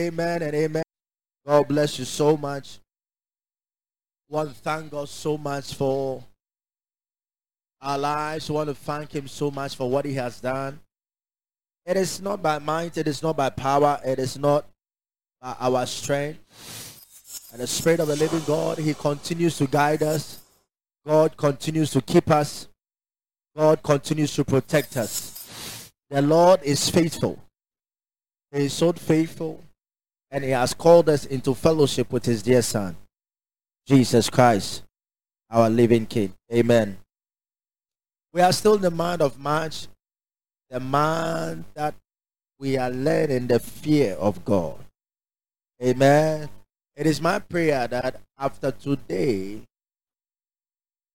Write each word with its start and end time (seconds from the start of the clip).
Amen 0.00 0.40
and 0.40 0.54
amen. 0.54 0.82
God 1.46 1.68
bless 1.68 1.98
you 1.98 2.06
so 2.06 2.34
much. 2.34 2.78
Want 4.30 4.48
to 4.48 4.54
thank 4.54 4.90
God 4.90 5.10
so 5.10 5.36
much 5.36 5.74
for 5.74 6.24
our 7.82 7.98
lives. 7.98 8.50
Want 8.50 8.70
to 8.70 8.74
thank 8.74 9.14
Him 9.14 9.28
so 9.28 9.50
much 9.50 9.76
for 9.76 9.90
what 9.90 10.06
He 10.06 10.14
has 10.14 10.40
done. 10.40 10.80
It 11.84 11.98
is 11.98 12.22
not 12.22 12.40
by 12.40 12.58
might, 12.58 12.96
it 12.96 13.08
is 13.08 13.22
not 13.22 13.36
by 13.36 13.50
power, 13.50 14.00
it 14.02 14.18
is 14.18 14.38
not 14.38 14.64
by 15.38 15.54
our 15.60 15.84
strength. 15.84 17.50
And 17.52 17.60
the 17.60 17.66
Spirit 17.66 18.00
of 18.00 18.08
the 18.08 18.16
living 18.16 18.42
God, 18.46 18.78
He 18.78 18.94
continues 18.94 19.58
to 19.58 19.66
guide 19.66 20.02
us. 20.02 20.40
God 21.06 21.36
continues 21.36 21.90
to 21.90 22.00
keep 22.00 22.30
us. 22.30 22.68
God 23.54 23.82
continues 23.82 24.34
to 24.36 24.44
protect 24.46 24.96
us. 24.96 25.92
The 26.08 26.22
Lord 26.22 26.62
is 26.62 26.88
faithful. 26.88 27.38
He 28.50 28.64
is 28.64 28.72
so 28.72 28.92
faithful 28.92 29.62
and 30.30 30.44
he 30.44 30.50
has 30.50 30.74
called 30.74 31.08
us 31.08 31.24
into 31.26 31.54
fellowship 31.54 32.12
with 32.12 32.24
his 32.24 32.42
dear 32.42 32.62
son, 32.62 32.96
Jesus 33.86 34.30
Christ, 34.30 34.84
our 35.50 35.68
living 35.68 36.06
King. 36.06 36.32
Amen. 36.52 36.98
We 38.32 38.40
are 38.40 38.52
still 38.52 38.74
in 38.74 38.82
the 38.82 38.90
month 38.90 39.22
of 39.22 39.38
March, 39.40 39.88
the 40.68 40.78
month 40.78 41.66
that 41.74 41.94
we 42.58 42.76
are 42.76 42.90
led 42.90 43.30
in 43.30 43.48
the 43.48 43.58
fear 43.58 44.14
of 44.14 44.44
God. 44.44 44.78
Amen. 45.82 46.48
It 46.94 47.06
is 47.06 47.20
my 47.20 47.38
prayer 47.40 47.88
that 47.88 48.20
after 48.38 48.70
today, 48.70 49.62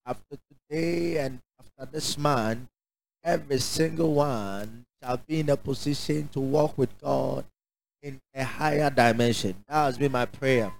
after 0.06 0.38
today 0.50 1.18
and 1.18 1.40
after 1.60 1.90
this 1.92 2.18
month, 2.18 2.68
every 3.24 3.60
single 3.60 4.14
one 4.14 4.84
shall 5.02 5.22
be 5.26 5.40
in 5.40 5.50
a 5.50 5.58
position 5.58 6.28
to 6.34 6.40
walk 6.40 6.78
with 6.78 7.00
God 7.00 7.46
in 8.06 8.22
a 8.36 8.44
higher 8.44 8.90
dimension. 8.92 9.56
That 9.68 9.86
has 9.86 9.98
been 9.98 10.12
my 10.12 10.26
prayer. 10.26 10.72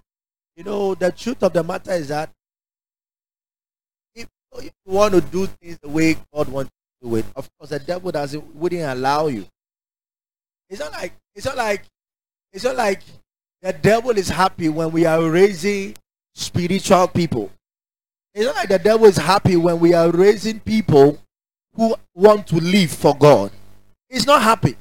You 0.56 0.64
know, 0.64 0.94
the 0.94 1.12
truth 1.12 1.42
of 1.42 1.54
the 1.54 1.64
matter 1.64 1.92
is 1.92 2.10
that 2.10 2.30
if 4.16 4.28
you 4.54 4.70
want 4.86 5.14
to 5.16 5.22
do 5.22 5.48
things 5.48 5.80
the 5.82 5.90
way 5.90 6.16
God 6.34 6.48
wants 6.48 6.72
to 7.02 7.10
do 7.10 7.16
it, 7.16 7.26
of 7.36 7.50
course 7.58 7.72
the 7.72 7.80
devil 7.80 8.12
doesn't 8.12 8.56
wouldn't 8.56 8.84
allow 8.84 9.28
you. 9.28 9.46
It's 10.70 10.80
not 10.80 10.92
like 10.94 11.14
it's 11.34 11.46
not 11.46 11.58
like 11.58 11.84
it's 12.54 12.64
not 12.64 12.76
like 12.76 13.02
the 13.62 13.74
devil 13.74 14.12
is 14.12 14.30
happy 14.30 14.70
when 14.70 14.92
we 14.92 15.06
are 15.06 15.30
raising 15.30 15.96
spiritual 16.36 17.08
people. 17.08 17.52
It's 18.34 18.46
not 18.46 18.56
like 18.56 18.70
the 18.70 18.80
devil 18.80 19.08
is 19.08 19.18
happy 19.18 19.56
when 19.56 19.80
we 19.80 19.94
are 19.94 20.12
raising 20.12 20.60
people 20.60 21.18
who 21.74 21.96
want 22.14 22.48
to 22.48 22.58
live 22.58 22.92
for 22.92 23.16
God. 23.18 23.52
He's 24.10 24.28
not 24.28 24.42
happy. 24.42 24.78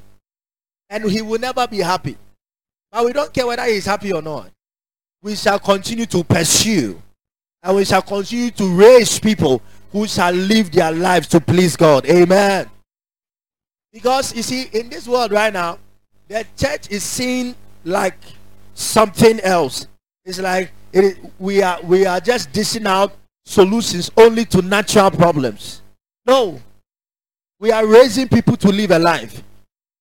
And 0.90 1.10
he 1.10 1.22
will 1.22 1.40
never 1.40 1.66
be 1.66 1.78
happy. 1.78 2.16
But 2.94 3.06
we 3.06 3.12
don't 3.12 3.34
care 3.34 3.44
whether 3.44 3.64
he's 3.64 3.86
happy 3.86 4.12
or 4.12 4.22
not. 4.22 4.52
We 5.20 5.34
shall 5.34 5.58
continue 5.58 6.06
to 6.06 6.22
pursue 6.22 7.02
and 7.60 7.74
we 7.74 7.84
shall 7.84 8.02
continue 8.02 8.52
to 8.52 8.68
raise 8.68 9.18
people 9.18 9.60
who 9.90 10.06
shall 10.06 10.32
live 10.32 10.70
their 10.70 10.92
lives 10.92 11.26
to 11.28 11.40
please 11.40 11.76
God. 11.76 12.06
Amen. 12.06 12.70
Because 13.92 14.32
you 14.36 14.44
see, 14.44 14.68
in 14.72 14.90
this 14.90 15.08
world 15.08 15.32
right 15.32 15.52
now, 15.52 15.78
the 16.28 16.46
church 16.56 16.88
is 16.88 17.02
seen 17.02 17.56
like 17.84 18.16
something 18.74 19.40
else. 19.40 19.88
It's 20.24 20.38
like 20.38 20.70
it, 20.92 21.18
we 21.40 21.62
are 21.62 21.80
we 21.82 22.06
are 22.06 22.20
just 22.20 22.52
dishing 22.52 22.86
out 22.86 23.12
solutions 23.44 24.08
only 24.16 24.44
to 24.44 24.62
natural 24.62 25.10
problems. 25.10 25.82
No, 26.26 26.60
we 27.58 27.72
are 27.72 27.84
raising 27.86 28.28
people 28.28 28.56
to 28.58 28.68
live 28.68 28.92
a 28.92 29.00
life, 29.00 29.42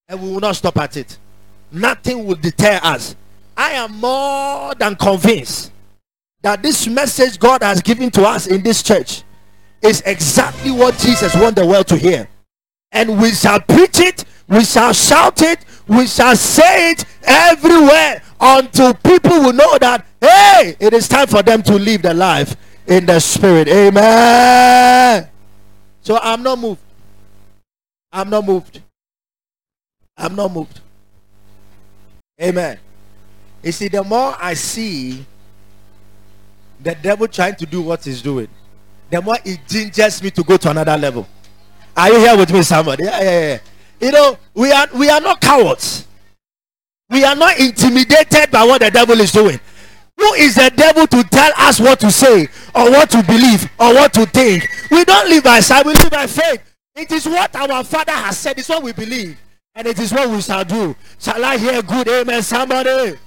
and 0.07 0.21
we 0.21 0.31
will 0.31 0.39
not 0.39 0.57
stop 0.57 0.77
at 0.77 0.95
it 0.95 1.17
nothing 1.73 2.25
will 2.25 2.35
deter 2.35 2.79
us. 2.83 3.15
I 3.57 3.71
am 3.71 3.99
more 3.99 4.73
than 4.75 4.95
convinced 4.95 5.71
that 6.41 6.61
this 6.61 6.87
message 6.87 7.39
God 7.39 7.63
has 7.63 7.81
given 7.81 8.11
to 8.11 8.23
us 8.23 8.47
in 8.47 8.61
this 8.63 8.83
church 8.83 9.23
is 9.81 10.01
exactly 10.05 10.71
what 10.71 10.97
Jesus 10.97 11.35
wants 11.35 11.59
the 11.59 11.65
world 11.65 11.87
to 11.87 11.97
hear. 11.97 12.27
And 12.91 13.19
we 13.21 13.31
shall 13.31 13.59
preach 13.59 13.99
it, 13.99 14.25
we 14.47 14.63
shall 14.63 14.93
shout 14.93 15.41
it, 15.41 15.65
we 15.87 16.07
shall 16.07 16.35
say 16.35 16.91
it 16.91 17.05
everywhere 17.23 18.21
until 18.39 18.93
people 18.93 19.39
will 19.39 19.53
know 19.53 19.77
that, 19.79 20.05
hey, 20.21 20.75
it 20.79 20.93
is 20.93 21.07
time 21.07 21.27
for 21.27 21.43
them 21.43 21.63
to 21.63 21.73
live 21.73 22.01
their 22.01 22.13
life 22.13 22.55
in 22.87 23.05
the 23.05 23.19
spirit. 23.19 23.67
Amen. 23.67 25.29
So 26.01 26.19
I'm 26.21 26.43
not 26.43 26.59
moved. 26.59 26.81
I'm 28.11 28.29
not 28.29 28.45
moved. 28.45 28.81
I'm 30.17 30.35
not 30.35 30.51
moved. 30.51 30.81
Amen. 32.41 32.79
You 33.61 33.71
see, 33.71 33.87
the 33.87 34.03
more 34.03 34.35
I 34.39 34.53
see 34.55 35.25
the 36.81 36.95
devil 36.95 37.27
trying 37.27 37.55
to 37.55 37.65
do 37.65 37.81
what 37.81 38.03
he's 38.03 38.21
doing, 38.21 38.47
the 39.09 39.21
more 39.21 39.37
it 39.45 39.59
gingers 39.67 40.21
me 40.23 40.31
to 40.31 40.43
go 40.43 40.57
to 40.57 40.71
another 40.71 40.97
level. 40.97 41.27
Are 41.95 42.09
you 42.11 42.19
here 42.19 42.35
with 42.35 42.51
me, 42.51 42.63
somebody? 42.63 43.03
Yeah, 43.03 43.21
yeah, 43.21 43.39
yeah. 43.39 43.59
You 44.01 44.11
know, 44.11 44.37
we 44.53 44.71
are 44.71 44.87
we 44.95 45.09
are 45.09 45.21
not 45.21 45.39
cowards. 45.39 46.07
We 47.09 47.23
are 47.23 47.35
not 47.35 47.59
intimidated 47.59 48.49
by 48.51 48.63
what 48.63 48.81
the 48.81 48.89
devil 48.89 49.19
is 49.21 49.31
doing. 49.31 49.59
Who 50.17 50.33
is 50.33 50.55
the 50.55 50.71
devil 50.75 51.05
to 51.07 51.23
tell 51.23 51.51
us 51.57 51.79
what 51.79 51.99
to 51.99 52.11
say 52.11 52.47
or 52.73 52.89
what 52.89 53.09
to 53.11 53.23
believe 53.23 53.65
or 53.79 53.93
what 53.93 54.13
to 54.13 54.25
think? 54.25 54.67
We 54.89 55.03
don't 55.05 55.29
live 55.29 55.43
by 55.43 55.59
sight, 55.59 55.85
we 55.85 55.93
live 55.93 56.09
by 56.09 56.27
faith. 56.27 56.61
It 56.95 57.11
is 57.11 57.25
what 57.25 57.55
our 57.55 57.83
Father 57.83 58.11
has 58.11 58.37
said, 58.37 58.57
it's 58.57 58.69
what 58.69 58.83
we 58.83 58.93
believe. 58.93 59.37
And 59.75 59.87
it 59.87 59.99
is 59.99 60.11
what 60.11 60.29
we 60.29 60.41
shall 60.41 60.63
do. 60.63 60.95
Shall 61.19 61.43
I 61.43 61.57
hear 61.57 61.81
good 61.81 62.07
amen, 62.07 62.43
somebody? 62.43 63.17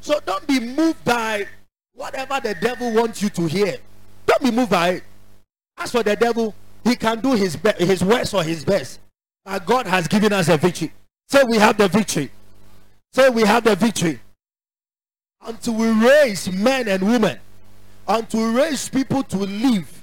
So 0.00 0.18
don't 0.24 0.46
be 0.46 0.60
moved 0.60 1.04
by 1.04 1.46
whatever 1.94 2.40
the 2.40 2.54
devil 2.54 2.92
wants 2.92 3.22
you 3.22 3.28
to 3.30 3.46
hear. 3.46 3.76
Don't 4.26 4.42
be 4.42 4.50
moved 4.50 4.70
by 4.70 4.88
it. 4.90 5.04
As 5.78 5.92
for 5.92 6.02
the 6.02 6.16
devil, 6.16 6.54
he 6.84 6.96
can 6.96 7.20
do 7.20 7.32
his 7.32 7.56
be- 7.56 7.72
his 7.78 8.02
worst 8.02 8.34
or 8.34 8.42
his 8.42 8.64
best. 8.64 9.00
But 9.44 9.64
God 9.66 9.86
has 9.86 10.08
given 10.08 10.32
us 10.32 10.48
a 10.48 10.56
victory. 10.56 10.92
Say 11.28 11.44
we 11.44 11.58
have 11.58 11.76
the 11.76 11.88
victory. 11.88 12.30
Say 13.12 13.28
we 13.30 13.42
have 13.42 13.64
the 13.64 13.76
victory. 13.76 14.20
Until 15.44 15.74
we 15.74 15.88
raise 15.88 16.50
men 16.50 16.88
and 16.88 17.06
women, 17.06 17.38
until 18.08 18.52
we 18.52 18.60
raise 18.60 18.88
people 18.88 19.22
to 19.24 19.36
live 19.36 20.02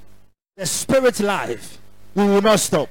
the 0.55 0.65
spirit 0.65 1.19
life, 1.19 1.79
we 2.15 2.23
will 2.23 2.41
not 2.41 2.59
stop 2.59 2.89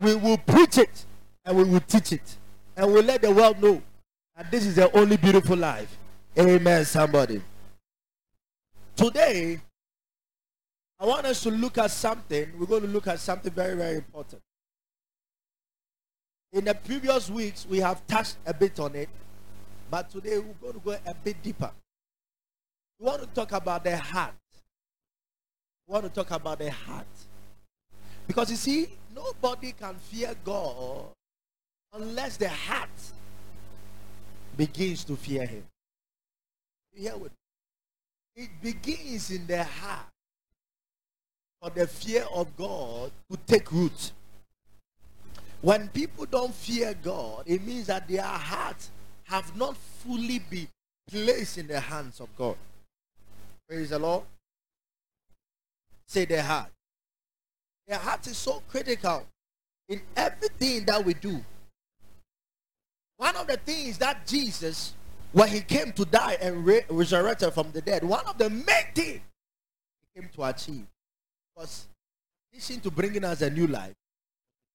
we 0.00 0.14
will 0.14 0.38
preach 0.38 0.78
it 0.78 1.04
and 1.44 1.56
we 1.56 1.64
will 1.64 1.80
teach 1.80 2.12
it 2.12 2.36
and 2.76 2.92
we'll 2.92 3.02
let 3.02 3.22
the 3.22 3.30
world 3.32 3.60
know 3.62 3.82
that 4.36 4.50
this 4.50 4.64
is 4.64 4.76
the 4.76 4.90
only 4.96 5.16
beautiful 5.16 5.56
life. 5.56 5.96
Amen, 6.38 6.84
somebody. 6.84 7.42
Today, 8.94 9.60
I 11.00 11.06
want 11.06 11.26
us 11.26 11.42
to 11.42 11.50
look 11.50 11.78
at 11.78 11.90
something. 11.90 12.48
We're 12.58 12.66
going 12.66 12.82
to 12.82 12.88
look 12.88 13.06
at 13.08 13.18
something 13.18 13.52
very, 13.52 13.76
very 13.76 13.96
important. 13.96 14.42
In 16.52 16.64
the 16.64 16.74
previous 16.74 17.28
weeks, 17.28 17.66
we 17.68 17.78
have 17.78 18.06
touched 18.06 18.36
a 18.46 18.54
bit 18.54 18.78
on 18.78 18.94
it, 18.94 19.08
but 19.90 20.10
today 20.10 20.38
we're 20.38 20.54
going 20.60 20.74
to 20.74 20.80
go 20.80 20.96
a 21.04 21.14
bit 21.14 21.42
deeper. 21.42 21.70
We 22.98 23.06
want 23.06 23.22
to 23.22 23.28
talk 23.28 23.52
about 23.52 23.84
the 23.84 23.96
heart. 23.96 24.34
We 25.86 25.92
want 25.92 26.04
to 26.04 26.10
talk 26.10 26.30
about 26.30 26.58
the 26.58 26.70
heart. 26.70 27.06
Because 28.26 28.50
you 28.50 28.56
see, 28.56 28.88
nobody 29.14 29.72
can 29.72 29.94
fear 29.96 30.34
God 30.44 31.06
unless 31.92 32.36
the 32.36 32.48
heart 32.48 32.88
begins 34.56 35.04
to 35.04 35.16
fear 35.16 35.46
Him. 35.46 35.64
You 36.94 37.02
hear 37.02 37.16
what? 37.16 37.32
It 38.36 38.50
begins 38.62 39.30
in 39.30 39.46
the 39.46 39.64
heart 39.64 40.06
for 41.60 41.70
the 41.70 41.86
fear 41.86 42.24
of 42.32 42.56
God 42.56 43.10
to 43.30 43.38
take 43.46 43.72
root. 43.72 44.12
When 45.60 45.88
people 45.88 46.24
don't 46.26 46.54
fear 46.54 46.94
God, 47.02 47.42
it 47.46 47.64
means 47.66 47.88
that 47.88 48.06
their 48.06 48.22
hearts 48.22 48.90
have 49.24 49.56
not 49.56 49.76
fully 49.76 50.38
been 50.38 50.68
placed 51.10 51.58
in 51.58 51.66
the 51.66 51.80
hands 51.80 52.20
of 52.20 52.28
God. 52.36 52.56
Praise 53.68 53.90
the 53.90 53.98
Lord. 53.98 54.24
Say 56.06 56.24
the 56.24 56.42
heart. 56.42 56.70
Their 57.88 57.98
heart 57.98 58.26
is 58.26 58.36
so 58.36 58.62
critical 58.68 59.26
in 59.88 60.02
everything 60.14 60.84
that 60.84 61.02
we 61.02 61.14
do. 61.14 61.42
One 63.16 63.34
of 63.34 63.46
the 63.46 63.56
things 63.56 63.96
that 63.98 64.26
Jesus, 64.26 64.92
when 65.32 65.48
he 65.48 65.62
came 65.62 65.92
to 65.92 66.04
die 66.04 66.36
and 66.40 66.64
re- 66.66 66.84
resurrected 66.90 67.54
from 67.54 67.72
the 67.72 67.80
dead, 67.80 68.04
one 68.04 68.24
of 68.26 68.36
the 68.36 68.50
main 68.50 68.92
things 68.94 69.22
he 70.14 70.20
came 70.20 70.28
to 70.34 70.44
achieve 70.44 70.86
was, 71.56 71.86
addition 72.52 72.80
to 72.80 72.90
bringing 72.90 73.24
us 73.24 73.40
a 73.40 73.48
new 73.50 73.66
life, 73.66 73.94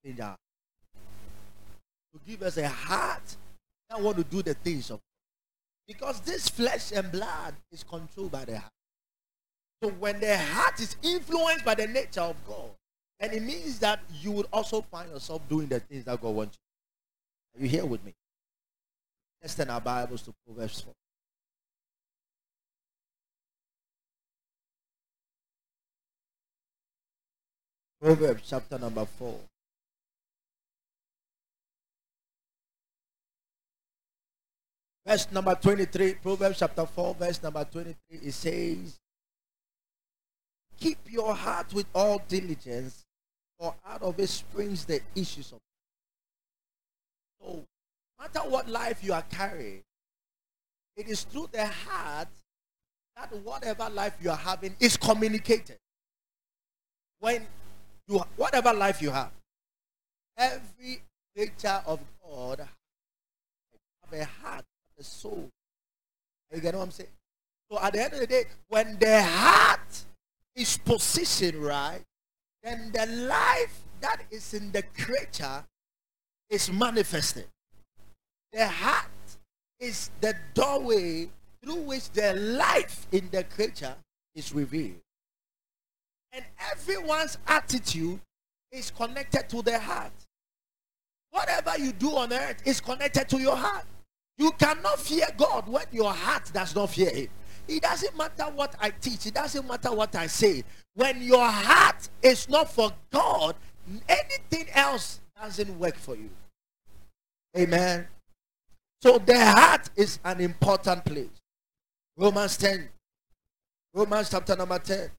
to 0.04 0.36
give 2.27 2.42
us 2.42 2.57
a 2.57 2.68
heart 2.68 3.36
that 3.89 4.01
want 4.01 4.18
to 4.18 4.24
do 4.24 4.42
the 4.42 4.56
things 4.56 4.89
of 4.89 4.98
God. 4.98 5.01
Because 5.88 6.19
this 6.21 6.50
flesh 6.50 6.92
and 6.92 7.12
blood 7.12 7.54
is 7.71 7.83
controlled 7.83 8.31
by 8.31 8.45
the 8.45 8.57
heart. 8.57 8.71
So 9.83 9.89
when 9.89 10.19
the 10.19 10.38
heart 10.38 10.80
is 10.80 10.95
influenced 11.04 11.63
by 11.63 11.75
the 11.75 11.88
nature 11.88 12.21
of 12.21 12.36
God, 12.48 12.71
and 13.23 13.31
it 13.31 13.41
means 13.41 13.79
that 13.79 14.01
you 14.21 14.31
would 14.31 14.47
also 14.51 14.81
find 14.81 15.09
yourself 15.09 15.41
doing 15.47 15.67
the 15.67 15.79
things 15.79 16.03
that 16.03 16.19
God 16.19 16.35
wants 16.35 16.57
you. 17.55 17.61
Are 17.61 17.63
you 17.63 17.69
here 17.69 17.85
with 17.85 18.03
me? 18.03 18.13
Let's 19.41 19.55
turn 19.55 19.69
our 19.69 19.79
Bibles 19.79 20.23
to 20.23 20.33
Proverbs 20.45 20.81
4. 20.81 20.93
Proverbs 28.01 28.43
chapter 28.45 28.77
number 28.77 29.05
4. 29.05 29.39
Verse 35.07 35.31
number 35.31 35.55
23, 35.55 36.15
Proverbs 36.15 36.59
chapter 36.59 36.85
4, 36.85 37.15
verse 37.15 37.41
number 37.41 37.63
23, 37.63 37.95
it 38.27 38.33
says, 38.33 38.99
Keep 40.77 40.97
your 41.09 41.33
heart 41.33 41.73
with 41.73 41.85
all 41.95 42.21
diligence, 42.27 43.02
for 43.63 43.74
out 43.88 44.01
of 44.01 44.19
it 44.19 44.27
springs 44.27 44.83
the 44.83 45.00
issues 45.15 45.54
of 45.54 45.60
So, 47.39 47.63
matter 48.19 48.50
what 48.50 48.68
life 48.68 49.01
you 49.01 49.13
are 49.13 49.24
carrying, 49.31 49.81
it 50.98 51.07
is 51.07 51.24
through 51.24 51.48
the 51.54 51.65
heart 51.65 52.27
that 53.15 53.31
whatever 53.42 53.89
life 53.89 54.18
you 54.21 54.31
are 54.31 54.36
having 54.36 54.75
is 54.81 54.98
communicated. 54.98 55.77
When 57.21 57.48
you 58.10 58.21
whatever 58.36 58.74
life 58.74 59.01
you 59.01 59.12
have, 59.12 59.31
every 60.38 61.01
creature 61.33 61.81
of 61.86 62.01
God 62.21 62.60
have 62.60 64.19
a 64.19 64.25
heart 64.25 64.65
a 65.00 65.04
soul. 65.04 65.48
You 66.54 66.60
get 66.60 66.75
what 66.75 66.83
I'm 66.83 66.92
saying? 66.92 67.10
So 67.71 67.80
at 67.80 67.94
the 67.94 68.04
end 68.04 68.13
of 68.13 68.19
the 68.19 68.27
day, 68.27 68.44
when 68.68 68.98
the 69.00 69.24
heart 69.24 70.04
is 70.54 70.77
positioned 70.77 71.63
right, 71.63 72.04
then 72.63 72.92
the 72.94 73.06
life 73.06 73.83
that 74.01 74.21
is 74.31 74.54
in 74.54 74.71
the 74.71 74.83
creature 74.98 75.63
is 76.50 76.71
manifested. 76.71 77.48
The 78.54 78.68
heart 78.68 79.10
is 79.80 80.12
the 80.21 80.36
doorway 80.54 81.30
through 81.62 81.81
which 81.81 82.10
the 82.12 82.33
life 82.33 83.07
in 83.12 83.30
the 83.31 83.44
creature 83.44 83.95
is 84.36 84.54
revealed. 84.54 85.01
And 86.31 86.45
everyone's 86.71 87.38
attitude 87.48 88.19
is 88.71 88.92
connected 88.92 89.50
to 89.50 89.62
the 89.62 89.77
heart. 89.77 90.13
Whatever 91.31 91.77
you 91.77 91.92
do 91.92 92.15
on 92.15 92.31
earth 92.31 92.62
is 92.65 92.80
connected 92.80 93.27
to 93.30 93.39
your 93.39 93.56
heart. 93.56 93.86
You 94.38 94.51
cannot 94.51 95.00
fear 95.00 95.27
God 95.38 95.68
when 95.68 95.86
your 95.92 96.12
heart 96.12 96.51
does 96.54 96.75
not 96.75 96.89
fear 96.89 97.10
Him. 97.10 97.27
It 97.68 97.81
doesn't 97.81 98.18
matter 98.18 98.44
what 98.44 98.75
I 98.80 98.89
teach, 98.89 99.25
it 99.25 99.33
doesn't 99.33 99.68
matter 99.68 99.94
what 99.94 100.15
I 100.15 100.27
say. 100.27 100.63
When 100.95 101.21
your 101.21 101.45
heart 101.48 102.10
is 102.21 102.50
not 102.50 102.71
for 102.71 102.92
God, 103.12 103.56
anything 104.07 104.68
else 104.74 105.19
doesn't 105.39 105.80
work 105.80 105.98
for 105.98 106.15
you. 106.15 106.30
Amen. 107.57 108.07
So 109.01 109.18
the 109.18 109.45
heart 109.45 109.89
is 109.95 110.19
an 110.24 110.42
important 110.42 111.06
place. 111.06 111.42
Romans 112.18 112.57
10. 112.57 112.89
Romans 113.94 114.30
chapter 114.30 114.56
number 114.56 114.80
10. 114.80 115.10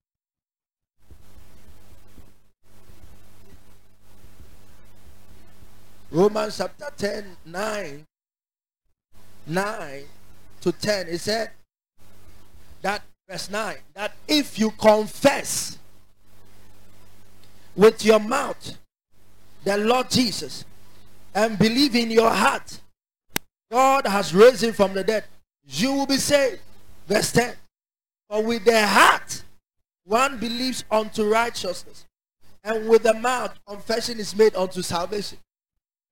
Romans 6.10 6.56
chapter 6.58 6.90
10, 6.96 7.36
9 7.44 8.06
9 9.46 10.04
to 10.60 10.72
10, 10.72 11.08
it 11.08 11.18
said 11.18 11.50
that, 12.84 13.02
verse 13.28 13.50
9, 13.50 13.76
that 13.94 14.12
if 14.28 14.58
you 14.58 14.70
confess 14.70 15.78
with 17.76 18.04
your 18.04 18.20
mouth 18.20 18.78
the 19.64 19.76
Lord 19.76 20.08
Jesus 20.08 20.64
and 21.34 21.58
believe 21.58 21.96
in 21.96 22.10
your 22.10 22.30
heart 22.30 22.80
God 23.74 24.06
has 24.06 24.32
raised 24.32 24.62
him 24.62 24.72
from 24.72 24.94
the 24.94 25.02
dead, 25.02 25.24
you 25.66 25.92
will 25.92 26.06
be 26.06 26.16
saved. 26.16 26.60
Verse 27.08 27.32
10. 27.32 27.54
For 28.30 28.40
with 28.40 28.64
the 28.64 28.86
heart 28.86 29.42
one 30.04 30.38
believes 30.38 30.84
unto 30.90 31.28
righteousness, 31.28 32.06
and 32.62 32.88
with 32.88 33.02
the 33.02 33.14
mouth 33.14 33.58
confession 33.66 34.20
is 34.20 34.36
made 34.36 34.54
unto 34.54 34.80
salvation. 34.80 35.38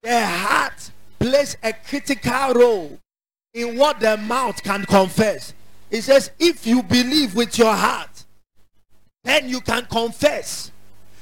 The 0.01 0.25
heart 0.25 0.91
plays 1.19 1.55
a 1.63 1.71
critical 1.71 2.53
role 2.53 2.99
in 3.53 3.77
what 3.77 4.01
the 4.01 4.17
mouth 4.17 4.61
can 4.61 4.83
confess. 4.83 5.53
It 5.93 6.01
says, 6.01 6.31
if 6.39 6.65
you 6.65 6.81
believe 6.81 7.35
with 7.35 7.55
your 7.59 7.71
heart, 7.71 8.25
then 9.23 9.47
you 9.47 9.61
can 9.61 9.85
confess. 9.85 10.71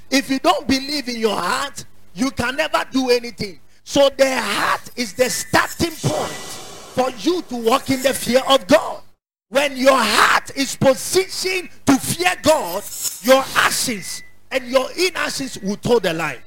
If 0.10 0.30
you 0.30 0.40
don't 0.40 0.66
believe 0.66 1.10
in 1.10 1.18
your 1.18 1.36
heart, 1.36 1.84
you 2.16 2.32
can 2.32 2.56
never 2.56 2.82
do 2.90 3.10
anything. 3.10 3.60
So 3.84 4.10
the 4.18 4.40
heart 4.40 4.90
is 4.96 5.14
the 5.14 5.30
starting 5.30 5.92
point 5.92 6.32
for 6.32 7.10
you 7.20 7.42
to 7.42 7.56
walk 7.58 7.90
in 7.90 8.02
the 8.02 8.14
fear 8.14 8.42
of 8.48 8.66
God. 8.66 9.02
When 9.50 9.76
your 9.76 9.98
heart 9.98 10.56
is 10.56 10.78
positioned 10.78 11.70
to 11.88 11.98
fear 11.98 12.34
God, 12.42 12.82
your 13.24 13.44
actions 13.58 14.24
and 14.52 14.66
your 14.70 14.88
inactions 14.98 15.60
will 15.60 15.76
toe 15.76 16.00
the 16.00 16.14
line. 16.14 16.40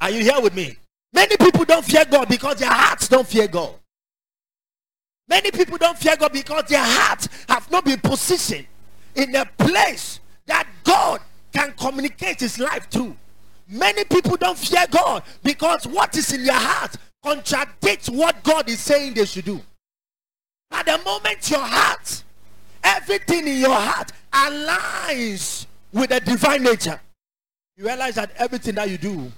Are 0.00 0.10
you 0.10 0.24
here 0.24 0.40
with 0.40 0.56
me? 0.56 0.76
Many 1.12 1.36
people 1.36 1.64
don't 1.64 1.84
fear 1.84 2.04
God 2.10 2.28
because 2.28 2.56
their 2.56 2.72
hearts 2.72 3.06
don't 3.06 3.26
fear 3.26 3.46
God. 3.46 3.74
Many 5.30 5.52
people 5.52 5.78
don't 5.78 5.96
fear 5.96 6.16
God 6.16 6.32
because 6.32 6.64
their 6.64 6.82
hearts 6.82 7.28
have 7.48 7.70
not 7.70 7.84
been 7.84 8.00
positioned 8.00 8.66
in 9.14 9.32
a 9.36 9.46
place 9.58 10.18
that 10.46 10.66
God 10.82 11.20
can 11.52 11.72
communicate 11.78 12.40
his 12.40 12.58
life 12.58 12.90
through. 12.90 13.16
Many 13.68 14.02
people 14.04 14.36
don't 14.36 14.58
fear 14.58 14.84
God 14.90 15.22
because 15.44 15.86
what 15.86 16.16
is 16.16 16.32
in 16.32 16.44
your 16.44 16.54
heart 16.54 16.96
contradicts 17.22 18.10
what 18.10 18.42
God 18.42 18.68
is 18.68 18.80
saying 18.80 19.14
they 19.14 19.24
should 19.24 19.44
do. 19.44 19.60
At 20.72 20.86
the 20.86 20.98
moment 21.04 21.48
your 21.48 21.60
heart, 21.60 22.24
everything 22.82 23.46
in 23.46 23.58
your 23.58 23.74
heart 23.74 24.10
aligns 24.32 25.66
with 25.92 26.10
the 26.10 26.18
divine 26.20 26.64
nature, 26.64 27.00
you 27.76 27.84
realize 27.84 28.16
that 28.16 28.32
everything 28.36 28.74
that 28.74 28.90
you 28.90 28.98
do 28.98 29.30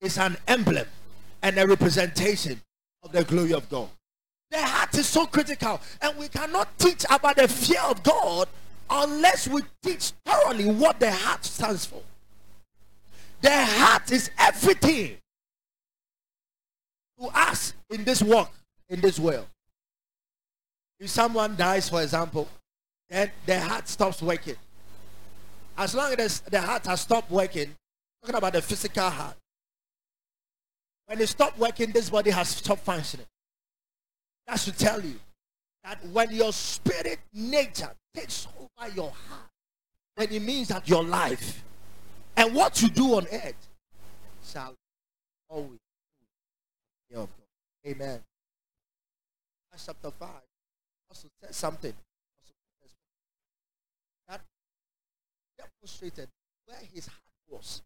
is 0.00 0.18
an 0.18 0.36
emblem 0.48 0.86
and 1.42 1.58
a 1.58 1.66
representation 1.66 2.60
of 3.04 3.12
the 3.12 3.22
glory 3.22 3.52
of 3.52 3.68
God. 3.68 3.88
The 4.50 4.58
heart 4.64 4.96
is 4.96 5.06
so 5.06 5.26
critical. 5.26 5.80
And 6.00 6.16
we 6.18 6.28
cannot 6.28 6.78
teach 6.78 7.04
about 7.10 7.36
the 7.36 7.48
fear 7.48 7.82
of 7.82 8.02
God 8.02 8.48
unless 8.90 9.46
we 9.48 9.62
teach 9.82 10.12
thoroughly 10.24 10.66
what 10.66 10.98
the 11.00 11.12
heart 11.12 11.44
stands 11.44 11.84
for. 11.84 12.02
The 13.40 13.64
heart 13.64 14.10
is 14.10 14.30
everything 14.38 15.16
to 17.20 17.26
us 17.26 17.74
in 17.90 18.04
this 18.04 18.22
work, 18.22 18.50
in 18.88 19.00
this 19.00 19.18
world. 19.18 19.46
If 20.98 21.10
someone 21.10 21.54
dies, 21.54 21.88
for 21.88 22.02
example, 22.02 22.48
then 23.08 23.30
the 23.46 23.60
heart 23.60 23.88
stops 23.88 24.20
working. 24.20 24.56
As 25.76 25.94
long 25.94 26.12
as 26.18 26.40
the 26.40 26.60
heart 26.60 26.86
has 26.86 27.02
stopped 27.02 27.30
working, 27.30 27.74
talking 28.22 28.36
about 28.36 28.52
the 28.52 28.62
physical 28.62 29.08
heart. 29.08 29.36
When 31.06 31.20
it 31.20 31.28
stopped 31.28 31.58
working, 31.58 31.92
this 31.92 32.10
body 32.10 32.30
has 32.30 32.48
stopped 32.48 32.82
functioning. 32.82 33.26
That 34.48 34.58
should 34.58 34.78
tell 34.78 35.00
you 35.00 35.14
that 35.84 36.04
when 36.06 36.30
your 36.30 36.52
spirit 36.54 37.18
nature 37.34 37.90
takes 38.14 38.48
over 38.58 38.94
your 38.94 39.10
heart, 39.10 39.50
then 40.16 40.32
it 40.32 40.42
means 40.42 40.68
that 40.68 40.88
your 40.88 41.04
life 41.04 41.62
and 42.34 42.54
what 42.54 42.80
you 42.80 42.88
do 42.88 43.14
on 43.16 43.26
earth 43.30 43.68
shall 44.42 44.74
always 45.50 45.78
be 47.10 47.16
of 47.16 47.28
God. 47.28 47.90
Amen. 47.90 48.20
Acts 49.72 49.86
chapter 49.86 50.10
5 50.10 50.28
also 51.10 51.28
says 51.42 51.54
something 51.54 51.92
that 54.28 54.40
demonstrated 55.58 56.28
where 56.64 56.78
his 56.94 57.06
heart 57.06 57.20
was. 57.50 57.82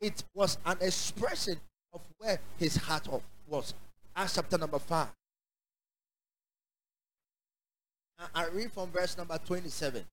It 0.00 0.22
was 0.34 0.58
an 0.66 0.76
expression 0.82 1.56
of 1.94 2.02
where 2.18 2.38
his 2.58 2.76
heart 2.76 3.08
was. 3.48 3.72
Acts 4.14 4.34
chapter 4.34 4.58
number 4.58 4.78
5. 4.78 5.08
I 8.34 8.46
read 8.46 8.72
from 8.72 8.90
verse 8.90 9.16
number 9.16 9.38
27. 9.38 10.04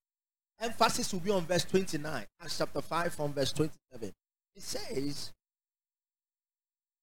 Emphasis 0.60 1.12
will 1.12 1.20
be 1.20 1.30
on 1.30 1.44
verse 1.44 1.64
29. 1.64 2.26
Acts 2.40 2.58
chapter 2.58 2.80
5 2.80 3.14
from 3.14 3.32
verse 3.32 3.52
27. 3.52 4.12
It 4.54 4.62
says, 4.62 5.32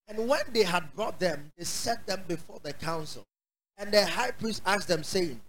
And 0.08 0.28
when 0.28 0.42
they 0.52 0.62
had 0.62 0.94
brought 0.94 1.18
them, 1.20 1.52
they 1.56 1.64
set 1.64 2.06
them 2.06 2.22
before 2.26 2.58
the 2.62 2.72
council. 2.72 3.24
And 3.76 3.92
the 3.92 4.04
high 4.04 4.30
priest 4.30 4.62
asked 4.64 4.88
them, 4.88 5.02
saying, 5.02 5.40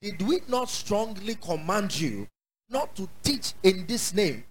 Did 0.00 0.22
we 0.22 0.40
not 0.48 0.68
strongly 0.68 1.36
command 1.36 1.98
you 1.98 2.26
not 2.68 2.94
to 2.96 3.08
teach 3.22 3.54
in 3.62 3.86
this 3.86 4.12
name? 4.14 4.44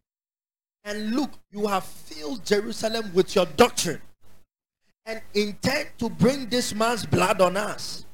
And 0.83 1.15
look, 1.15 1.31
you 1.51 1.67
have 1.67 1.83
filled 1.83 2.45
Jerusalem 2.45 3.11
with 3.13 3.35
your 3.35 3.45
doctrine 3.45 4.01
and 5.05 5.21
intend 5.33 5.89
to 5.99 6.09
bring 6.09 6.47
this 6.47 6.73
man's 6.73 7.05
blood 7.05 7.41
on 7.41 7.57
us. 7.57 8.05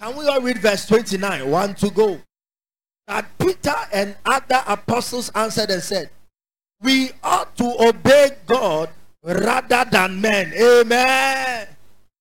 Can 0.00 0.14
we 0.16 0.26
all 0.28 0.40
read 0.40 0.58
verse 0.58 0.84
29? 0.86 1.50
One 1.50 1.74
to 1.76 1.90
go. 1.90 2.20
That 3.06 3.26
Peter 3.38 3.74
and 3.92 4.16
other 4.26 4.62
apostles 4.66 5.30
answered 5.34 5.70
and 5.70 5.82
said, 5.82 6.10
We 6.82 7.12
ought 7.22 7.56
to 7.56 7.88
obey 7.88 8.30
God 8.46 8.90
rather 9.22 9.88
than 9.90 10.20
men. 10.20 10.52
Amen. 10.52 11.68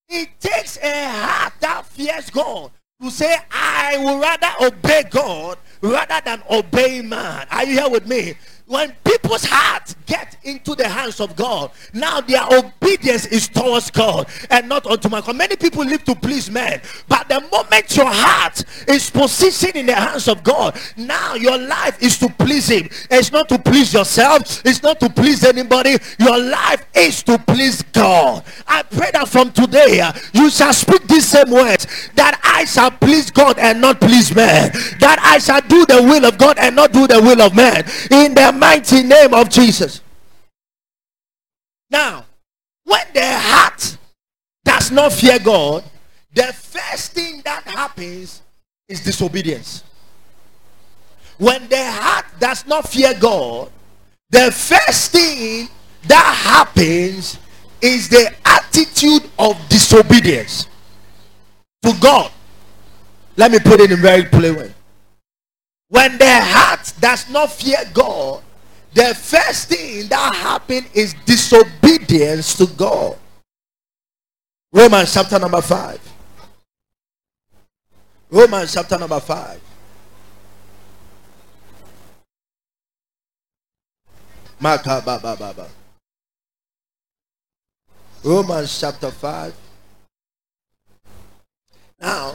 It 0.08 0.30
takes 0.40 0.78
a 0.78 1.10
heart 1.10 1.54
that 1.60 1.86
fears 1.88 2.30
God 2.30 2.72
to 3.02 3.12
say, 3.12 3.36
I 3.52 3.98
would 3.98 4.22
rather 4.22 4.68
obey 4.68 5.04
God 5.10 5.58
rather 5.82 6.22
than 6.24 6.44
obey 6.50 7.02
man. 7.02 7.48
Are 7.52 7.66
you 7.66 7.74
here 7.74 7.90
with 7.90 8.08
me? 8.08 8.36
When 8.68 8.96
people's 9.04 9.46
hearts 9.46 9.96
get 10.08 10.38
into 10.44 10.74
the 10.76 10.88
hands 10.88 11.20
of 11.20 11.36
God, 11.36 11.72
now 11.94 12.20
their 12.22 12.44
obedience 12.52 13.28
is 13.28 13.48
towards 13.48 13.92
God 13.92 14.28
and 14.50 14.68
not 14.68 14.86
unto 14.88 15.08
man. 15.08 15.24
Many 15.36 15.56
people 15.56 15.84
live 15.84 16.04
to 16.06 16.16
please 16.16 16.50
men, 16.50 16.82
but 17.08 17.28
the 17.30 17.42
moment 17.52 17.96
your 17.96 18.10
heart 18.10 18.64
is 18.88 19.10
positioned 19.12 19.76
in 19.76 19.86
the 19.86 19.96
hands 19.96 20.28
of 20.28 20.44
God, 20.44 20.80
now 20.98 21.36
your 21.36 21.58
life 21.58 22.02
is 22.02 22.18
to 22.20 22.30
please 22.30 22.68
Him. 22.70 22.90
It's 23.12 23.32
not 23.32 23.50
to 23.50 23.60
please 23.60 23.94
yourself, 23.94 24.66
it's 24.66 24.82
not 24.82 25.00
to 25.00 25.10
please 25.10 25.44
anybody. 25.44 25.98
Your 26.20 26.40
life 26.40 26.86
is 26.96 27.22
to 27.24 27.38
please 27.38 27.84
God. 27.84 28.44
I 28.68 28.82
pray 28.84 29.12
that 29.14 29.28
from 29.28 29.52
today 29.52 30.00
uh, 30.00 30.12
you 30.34 30.50
shall 30.50 30.74
speak 30.74 31.08
these 31.08 31.28
same 31.28 31.52
words 31.52 32.10
that 32.16 32.40
I 32.44 32.66
shall 32.66 32.92
please 32.92 33.30
God 33.30 33.60
and 33.60 33.80
not 33.80 34.02
please 34.02 34.34
man, 34.34 34.72
that 35.00 35.20
I 35.22 35.38
shall 35.38 35.62
do 35.62 35.86
the 35.86 36.02
will 36.02 36.26
of 36.26 36.38
God 36.40 36.58
and 36.58 36.76
not 36.76 36.94
do 36.94 37.06
the 37.06 37.22
will 37.22 37.42
of 37.42 37.56
man. 37.56 37.86
In 38.10 38.34
the 38.34 38.55
mighty 38.56 39.04
name 39.04 39.34
of 39.34 39.50
Jesus. 39.50 40.02
Now, 41.90 42.26
when 42.84 43.06
the 43.14 43.26
heart 43.26 43.98
does 44.64 44.92
not 44.92 45.14
fear 45.14 45.40
God, 45.40 45.84
the 46.34 46.52
first 46.54 47.14
thing 47.14 47.42
that 47.46 47.64
happens 47.64 48.42
is 48.88 49.04
disobedience. 49.04 49.84
When 51.38 51.68
the 51.68 51.92
heart 51.92 52.26
does 52.40 52.66
not 52.68 52.88
fear 52.88 53.14
God, 53.20 53.72
the 54.30 54.52
first 54.52 55.12
thing 55.12 55.70
that 56.08 56.36
happens 56.44 57.40
is 57.82 58.10
the 58.10 58.34
attitude 58.46 59.30
of 59.38 59.58
disobedience 59.70 60.68
to 61.84 61.94
God. 62.02 62.32
Let 63.38 63.52
me 63.52 63.60
put 63.60 63.80
it 63.80 63.92
in 63.92 64.00
very 64.02 64.24
plain 64.24 64.56
way. 64.56 64.75
When 65.96 66.18
the 66.18 66.28
heart 66.28 66.92
does 67.00 67.30
not 67.30 67.54
fear 67.54 67.80
God, 67.94 68.44
the 68.94 69.16
first 69.16 69.70
thing 69.70 70.10
that 70.10 70.36
happened 70.36 70.90
is 70.94 71.16
disobedience 71.26 72.58
to 72.58 72.68
God. 72.68 73.16
Romans 74.74 75.14
chapter 75.14 75.40
number 75.40 75.62
5. 75.62 76.00
Romans 78.30 78.74
chapter 78.74 79.00
number 79.00 79.22
5. 79.22 79.62
Romans 88.22 88.80
chapter 88.82 89.12
5. 89.12 89.56
Now, 92.02 92.34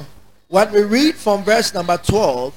when 0.48 0.72
we 0.72 0.80
read 0.80 1.14
from 1.14 1.44
verse 1.44 1.74
number 1.74 1.98
12, 1.98 2.54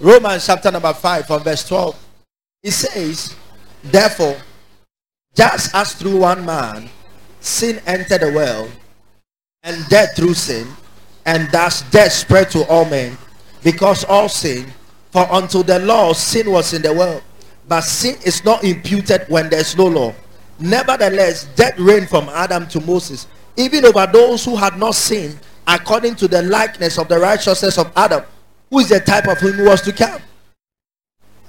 Romans 0.00 0.46
chapter 0.46 0.70
number 0.70 0.92
5 0.92 1.26
from 1.26 1.42
verse 1.42 1.66
12, 1.68 1.96
it 2.62 2.70
says, 2.72 3.36
Therefore, 3.84 4.36
just 5.34 5.74
as 5.74 5.94
through 5.94 6.20
one 6.20 6.44
man 6.44 6.88
sin 7.40 7.80
entered 7.86 8.20
the 8.20 8.32
world, 8.32 8.70
and 9.62 9.88
death 9.88 10.16
through 10.16 10.34
sin, 10.34 10.66
and 11.24 11.50
thus 11.50 11.82
death 11.90 12.12
spread 12.12 12.50
to 12.50 12.66
all 12.68 12.84
men, 12.84 13.16
because 13.62 14.04
all 14.04 14.28
sin, 14.28 14.66
for 15.10 15.30
unto 15.32 15.62
the 15.62 15.78
law 15.80 16.12
sin 16.12 16.50
was 16.50 16.72
in 16.74 16.82
the 16.82 16.92
world, 16.92 17.22
but 17.68 17.82
sin 17.82 18.16
is 18.24 18.44
not 18.44 18.64
imputed 18.64 19.24
when 19.28 19.48
there 19.48 19.60
is 19.60 19.76
no 19.76 19.86
law. 19.86 20.14
Nevertheless, 20.58 21.44
death 21.56 21.78
reigned 21.78 22.08
from 22.08 22.28
Adam 22.28 22.66
to 22.68 22.80
Moses, 22.80 23.26
even 23.56 23.84
over 23.84 24.06
those 24.06 24.44
who 24.44 24.56
had 24.56 24.78
not 24.78 24.94
sinned, 24.94 25.38
according 25.66 26.16
to 26.16 26.28
the 26.28 26.42
likeness 26.42 26.98
of 26.98 27.08
the 27.08 27.18
righteousness 27.18 27.78
of 27.78 27.92
Adam, 27.96 28.22
who 28.72 28.78
is 28.78 28.88
the 28.88 28.98
type 28.98 29.28
of 29.28 29.38
him 29.38 29.52
who 29.52 29.64
was 29.64 29.82
to 29.82 29.92
come. 29.92 30.22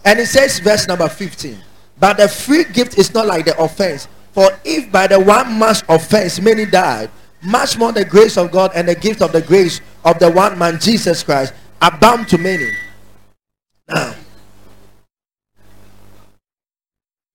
And 0.03 0.19
it 0.19 0.27
says, 0.27 0.59
verse 0.59 0.89
number 0.89 1.07
15, 1.07 1.57
but 1.97 2.17
the 2.17 2.27
free 2.27 2.65
gift 2.65 2.97
is 2.97 3.13
not 3.13 3.27
like 3.27 3.45
the 3.45 3.57
offense. 3.57 4.09
For 4.33 4.51
if 4.65 4.91
by 4.91 5.07
the 5.07 5.21
one 5.21 5.57
man's 5.57 5.83
offense 5.87 6.41
many 6.41 6.65
died, 6.65 7.09
much 7.41 7.77
more 7.77 7.93
the 7.93 8.03
grace 8.03 8.37
of 8.37 8.51
God 8.51 8.71
and 8.75 8.89
the 8.89 8.95
gift 8.95 9.21
of 9.21 9.31
the 9.31 9.41
grace 9.41 9.79
of 10.03 10.19
the 10.19 10.29
one 10.29 10.59
man 10.59 10.79
Jesus 10.81 11.23
Christ 11.23 11.53
abound 11.81 12.27
to 12.27 12.37
many. 12.37 12.69
Now, 13.87 14.15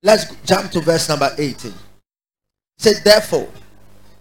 let's 0.02 0.34
jump 0.44 0.70
to 0.72 0.80
verse 0.80 1.08
number 1.08 1.30
18. 1.38 1.70
It 1.70 1.76
says, 2.76 3.02
therefore, 3.02 3.48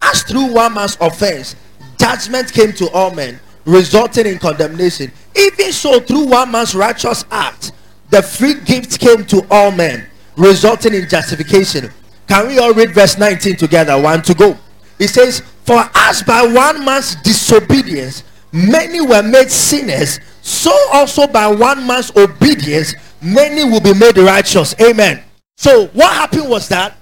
as 0.02 0.24
through 0.24 0.54
one 0.54 0.76
man's 0.76 0.98
offense, 1.02 1.58
judgment 2.00 2.54
came 2.54 2.72
to 2.74 2.90
all 2.92 3.12
men, 3.14 3.40
resulting 3.68 4.26
in 4.26 4.40
condemnation. 4.40 5.12
Even 5.36 5.72
so, 5.72 6.00
through 6.00 6.26
one 6.28 6.52
man's 6.52 6.74
righteous 6.74 7.26
act, 7.30 7.74
the 8.10 8.24
free 8.24 8.56
gift 8.62 9.00
came 9.00 9.26
to 9.26 9.46
all 9.52 9.72
men, 9.72 10.08
resulting 10.38 10.94
in 10.94 11.08
justification. 11.08 11.92
Can 12.28 12.48
we 12.48 12.58
all 12.58 12.74
read 12.74 12.92
verse 12.92 13.18
19 13.18 13.58
together? 13.58 14.02
One 14.02 14.22
to 14.24 14.34
go. 14.34 14.58
It 14.98 15.10
says, 15.10 15.42
For 15.66 15.84
as 15.94 16.24
by 16.24 16.44
one 16.46 16.84
man's 16.84 17.16
disobedience 17.16 18.24
many 18.52 19.02
were 19.02 19.22
made 19.22 19.52
sinners, 19.52 20.20
so 20.42 20.72
also 20.94 21.28
by 21.28 21.48
one 21.48 21.86
man's 21.86 22.16
obedience 22.16 22.96
many 23.22 23.64
will 23.66 23.82
be 23.82 23.94
made 23.94 24.18
righteous. 24.18 24.74
Amen. 24.82 25.22
So 25.58 25.88
what 25.88 26.14
happened 26.14 26.50
was 26.50 26.70
that 26.70 26.98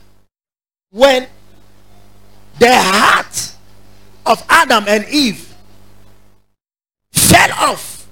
when 0.89 1.27
the 2.57 2.73
heart 2.73 3.51
of 4.25 4.43
Adam 4.49 4.85
and 4.87 5.05
Eve 5.09 5.44
fell 7.35 7.69
off 7.71 8.07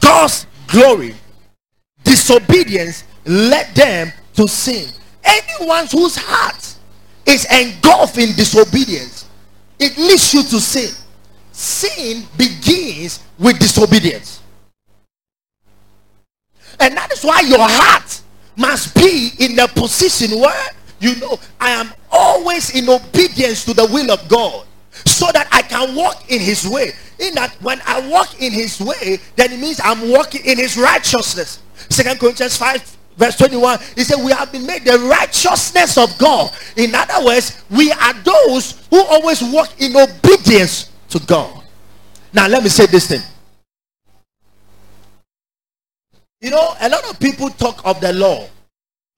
God's 0.00 0.46
glory, 0.66 1.14
disobedience 2.02 3.04
led 3.24 3.74
them 3.74 4.12
to 4.34 4.48
sin. 4.48 4.88
Anyone 5.22 5.86
whose 5.86 6.16
heart 6.16 6.74
is 7.26 7.46
engulfed 7.52 8.18
in 8.18 8.34
disobedience, 8.34 9.28
it 9.78 9.96
leads 9.96 10.34
you 10.34 10.42
to 10.42 10.60
sin. 10.60 10.94
Sin 11.52 12.26
begins 12.36 13.20
with 13.38 13.58
disobedience. 13.58 14.40
And 16.80 16.96
that 16.96 17.12
is 17.12 17.22
why 17.22 17.40
your 17.40 17.58
heart 17.60 18.20
must 18.56 18.94
be 18.94 19.30
in 19.38 19.54
the 19.54 19.68
position 19.68 20.38
where 20.40 20.66
you 20.98 21.14
know 21.16 21.38
I 21.60 21.70
am 21.70 21.92
always 22.10 22.74
in 22.74 22.88
obedience 22.88 23.64
to 23.66 23.74
the 23.74 23.86
will 23.86 24.10
of 24.10 24.26
God 24.28 24.66
so 25.04 25.30
that 25.32 25.48
I 25.52 25.62
can 25.62 25.94
walk 25.94 26.30
in 26.30 26.40
his 26.40 26.66
way. 26.66 26.92
In 27.18 27.34
that 27.34 27.54
when 27.60 27.80
I 27.86 28.08
walk 28.08 28.40
in 28.40 28.52
his 28.52 28.80
way, 28.80 29.18
then 29.36 29.52
it 29.52 29.60
means 29.60 29.80
I'm 29.82 30.10
walking 30.10 30.44
in 30.44 30.58
his 30.58 30.76
righteousness. 30.76 31.60
Second 31.88 32.18
Corinthians 32.18 32.56
5 32.56 32.98
verse 33.16 33.36
21 33.36 33.78
he 33.94 34.04
said 34.04 34.24
we 34.24 34.32
have 34.32 34.50
been 34.50 34.66
made 34.66 34.84
the 34.84 34.98
righteousness 34.98 35.98
of 35.98 36.16
god 36.18 36.50
in 36.76 36.94
other 36.94 37.24
words 37.26 37.62
we 37.70 37.92
are 37.92 38.14
those 38.14 38.86
who 38.88 39.02
always 39.04 39.42
walk 39.52 39.68
in 39.80 39.94
obedience 39.94 40.90
to 41.08 41.18
god 41.26 41.62
now 42.32 42.48
let 42.48 42.62
me 42.62 42.70
say 42.70 42.86
this 42.86 43.08
thing 43.08 43.20
you 46.40 46.50
know 46.50 46.74
a 46.80 46.88
lot 46.88 47.04
of 47.10 47.20
people 47.20 47.50
talk 47.50 47.84
of 47.84 48.00
the 48.00 48.12
law 48.14 48.48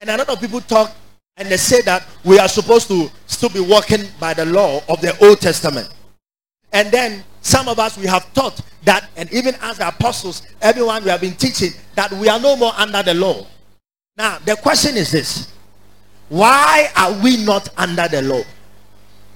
and 0.00 0.10
a 0.10 0.16
lot 0.16 0.28
of 0.28 0.40
people 0.40 0.60
talk 0.60 0.94
and 1.36 1.48
they 1.48 1.56
say 1.56 1.82
that 1.82 2.06
we 2.24 2.38
are 2.38 2.48
supposed 2.48 2.88
to 2.88 3.10
still 3.26 3.48
be 3.50 3.60
walking 3.60 4.06
by 4.20 4.34
the 4.34 4.44
law 4.44 4.80
of 4.88 5.00
the 5.00 5.16
old 5.24 5.40
testament 5.40 5.88
and 6.74 6.90
then 6.90 7.24
some 7.40 7.68
of 7.68 7.78
us 7.78 7.96
we 7.96 8.06
have 8.06 8.32
taught 8.34 8.60
that, 8.84 9.08
and 9.16 9.32
even 9.32 9.54
as 9.62 9.78
the 9.78 9.88
apostles, 9.88 10.42
everyone 10.60 11.04
we 11.04 11.10
have 11.10 11.20
been 11.20 11.34
teaching 11.36 11.70
that 11.94 12.10
we 12.12 12.28
are 12.28 12.40
no 12.40 12.56
more 12.56 12.72
under 12.76 13.02
the 13.02 13.14
law. 13.14 13.46
Now, 14.16 14.38
the 14.38 14.56
question 14.56 14.96
is 14.96 15.10
this 15.12 15.52
why 16.28 16.90
are 16.96 17.12
we 17.22 17.44
not 17.44 17.68
under 17.76 18.08
the 18.08 18.22
law? 18.22 18.42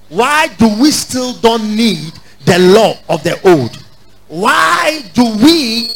Why 0.08 0.48
do 0.58 0.68
we 0.80 0.90
still 0.90 1.34
don't 1.34 1.76
need 1.76 2.12
the 2.44 2.58
law 2.58 2.94
of 3.08 3.22
the 3.22 3.38
old? 3.48 3.76
Why 4.28 5.02
do 5.14 5.36
we 5.36 5.90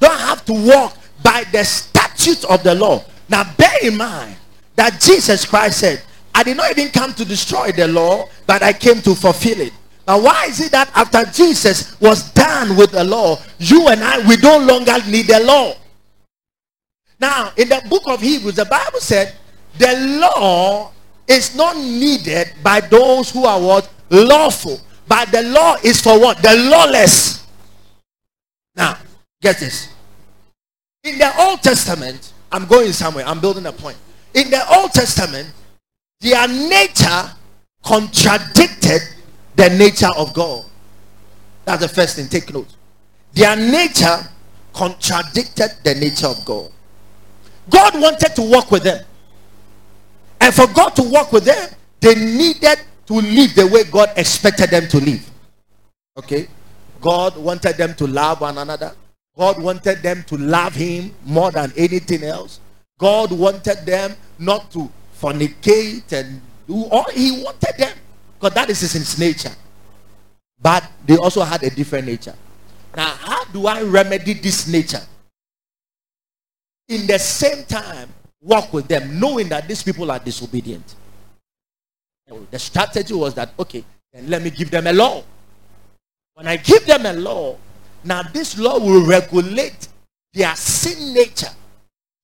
don't 0.00 0.18
have 0.18 0.44
to 0.46 0.52
walk 0.52 0.96
by 1.22 1.44
the 1.52 1.64
statutes 1.64 2.44
of 2.44 2.62
the 2.62 2.74
law? 2.74 3.04
Now, 3.28 3.44
bear 3.56 3.74
in 3.82 3.96
mind 3.96 4.35
that 4.76 5.00
Jesus 5.00 5.44
Christ 5.44 5.80
said, 5.80 6.02
I 6.34 6.42
did 6.42 6.56
not 6.56 6.70
even 6.70 6.90
come 6.90 7.14
to 7.14 7.24
destroy 7.24 7.72
the 7.72 7.88
law, 7.88 8.28
but 8.46 8.62
I 8.62 8.72
came 8.72 9.00
to 9.02 9.14
fulfill 9.14 9.60
it. 9.60 9.72
Now, 10.06 10.20
why 10.20 10.46
is 10.46 10.60
it 10.60 10.70
that 10.72 10.90
after 10.94 11.24
Jesus 11.24 11.98
was 12.00 12.30
done 12.32 12.76
with 12.76 12.92
the 12.92 13.02
law, 13.02 13.38
you 13.58 13.88
and 13.88 14.04
I, 14.04 14.26
we 14.28 14.36
no 14.36 14.58
longer 14.58 14.94
need 15.08 15.26
the 15.26 15.40
law? 15.40 15.74
Now, 17.18 17.52
in 17.56 17.68
the 17.68 17.82
book 17.88 18.02
of 18.06 18.20
Hebrews, 18.20 18.54
the 18.54 18.66
Bible 18.66 19.00
said 19.00 19.34
the 19.78 20.20
law 20.20 20.92
is 21.26 21.56
not 21.56 21.76
needed 21.76 22.52
by 22.62 22.80
those 22.80 23.30
who 23.30 23.46
are 23.46 23.60
what? 23.60 23.90
Lawful. 24.10 24.80
But 25.08 25.32
the 25.32 25.42
law 25.42 25.76
is 25.82 26.00
for 26.00 26.20
what? 26.20 26.38
The 26.42 26.54
lawless. 26.70 27.46
Now, 28.76 28.98
get 29.40 29.58
this. 29.58 29.88
In 31.02 31.18
the 31.18 31.32
Old 31.40 31.62
Testament, 31.62 32.32
I'm 32.52 32.66
going 32.66 32.92
somewhere, 32.92 33.24
I'm 33.26 33.40
building 33.40 33.66
a 33.66 33.72
point. 33.72 33.96
In 34.36 34.50
the 34.50 34.62
Old 34.76 34.92
Testament, 34.92 35.50
their 36.20 36.46
nature 36.46 37.30
contradicted 37.82 39.00
the 39.56 39.70
nature 39.70 40.10
of 40.14 40.34
God. 40.34 40.66
That's 41.64 41.80
the 41.80 41.88
first 41.88 42.16
thing, 42.16 42.28
take 42.28 42.52
note. 42.52 42.68
Their 43.32 43.56
nature 43.56 44.18
contradicted 44.74 45.70
the 45.82 45.94
nature 45.94 46.26
of 46.26 46.44
God. 46.44 46.70
God 47.70 47.98
wanted 47.98 48.36
to 48.36 48.42
work 48.42 48.70
with 48.70 48.82
them. 48.82 49.02
And 50.38 50.54
for 50.54 50.66
God 50.66 50.90
to 50.90 51.02
work 51.02 51.32
with 51.32 51.46
them, 51.46 51.70
they 52.00 52.14
needed 52.14 52.78
to 53.06 53.14
live 53.14 53.54
the 53.54 53.66
way 53.66 53.84
God 53.84 54.10
expected 54.16 54.68
them 54.68 54.86
to 54.88 55.00
live. 55.00 55.30
Okay? 56.18 56.46
God 57.00 57.38
wanted 57.38 57.78
them 57.78 57.94
to 57.94 58.06
love 58.06 58.42
one 58.42 58.58
another. 58.58 58.92
God 59.34 59.62
wanted 59.62 60.02
them 60.02 60.24
to 60.24 60.36
love 60.36 60.74
Him 60.74 61.14
more 61.24 61.50
than 61.50 61.72
anything 61.74 62.22
else. 62.22 62.60
God 62.98 63.30
wanted 63.32 63.84
them 63.84 64.14
not 64.38 64.70
to 64.72 64.90
fornicate 65.20 66.12
and 66.12 66.40
do 66.66 66.84
all 66.86 67.10
He 67.12 67.42
wanted 67.42 67.74
them 67.78 67.96
because 68.38 68.54
that 68.54 68.70
is 68.70 68.80
His 68.80 69.18
nature. 69.18 69.54
But 70.60 70.90
they 71.04 71.16
also 71.16 71.42
had 71.42 71.62
a 71.62 71.70
different 71.70 72.06
nature. 72.06 72.34
Now, 72.96 73.10
how 73.10 73.44
do 73.44 73.66
I 73.66 73.82
remedy 73.82 74.32
this 74.34 74.66
nature? 74.66 75.02
In 76.88 77.06
the 77.06 77.18
same 77.18 77.64
time, 77.64 78.08
work 78.40 78.72
with 78.72 78.88
them, 78.88 79.20
knowing 79.20 79.48
that 79.50 79.68
these 79.68 79.82
people 79.82 80.10
are 80.10 80.18
disobedient. 80.18 80.94
The 82.50 82.58
strategy 82.58 83.12
was 83.12 83.34
that, 83.34 83.50
okay, 83.58 83.84
then 84.12 84.30
let 84.30 84.42
me 84.42 84.50
give 84.50 84.70
them 84.70 84.86
a 84.86 84.92
law. 84.92 85.22
When 86.34 86.46
I 86.46 86.56
give 86.56 86.86
them 86.86 87.04
a 87.04 87.12
law, 87.12 87.56
now 88.04 88.22
this 88.22 88.58
law 88.58 88.78
will 88.78 89.06
regulate 89.06 89.88
their 90.32 90.54
sin 90.56 91.12
nature. 91.12 91.50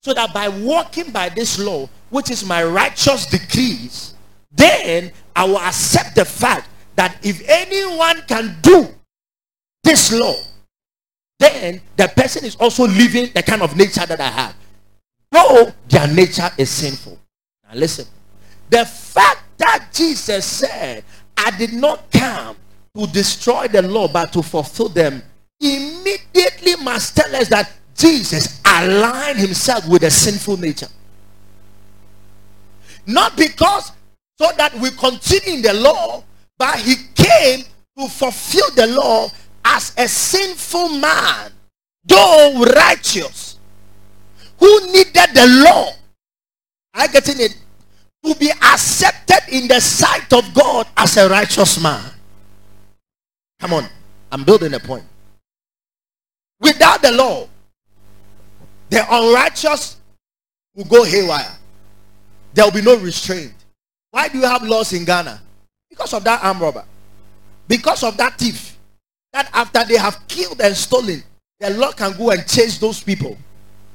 So 0.03 0.13
that 0.13 0.33
by 0.33 0.49
walking 0.49 1.11
by 1.11 1.29
this 1.29 1.57
law, 1.57 1.87
which 2.09 2.29
is 2.29 2.45
my 2.45 2.63
righteous 2.63 3.25
decrees, 3.25 4.13
then 4.51 5.11
I 5.35 5.45
will 5.45 5.59
accept 5.59 6.15
the 6.15 6.25
fact 6.25 6.69
that 6.95 7.17
if 7.23 7.41
anyone 7.47 8.21
can 8.27 8.57
do 8.61 8.87
this 9.83 10.11
law, 10.13 10.35
then 11.39 11.81
the 11.97 12.07
person 12.09 12.45
is 12.45 12.55
also 12.57 12.83
living 12.85 13.29
the 13.33 13.41
kind 13.41 13.61
of 13.61 13.75
nature 13.75 14.05
that 14.05 14.19
I 14.19 14.29
have. 14.29 14.55
Though 15.31 15.73
their 15.87 16.07
nature 16.07 16.49
is 16.57 16.69
sinful. 16.69 17.17
Now 17.67 17.75
listen. 17.75 18.05
The 18.69 18.85
fact 18.85 19.41
that 19.57 19.87
Jesus 19.93 20.45
said, 20.45 21.03
I 21.35 21.51
did 21.57 21.73
not 21.73 22.11
come 22.11 22.55
to 22.95 23.07
destroy 23.07 23.67
the 23.67 23.81
law 23.81 24.07
but 24.07 24.31
to 24.33 24.43
fulfill 24.43 24.89
them, 24.89 25.23
immediately 25.59 26.75
must 26.83 27.15
tell 27.15 27.35
us 27.35 27.47
that 27.49 27.71
Jesus 27.95 28.61
aligned 28.65 29.39
himself 29.39 29.87
with 29.87 30.03
a 30.03 30.11
sinful 30.11 30.57
nature. 30.57 30.87
Not 33.05 33.37
because 33.37 33.91
so 34.37 34.49
that 34.57 34.73
we 34.79 34.89
continue 34.91 35.55
in 35.57 35.61
the 35.61 35.73
law, 35.73 36.23
but 36.57 36.79
he 36.79 36.95
came 37.15 37.63
to 37.97 38.07
fulfill 38.07 38.69
the 38.75 38.87
law 38.87 39.29
as 39.65 39.93
a 39.97 40.07
sinful 40.07 40.89
man, 40.89 41.51
though 42.03 42.65
righteous, 42.75 43.59
who 44.59 44.87
needed 44.87 45.29
the 45.33 45.63
law. 45.65 45.91
I 46.93 47.07
getting 47.07 47.39
it 47.39 47.57
to 48.23 48.35
be 48.35 48.49
accepted 48.51 49.41
in 49.51 49.67
the 49.67 49.79
sight 49.79 50.31
of 50.33 50.53
God 50.53 50.87
as 50.95 51.17
a 51.17 51.29
righteous 51.29 51.81
man. 51.81 52.03
Come 53.59 53.73
on, 53.73 53.87
I'm 54.31 54.43
building 54.43 54.73
a 54.73 54.79
point. 54.79 55.03
Without 56.59 57.01
the 57.01 57.11
law, 57.11 57.47
the 58.93 59.03
unrighteous 59.09 59.97
will 60.75 60.85
go 60.85 61.03
haywire. 61.03 61.51
There 62.53 62.63
will 62.63 62.71
be 62.71 62.83
no 62.83 62.95
restraint. 62.97 63.51
Why 64.11 64.27
do 64.27 64.37
you 64.37 64.45
have 64.45 64.61
laws 64.61 64.93
in 64.93 65.03
Ghana? 65.03 65.41
Because 65.89 66.13
of 66.13 66.23
that 66.25 66.43
arm 66.43 66.59
robber. 66.59 66.85
Because 67.67 68.03
of 68.03 68.15
that 68.17 68.37
thief. 68.37 68.77
That 69.31 69.49
after 69.51 69.83
they 69.83 69.97
have 69.97 70.19
killed 70.27 70.61
and 70.61 70.77
stolen, 70.77 71.23
the 71.59 71.71
law 71.71 71.91
can 71.91 72.15
go 72.15 72.29
and 72.29 72.47
chase 72.47 72.77
those 72.77 73.01
people 73.01 73.35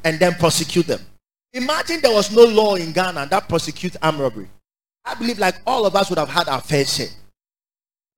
and 0.03 0.19
then 0.19 0.35
prosecute 0.35 0.89
them. 0.89 1.01
Imagine 1.53 2.01
there 2.01 2.13
was 2.13 2.35
no 2.35 2.45
law 2.45 2.75
in 2.75 2.91
Ghana 2.91 3.29
that 3.31 3.49
prosecutes 3.49 3.97
armed 4.03 4.19
robbery. 4.19 4.49
I 5.05 5.15
believe 5.15 5.39
like 5.39 5.61
all 5.65 5.87
of 5.87 5.95
us 5.95 6.11
would 6.11 6.19
have 6.19 6.29
had 6.29 6.49
our 6.49 6.61
fair 6.61 6.85
share. 6.85 7.07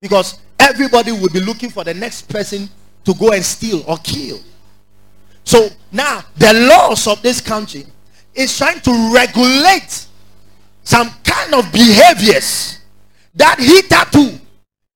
Because 0.01 0.39
everybody 0.59 1.13
would 1.13 1.35
be 1.35 1.41
looking 1.41 1.69
for 1.69 1.85
the 1.85 1.93
next 1.93 2.23
person 2.31 2.71
to 3.05 3.13
go 3.13 3.33
and 3.33 3.45
steal 3.45 3.85
or 3.87 3.99
kill. 3.99 4.41
So 5.45 5.69
now 5.93 6.23
the 6.37 6.53
laws 6.53 7.07
of 7.07 7.23
this 7.23 7.41
country 7.41 7.85
is 8.35 8.57
trying 8.57 8.81
to 8.81 9.13
regulate 9.15 10.07
some 10.85 11.11
kind 11.25 11.55
of 11.55 11.71
behaviors 11.73 12.79
that 13.35 13.59
hitherto, 13.59 14.39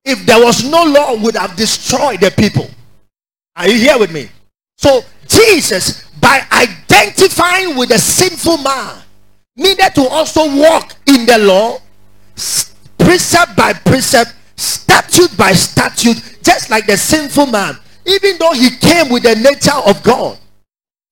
if 0.04 0.24
there 0.26 0.42
was 0.42 0.68
no 0.68 0.84
law, 0.84 1.16
would 1.16 1.36
have 1.36 1.56
destroyed 1.56 2.20
the 2.20 2.30
people. 2.30 2.68
Are 3.56 3.68
you 3.68 3.78
here 3.78 3.98
with 3.98 4.12
me? 4.12 4.28
So 4.76 5.02
Jesus, 5.28 6.04
by 6.20 6.42
identifying 6.52 7.76
with 7.76 7.90
the 7.90 7.98
sinful 7.98 8.58
man, 8.58 9.02
needed 9.56 9.94
to 9.94 10.08
also 10.08 10.44
walk 10.56 10.94
in 11.06 11.26
the 11.26 11.38
law, 11.38 11.78
precept 12.98 13.56
by 13.56 13.72
precept, 13.72 14.34
statute 14.56 15.36
by 15.36 15.52
statute, 15.52 16.38
just 16.42 16.70
like 16.70 16.86
the 16.86 16.96
sinful 16.96 17.46
man. 17.46 17.76
Even 18.06 18.38
though 18.38 18.52
he 18.52 18.70
came 18.76 19.08
with 19.10 19.22
the 19.22 19.34
nature 19.36 19.78
of 19.86 20.02
God. 20.02 20.38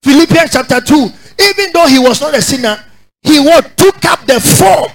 Philippians 0.02 0.52
chapter 0.52 0.80
2. 0.80 0.94
Even 0.94 1.72
though 1.72 1.86
he 1.86 1.98
was 1.98 2.20
not 2.20 2.34
a 2.34 2.42
sinner, 2.42 2.82
he 3.22 3.40
what 3.40 3.76
took 3.76 4.04
up 4.04 4.26
the 4.26 4.40
form 4.40 4.90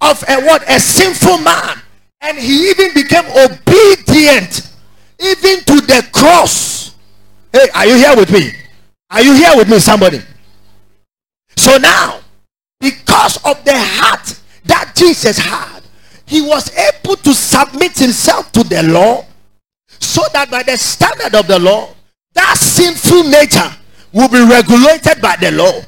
of 0.00 0.22
a 0.28 0.44
what 0.44 0.68
a 0.68 0.78
sinful 0.78 1.38
man, 1.38 1.78
and 2.20 2.36
he 2.36 2.70
even 2.70 2.92
became 2.94 3.24
obedient 3.26 4.70
even 5.18 5.64
to 5.64 5.80
the 5.86 6.06
cross. 6.12 6.94
Hey, 7.52 7.68
are 7.74 7.86
you 7.86 7.96
here 7.96 8.16
with 8.16 8.30
me? 8.32 8.52
Are 9.10 9.22
you 9.22 9.34
here 9.34 9.52
with 9.56 9.68
me, 9.68 9.78
somebody? 9.78 10.20
So 11.56 11.76
now, 11.78 12.20
because 12.80 13.36
of 13.44 13.64
the 13.64 13.74
heart 13.76 14.40
that 14.64 14.92
Jesus 14.96 15.38
had, 15.38 15.82
he 16.26 16.42
was 16.42 16.76
able 16.76 17.16
to 17.16 17.32
submit 17.32 17.96
himself 17.96 18.50
to 18.52 18.64
the 18.64 18.82
law 18.82 19.24
so 20.04 20.22
that 20.32 20.50
by 20.50 20.62
the 20.62 20.76
standard 20.76 21.34
of 21.34 21.46
the 21.46 21.58
law, 21.58 21.88
that 22.34 22.56
sinful 22.56 23.24
nature 23.24 23.70
will 24.12 24.28
be 24.28 24.42
regulated 24.44 25.20
by 25.22 25.36
the 25.36 25.50
law. 25.50 25.80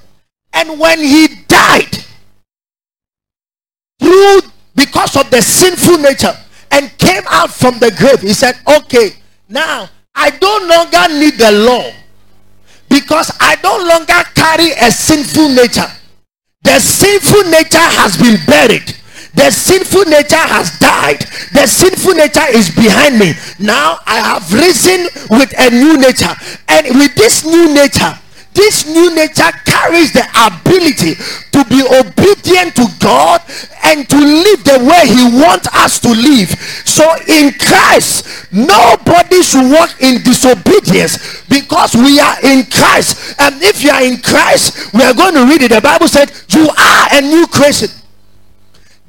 And 0.52 0.80
when 0.80 0.98
he 0.98 1.28
died, 1.46 2.04
through 4.00 4.40
because 4.74 5.16
of 5.16 5.30
the 5.30 5.42
sinful 5.42 5.98
nature, 5.98 6.34
and 6.70 6.96
came 6.98 7.22
out 7.28 7.50
from 7.50 7.78
the 7.78 7.90
grave, 7.96 8.20
he 8.20 8.32
said, 8.32 8.56
Okay, 8.66 9.10
now 9.48 9.88
I 10.14 10.30
no 10.40 10.66
longer 10.66 11.20
need 11.20 11.34
the 11.38 11.52
law 11.52 11.90
because 12.88 13.30
I 13.40 13.56
no 13.62 13.76
longer 13.76 14.22
carry 14.34 14.72
a 14.72 14.90
sinful 14.90 15.50
nature. 15.50 15.90
The 16.62 16.78
sinful 16.80 17.50
nature 17.50 17.78
has 17.78 18.16
been 18.16 18.38
buried. 18.46 18.95
The 19.36 19.50
sinful 19.50 20.08
nature 20.08 20.40
has 20.48 20.78
died. 20.80 21.20
The 21.52 21.68
sinful 21.68 22.14
nature 22.14 22.48
is 22.48 22.72
behind 22.74 23.20
me. 23.20 23.36
Now 23.60 24.00
I 24.06 24.16
have 24.32 24.48
risen 24.52 25.12
with 25.28 25.52
a 25.60 25.68
new 25.70 26.00
nature. 26.00 26.32
And 26.68 26.96
with 26.96 27.14
this 27.14 27.44
new 27.44 27.72
nature, 27.72 28.16
this 28.56 28.88
new 28.88 29.14
nature 29.14 29.52
carries 29.68 30.16
the 30.16 30.24
ability 30.32 31.20
to 31.52 31.60
be 31.68 31.84
obedient 31.84 32.74
to 32.80 32.88
God 32.98 33.44
and 33.84 34.08
to 34.08 34.16
live 34.16 34.64
the 34.64 34.80
way 34.80 35.04
He 35.04 35.28
wants 35.44 35.68
us 35.76 36.00
to 36.00 36.08
live. 36.08 36.48
So 36.88 37.04
in 37.28 37.52
Christ, 37.60 38.48
nobody 38.50 39.42
should 39.42 39.70
walk 39.70 40.00
in 40.00 40.22
disobedience 40.24 41.44
because 41.52 41.94
we 41.94 42.18
are 42.18 42.40
in 42.42 42.64
Christ. 42.72 43.36
And 43.38 43.60
if 43.62 43.84
you 43.84 43.90
are 43.90 44.02
in 44.02 44.16
Christ, 44.22 44.94
we 44.94 45.04
are 45.04 45.12
going 45.12 45.34
to 45.34 45.44
read 45.44 45.60
it. 45.60 45.72
The 45.72 45.82
Bible 45.82 46.08
said, 46.08 46.32
You 46.48 46.70
are 46.72 47.08
a 47.12 47.20
new 47.20 47.46
creation. 47.48 47.90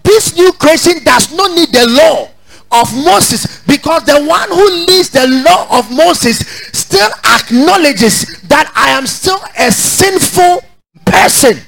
This 0.07 0.37
new 0.37 0.53
creation 0.53 1.03
does 1.03 1.33
not 1.35 1.51
need 1.51 1.69
the 1.73 1.85
law 1.85 2.29
of 2.71 2.95
Moses 2.95 3.61
because 3.67 4.03
the 4.05 4.23
one 4.23 4.49
who 4.49 4.69
leads 4.87 5.09
the 5.09 5.27
law 5.45 5.67
of 5.77 5.91
Moses 5.91 6.39
still 6.71 7.09
acknowledges 7.25 8.41
that 8.43 8.71
I 8.73 8.91
am 8.91 9.05
still 9.05 9.39
a 9.59 9.69
sinful 9.69 10.63
person. 11.05 11.59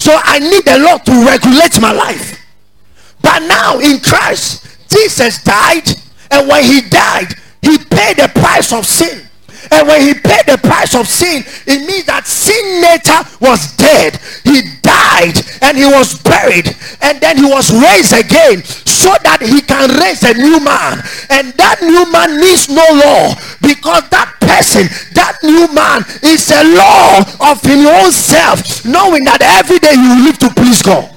So 0.00 0.18
I 0.20 0.40
need 0.40 0.64
the 0.64 0.78
law 0.78 0.98
to 0.98 1.12
regulate 1.24 1.80
my 1.80 1.92
life. 1.92 2.44
But 3.22 3.40
now 3.46 3.78
in 3.78 4.00
Christ, 4.00 4.66
Jesus 4.90 5.42
died, 5.44 5.88
and 6.32 6.48
when 6.48 6.64
he 6.64 6.80
died, 6.82 7.34
he 7.62 7.78
paid 7.78 8.16
the 8.16 8.30
price 8.34 8.72
of 8.72 8.84
sin. 8.84 9.28
And 9.70 9.86
when 9.86 10.00
he 10.00 10.14
paid 10.14 10.46
the 10.46 10.58
price 10.58 10.94
of 10.94 11.06
sin, 11.06 11.44
it 11.66 11.86
means 11.86 12.06
that 12.06 12.26
sin 12.26 12.80
nature 12.80 13.22
was 13.40 13.76
dead. 13.76 14.18
He 14.44 14.62
died 15.18 15.40
and 15.62 15.76
he 15.76 15.84
was 15.84 16.20
buried 16.22 16.74
and 17.02 17.20
then 17.20 17.36
he 17.38 17.44
was 17.44 17.70
raised 17.72 18.12
again 18.12 18.62
so 18.64 19.10
that 19.22 19.40
he 19.40 19.60
can 19.60 19.88
raise 20.00 20.22
a 20.22 20.34
new 20.34 20.60
man. 20.60 21.02
And 21.30 21.52
that 21.54 21.78
new 21.82 22.10
man 22.10 22.40
needs 22.40 22.68
no 22.68 22.82
law 22.82 23.34
because 23.62 24.08
that 24.10 24.34
person, 24.40 24.86
that 25.14 25.38
new 25.42 25.72
man 25.72 26.02
is 26.22 26.50
a 26.50 26.62
law 26.76 27.50
of 27.50 27.62
his 27.62 27.86
own 27.86 28.12
self, 28.12 28.84
knowing 28.84 29.24
that 29.24 29.42
every 29.42 29.78
day 29.78 29.94
you 29.94 30.24
live 30.24 30.38
to 30.38 30.50
please 30.50 30.82
God. 30.82 31.14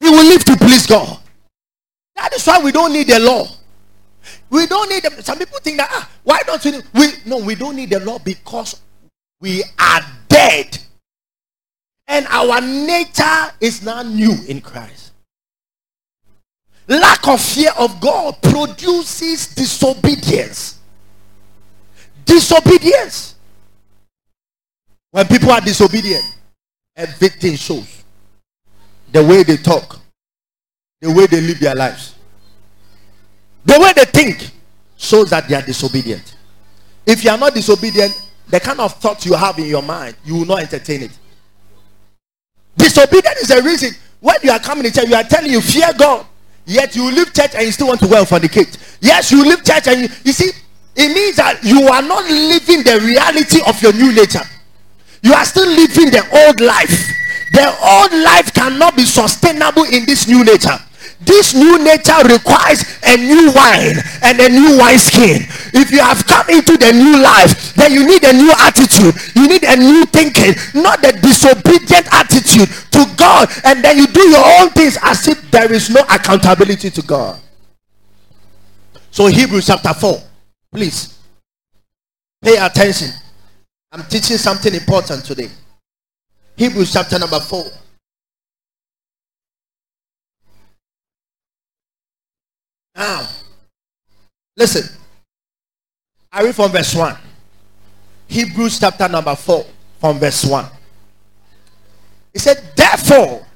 You 0.00 0.12
will 0.12 0.28
live 0.28 0.44
to 0.44 0.56
please 0.56 0.86
God. 0.86 1.18
That 2.16 2.32
is 2.34 2.46
why 2.46 2.60
we 2.62 2.72
don't 2.72 2.92
need 2.92 3.10
a 3.10 3.18
law. 3.18 3.46
We 4.50 4.66
don't 4.66 4.88
need 4.88 5.02
them. 5.02 5.12
Some 5.22 5.38
people 5.38 5.58
think 5.60 5.76
that 5.78 5.88
ah, 5.92 6.10
why 6.24 6.40
don't 6.46 6.64
we, 6.64 6.72
we 6.94 7.06
no 7.26 7.38
we 7.38 7.54
don't 7.54 7.76
need 7.76 7.90
the 7.90 8.00
law 8.00 8.18
because 8.18 8.80
we 9.40 9.62
are 9.78 10.00
dead. 10.28 10.78
And 12.08 12.26
our 12.28 12.60
nature 12.62 13.52
is 13.60 13.82
now 13.82 14.02
new 14.02 14.34
in 14.48 14.62
Christ. 14.62 15.12
Lack 16.88 17.28
of 17.28 17.38
fear 17.38 17.70
of 17.78 18.00
God 18.00 18.40
produces 18.40 19.54
disobedience. 19.54 20.78
Disobedience. 22.24 23.34
When 25.10 25.26
people 25.26 25.50
are 25.50 25.60
disobedient, 25.60 26.24
everything 26.96 27.56
shows. 27.56 28.02
The 29.12 29.22
way 29.22 29.42
they 29.42 29.58
talk, 29.58 30.00
the 31.00 31.12
way 31.12 31.26
they 31.26 31.42
live 31.42 31.60
their 31.60 31.74
lives. 31.74 32.14
The 33.64 33.78
way 33.78 33.92
they 33.94 34.04
think 34.06 34.50
shows 34.96 35.28
that 35.30 35.46
they 35.46 35.54
are 35.54 35.62
disobedient. 35.62 36.36
If 37.04 37.22
you 37.22 37.30
are 37.30 37.38
not 37.38 37.54
disobedient, 37.54 38.14
the 38.48 38.60
kind 38.60 38.80
of 38.80 38.94
thoughts 38.94 39.26
you 39.26 39.34
have 39.34 39.58
in 39.58 39.66
your 39.66 39.82
mind, 39.82 40.16
you 40.24 40.36
will 40.36 40.46
not 40.46 40.60
entertain 40.60 41.02
it. 41.02 41.17
Disobedience 42.78 43.42
is 43.42 43.48
the 43.48 43.62
reason 43.62 43.90
when 44.20 44.36
you 44.42 44.50
are 44.50 44.58
coming 44.58 44.84
to 44.84 44.90
church, 44.90 45.08
you 45.08 45.14
are 45.14 45.24
telling 45.24 45.50
you 45.50 45.60
fear 45.60 45.90
God, 45.98 46.26
yet 46.64 46.94
you 46.96 47.10
leave 47.10 47.34
church 47.34 47.54
and 47.54 47.66
you 47.66 47.72
still 47.72 47.88
want 47.88 48.00
to 48.00 48.08
well 48.08 48.24
fornicate. 48.24 48.78
Yes, 49.00 49.30
you 49.30 49.44
leave 49.44 49.62
church 49.64 49.86
and 49.88 50.02
you, 50.02 50.08
you 50.24 50.32
see, 50.32 50.50
it 50.96 51.14
means 51.14 51.36
that 51.36 51.62
you 51.62 51.86
are 51.88 52.02
not 52.02 52.24
living 52.24 52.82
the 52.82 53.00
reality 53.04 53.60
of 53.66 53.80
your 53.82 53.92
new 53.92 54.12
nature. 54.12 54.42
You 55.22 55.34
are 55.34 55.44
still 55.44 55.68
living 55.68 56.10
the 56.10 56.22
old 56.46 56.60
life. 56.60 57.06
The 57.52 57.66
old 57.66 58.12
life 58.24 58.52
cannot 58.54 58.96
be 58.96 59.02
sustainable 59.02 59.84
in 59.84 60.06
this 60.06 60.28
new 60.28 60.44
nature 60.44 60.78
this 61.20 61.54
new 61.54 61.82
nature 61.82 62.22
requires 62.24 62.84
a 63.04 63.16
new 63.16 63.52
wine 63.52 63.96
and 64.22 64.38
a 64.40 64.48
new 64.48 64.78
wine 64.78 64.98
skin. 64.98 65.42
If 65.74 65.90
you 65.90 66.00
have 66.00 66.24
come 66.26 66.48
into 66.50 66.76
the 66.76 66.92
new 66.92 67.20
life 67.20 67.74
then 67.74 67.92
you 67.92 68.06
need 68.06 68.22
a 68.24 68.32
new 68.32 68.52
attitude. 68.58 69.14
You 69.34 69.48
need 69.48 69.64
a 69.64 69.76
new 69.76 70.04
thinking 70.06 70.54
not 70.74 71.02
the 71.02 71.12
disobedient 71.12 72.06
attitude 72.12 72.68
to 72.92 73.06
god. 73.16 73.48
And 73.64 73.84
then 73.84 73.98
you 73.98 74.06
do 74.06 74.22
your 74.28 74.44
own 74.60 74.70
things 74.70 74.96
as 75.02 75.26
if 75.26 75.50
there 75.50 75.72
is 75.72 75.90
no 75.90 76.00
accountability 76.02 76.90
to 76.90 77.02
god. 77.02 77.40
So 79.10 79.26
hebrews 79.26 79.66
chapter 79.66 79.92
4 79.92 80.22
please. 80.72 81.18
Pay 82.42 82.56
attention. 82.56 83.10
I'm 83.90 84.04
teaching 84.04 84.36
something 84.36 84.72
important 84.72 85.24
today. 85.24 85.48
Hebrews 86.56 86.92
chapter 86.92 87.18
number 87.18 87.40
4 87.40 87.64
Now, 92.98 93.28
listen. 94.56 94.98
I 96.32 96.42
read 96.42 96.54
from 96.56 96.72
verse 96.72 96.92
1. 96.96 97.16
Hebrews 98.26 98.80
chapter 98.80 99.08
number 99.08 99.36
4, 99.36 99.64
from 100.00 100.18
verse 100.18 100.44
1. 100.44 100.66
He 102.32 102.40
said, 102.40 102.60
Therefore, 102.76 103.46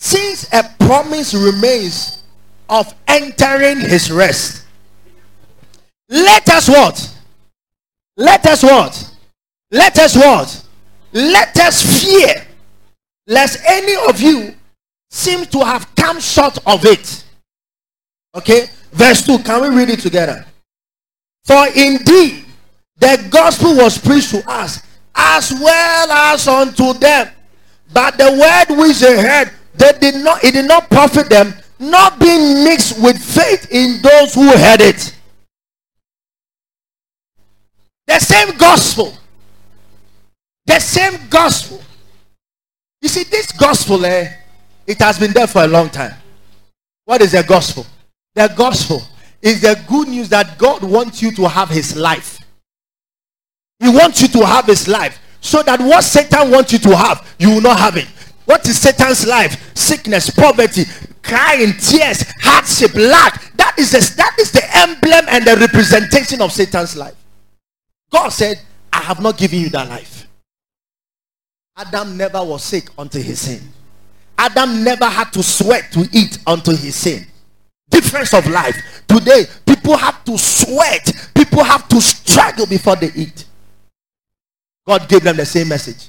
since 0.00 0.52
a 0.52 0.64
promise 0.80 1.32
remains 1.32 2.24
of 2.68 2.92
entering 3.06 3.78
his 3.80 4.10
rest, 4.10 4.66
let 6.08 6.48
us 6.48 6.68
what? 6.68 7.16
Let 8.16 8.44
us 8.46 8.64
what? 8.64 9.16
Let 9.70 9.98
us 10.00 10.16
what? 10.16 10.66
Let 11.12 11.56
us 11.60 12.02
fear, 12.02 12.46
lest 13.28 13.62
any 13.64 13.94
of 14.08 14.20
you 14.20 14.54
seem 15.08 15.46
to 15.46 15.64
have 15.64 15.94
come 15.94 16.18
short 16.18 16.58
of 16.66 16.84
it. 16.84 17.21
Okay, 18.34 18.66
verse 18.92 19.26
2. 19.26 19.38
Can 19.40 19.62
we 19.62 19.76
read 19.76 19.90
it 19.90 20.00
together? 20.00 20.44
For 21.44 21.66
indeed, 21.68 22.44
the 22.98 23.26
gospel 23.30 23.76
was 23.76 23.98
preached 23.98 24.30
to 24.30 24.48
us 24.50 24.82
as 25.14 25.52
well 25.52 26.10
as 26.10 26.48
unto 26.48 26.92
them. 26.94 27.28
But 27.92 28.16
the 28.16 28.30
word 28.30 28.78
which 28.78 29.00
they 29.00 29.20
heard, 29.20 29.50
they 29.74 29.92
did 30.00 30.24
not, 30.24 30.42
it 30.42 30.52
did 30.52 30.66
not 30.66 30.88
profit 30.88 31.28
them, 31.28 31.52
not 31.78 32.18
being 32.18 32.64
mixed 32.64 33.02
with 33.02 33.22
faith 33.22 33.70
in 33.70 34.00
those 34.00 34.34
who 34.34 34.46
heard 34.56 34.80
it. 34.80 35.14
The 38.06 38.18
same 38.18 38.56
gospel. 38.56 39.14
The 40.64 40.78
same 40.78 41.28
gospel. 41.28 41.82
You 43.00 43.08
see, 43.08 43.24
this 43.24 43.52
gospel, 43.52 44.04
eh, 44.06 44.32
it 44.86 44.98
has 45.00 45.18
been 45.18 45.32
there 45.32 45.46
for 45.46 45.64
a 45.64 45.66
long 45.66 45.90
time. 45.90 46.14
What 47.04 47.20
is 47.20 47.32
the 47.32 47.42
gospel? 47.42 47.84
The 48.34 48.52
gospel 48.56 49.02
is 49.42 49.60
the 49.60 49.78
good 49.88 50.08
news 50.08 50.28
that 50.30 50.56
God 50.56 50.82
wants 50.82 51.20
you 51.20 51.32
to 51.32 51.48
have 51.48 51.68
his 51.68 51.96
life. 51.96 52.38
He 53.78 53.88
wants 53.88 54.22
you 54.22 54.28
to 54.28 54.46
have 54.46 54.66
his 54.66 54.88
life 54.88 55.20
so 55.40 55.62
that 55.64 55.80
what 55.80 56.04
Satan 56.04 56.50
wants 56.50 56.72
you 56.72 56.78
to 56.78 56.96
have, 56.96 57.34
you 57.38 57.50
will 57.50 57.60
not 57.60 57.78
have 57.78 57.96
it. 57.96 58.06
What 58.44 58.66
is 58.66 58.80
Satan's 58.80 59.26
life? 59.26 59.76
Sickness, 59.76 60.30
poverty, 60.30 60.84
crying, 61.22 61.72
tears, 61.78 62.24
hardship, 62.40 62.94
lack. 62.94 63.54
That 63.56 63.74
is, 63.78 63.90
that 64.16 64.36
is 64.38 64.52
the 64.52 64.62
emblem 64.76 65.26
and 65.28 65.44
the 65.44 65.56
representation 65.56 66.40
of 66.40 66.52
Satan's 66.52 66.96
life. 66.96 67.16
God 68.10 68.28
said, 68.28 68.60
I 68.92 69.00
have 69.00 69.20
not 69.20 69.36
given 69.36 69.60
you 69.60 69.68
that 69.70 69.88
life. 69.88 70.26
Adam 71.76 72.16
never 72.16 72.42
was 72.44 72.62
sick 72.62 72.88
until 72.98 73.22
he 73.22 73.34
sinned. 73.34 73.68
Adam 74.38 74.84
never 74.84 75.06
had 75.06 75.32
to 75.32 75.42
sweat 75.42 75.90
to 75.92 76.06
eat 76.12 76.38
until 76.46 76.76
he 76.76 76.90
sinned 76.90 77.26
difference 77.92 78.34
of 78.34 78.46
life. 78.48 79.02
Today, 79.06 79.44
people 79.64 79.96
have 79.96 80.24
to 80.24 80.36
sweat, 80.36 81.30
people 81.34 81.62
have 81.62 81.86
to 81.88 82.00
struggle 82.00 82.66
before 82.66 82.96
they 82.96 83.10
eat. 83.14 83.44
God 84.84 85.08
gave 85.08 85.22
them 85.22 85.36
the 85.36 85.46
same 85.46 85.68
message, 85.68 86.08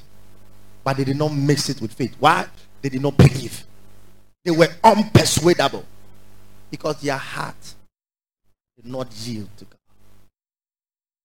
but 0.82 0.96
they 0.96 1.04
did 1.04 1.16
not 1.16 1.32
mix 1.32 1.68
it 1.68 1.80
with 1.80 1.92
faith. 1.92 2.16
Why? 2.18 2.46
They 2.82 2.88
did 2.88 3.02
not 3.02 3.16
believe. 3.16 3.64
They 4.44 4.50
were 4.50 4.68
unpersuadable 4.82 5.84
because 6.70 7.00
their 7.00 7.16
heart 7.16 7.74
did 8.76 8.86
not 8.90 9.12
yield 9.12 9.48
to 9.58 9.64
God. 9.64 9.78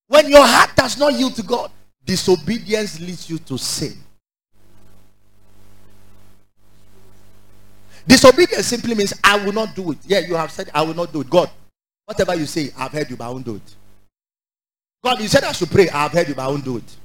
When 0.08 0.30
your 0.30 0.46
heart 0.46 0.76
does 0.76 0.98
not 0.98 1.14
yield 1.14 1.36
to 1.36 1.44
God, 1.44 1.72
disobedience 2.06 3.00
leads 3.00 3.30
you 3.30 3.40
to 3.40 3.58
sin. 3.58 3.98
Disobedience 8.10 8.66
simply 8.66 8.96
means 8.96 9.14
I 9.24 9.38
will 9.46 9.54
not 9.54 9.76
do 9.76 9.92
it. 9.92 10.00
Yeah, 10.04 10.18
you 10.20 10.34
have 10.34 10.52
said 10.52 10.72
I 10.74 10.82
will 10.82 10.96
not 10.96 11.14
do 11.14 11.22
it. 11.22 11.30
God, 11.30 11.48
whatever 12.06 12.34
you 12.34 12.48
say, 12.48 12.72
I've 12.76 12.92
heard 12.92 13.08
you, 13.08 13.16
but 13.16 13.26
I 13.26 13.30
won't 13.30 13.46
do 13.46 13.58
it. 13.58 13.76
God, 15.04 15.22
you 15.22 15.28
said 15.28 15.44
I 15.44 15.52
should 15.52 15.70
pray. 15.70 15.88
I've 15.90 16.12
heard 16.12 16.28
you, 16.28 16.34
but 16.34 16.42
I 16.42 16.48
won't 16.48 16.66
do 16.66 16.78
it. 16.78 16.96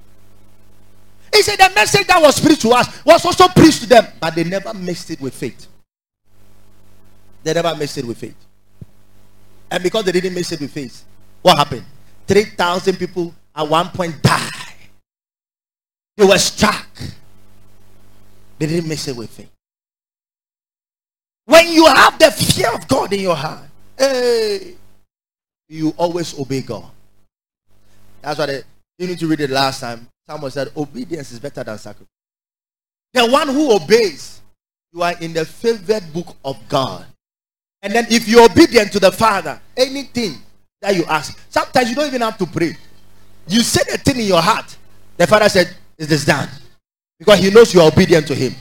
He 1.35 1.43
said 1.43 1.59
the 1.59 1.71
message 1.75 2.07
that 2.07 2.23
was 2.23 2.41
preached 2.41 2.63
to 2.63 2.71
us 2.71 3.05
was 3.05 3.23
also 3.23 3.49
preached 3.49 3.83
to 3.83 3.87
them, 3.87 4.07
but 4.19 4.35
they 4.35 4.45
never 4.45 4.73
mixed 4.73 5.11
it 5.11 5.21
with 5.21 5.35
faith. 5.35 5.67
They 7.43 7.53
never 7.53 7.75
mixed 7.75 7.99
it 7.99 8.07
with 8.07 8.17
faith. 8.17 8.37
And 9.71 9.83
because 9.83 10.05
they 10.05 10.13
didn't 10.13 10.33
mix 10.33 10.53
it 10.53 10.61
with 10.61 10.71
faith, 10.71 11.05
what 11.43 11.59
happened? 11.59 11.85
3,000 12.27 12.97
people 12.97 13.35
at 13.55 13.69
one 13.69 13.91
point 13.91 14.23
died. 14.23 14.51
They 16.17 16.25
were 16.25 16.39
struck. 16.39 16.89
They 18.59 18.67
didn't 18.67 18.89
mix 18.89 19.07
it 19.07 19.17
with 19.17 19.29
faith. 19.29 19.51
When 21.47 21.69
you 21.69 21.87
have 21.87 22.19
the 22.19 22.31
fear 22.31 22.73
of 22.75 22.89
God 22.89 23.13
in 23.13 23.21
your 23.21 23.37
heart, 23.37 23.69
hey, 23.99 24.75
you 25.69 25.91
always 25.97 26.39
obey 26.39 26.63
God. 26.63 26.91
That's 28.23 28.39
why 28.39 28.63
you 28.99 29.07
need 29.07 29.19
to 29.19 29.27
read 29.27 29.41
it 29.41 29.51
last 29.51 29.81
time. 29.81 30.09
Someone 30.27 30.51
said, 30.51 30.69
obedience 30.77 31.33
is 31.33 31.39
better 31.41 31.63
than 31.63 31.77
sacrifice. 31.77 32.09
The 33.13 33.27
one 33.27 33.49
who 33.49 33.73
obeys, 33.75 34.41
you 34.93 35.03
are 35.03 35.15
in 35.21 35.33
the 35.35 35.45
favored 35.45 36.13
book 36.13 36.35
of 36.45 36.57
God. 36.69 37.05
And 37.83 37.93
then 37.93 38.07
if 38.09 38.27
you're 38.27 38.51
obedient 38.51 38.93
to 38.93 38.99
the 38.99 39.13
Father, 39.13 39.61
anything 39.77 40.37
that 40.81 40.97
you 40.97 41.05
ask, 41.05 41.39
sometimes 41.51 41.91
you 41.91 41.95
don't 41.95 42.07
even 42.07 42.23
have 42.23 42.39
to 42.39 42.47
pray. 42.47 42.75
You 43.47 43.61
say 43.61 43.83
the 43.91 43.99
thing 43.99 44.21
in 44.21 44.27
your 44.27 44.41
heart. 44.41 44.77
The 45.19 45.27
Father 45.27 45.49
said, 45.51 45.77
Is 45.99 46.09
this 46.09 46.25
done? 46.25 46.49
Because 47.19 47.41
he 47.41 47.51
knows 47.51 47.75
you 47.75 47.83
are 47.83 47.89
obedient 47.89 48.27
to 48.29 48.35
him. 48.35 48.55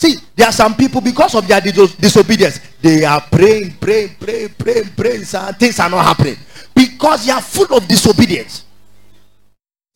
See, 0.00 0.16
there 0.34 0.46
are 0.48 0.52
some 0.52 0.74
people 0.76 1.02
because 1.02 1.34
of 1.34 1.46
their 1.46 1.60
dis- 1.60 1.94
disobedience, 1.96 2.58
they 2.80 3.04
are 3.04 3.20
praying, 3.20 3.72
praying, 3.78 4.16
praying, 4.18 4.48
praying, 4.56 4.88
praying, 4.96 5.24
and 5.34 5.56
things 5.58 5.78
are 5.78 5.90
not 5.90 6.02
happening 6.02 6.36
because 6.74 7.26
they 7.26 7.32
are 7.32 7.42
full 7.42 7.76
of 7.76 7.86
disobedience. 7.86 8.64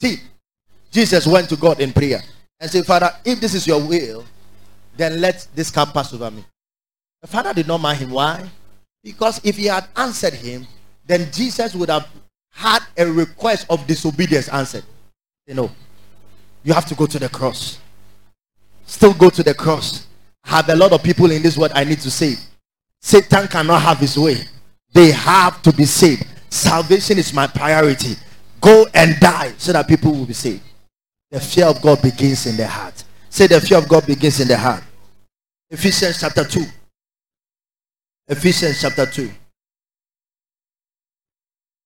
See, 0.02 0.16
Jesus 0.90 1.26
went 1.26 1.48
to 1.48 1.56
God 1.56 1.80
in 1.80 1.90
prayer 1.90 2.20
and 2.60 2.70
said, 2.70 2.84
Father, 2.84 3.10
if 3.24 3.40
this 3.40 3.54
is 3.54 3.66
your 3.66 3.80
will, 3.82 4.26
then 4.94 5.22
let 5.22 5.48
this 5.54 5.70
cup 5.70 5.94
pass 5.94 6.12
over 6.12 6.30
me. 6.30 6.44
The 7.22 7.28
father 7.28 7.54
did 7.54 7.66
not 7.66 7.80
mind 7.80 8.00
him. 8.00 8.10
Why? 8.10 8.46
Because 9.02 9.40
if 9.42 9.56
he 9.56 9.64
had 9.64 9.86
answered 9.96 10.34
him, 10.34 10.66
then 11.06 11.32
Jesus 11.32 11.74
would 11.74 11.88
have 11.88 12.06
had 12.50 12.80
a 12.98 13.06
request 13.10 13.64
of 13.70 13.86
disobedience 13.86 14.50
answered. 14.50 14.84
You 15.46 15.54
know, 15.54 15.70
you 16.62 16.74
have 16.74 16.84
to 16.86 16.94
go 16.94 17.06
to 17.06 17.18
the 17.18 17.30
cross. 17.30 17.78
Still 18.86 19.14
go 19.14 19.30
to 19.30 19.42
the 19.42 19.54
cross. 19.54 20.06
I 20.44 20.56
have 20.56 20.68
a 20.68 20.76
lot 20.76 20.92
of 20.92 21.02
people 21.02 21.30
in 21.30 21.42
this 21.42 21.56
world 21.56 21.72
I 21.74 21.84
need 21.84 22.00
to 22.00 22.10
save. 22.10 22.38
Satan 23.00 23.48
cannot 23.48 23.82
have 23.82 23.98
his 23.98 24.18
way. 24.18 24.36
They 24.92 25.10
have 25.10 25.60
to 25.62 25.72
be 25.72 25.84
saved. 25.84 26.26
Salvation 26.50 27.18
is 27.18 27.32
my 27.32 27.46
priority. 27.46 28.16
Go 28.60 28.86
and 28.94 29.18
die 29.20 29.52
so 29.58 29.72
that 29.72 29.88
people 29.88 30.12
will 30.12 30.26
be 30.26 30.34
saved. 30.34 30.62
The 31.30 31.40
fear 31.40 31.66
of 31.66 31.82
God 31.82 32.00
begins 32.00 32.46
in 32.46 32.56
the 32.56 32.66
heart. 32.66 33.04
Say 33.28 33.46
the 33.46 33.60
fear 33.60 33.78
of 33.78 33.88
God 33.88 34.06
begins 34.06 34.40
in 34.40 34.48
the 34.48 34.56
heart. 34.56 34.84
Ephesians 35.70 36.20
chapter 36.20 36.44
2. 36.44 36.64
Ephesians 38.28 38.80
chapter 38.80 39.04
2. 39.04 39.30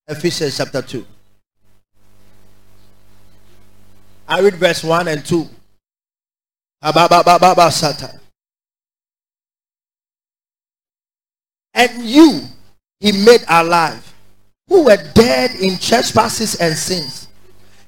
Ephesians 0.08 0.56
chapter 0.56 0.82
2. 0.82 1.06
I 4.28 4.40
read 4.40 4.54
verse 4.54 4.84
1 4.84 5.08
and 5.08 5.24
2. 5.24 5.48
And 11.74 12.04
you 12.04 12.42
he 13.00 13.12
made 13.12 13.44
alive 13.48 14.12
who 14.68 14.84
were 14.84 14.98
dead 15.14 15.52
in 15.60 15.78
trespasses 15.78 16.56
and 16.56 16.76
sins, 16.76 17.28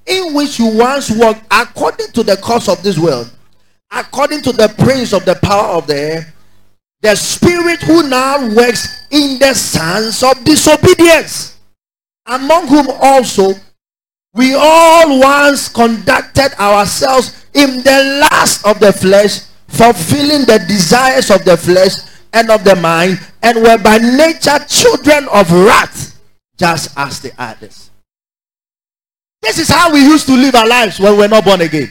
in 0.06 0.34
which 0.34 0.58
you 0.58 0.76
once 0.76 1.10
walked 1.10 1.44
according 1.50 2.08
to 2.12 2.22
the 2.22 2.36
course 2.36 2.68
of 2.68 2.82
this 2.82 2.98
world, 2.98 3.30
according 3.90 4.42
to 4.42 4.52
the 4.52 4.72
prince 4.78 5.12
of 5.12 5.24
the 5.24 5.34
power 5.36 5.76
of 5.76 5.86
the 5.86 5.96
air, 6.00 6.34
the 7.02 7.14
spirit 7.14 7.80
who 7.82 8.08
now 8.08 8.54
works 8.54 9.06
in 9.10 9.38
the 9.38 9.54
sons 9.54 10.22
of 10.22 10.42
disobedience, 10.44 11.58
among 12.26 12.66
whom 12.68 12.86
also 13.00 13.52
we 14.34 14.54
all 14.54 15.20
once 15.20 15.68
conducted 15.68 16.52
ourselves 16.60 17.46
in 17.54 17.82
the 17.82 18.28
lust 18.30 18.64
of 18.66 18.78
the 18.78 18.92
flesh, 18.92 19.40
fulfilling 19.68 20.46
the 20.46 20.64
desires 20.68 21.30
of 21.30 21.44
the 21.44 21.56
flesh 21.56 21.94
and 22.32 22.50
of 22.50 22.62
the 22.64 22.76
mind, 22.76 23.20
and 23.42 23.62
were 23.62 23.78
by 23.78 23.98
nature 23.98 24.58
children 24.68 25.26
of 25.32 25.50
wrath, 25.50 26.18
just 26.56 26.96
as 26.96 27.20
the 27.20 27.32
others. 27.38 27.90
This 29.42 29.58
is 29.58 29.68
how 29.68 29.92
we 29.92 30.00
used 30.00 30.26
to 30.26 30.34
live 30.34 30.54
our 30.54 30.68
lives 30.68 31.00
when 31.00 31.12
we 31.12 31.18
were 31.18 31.28
not 31.28 31.44
born 31.44 31.62
again. 31.62 31.90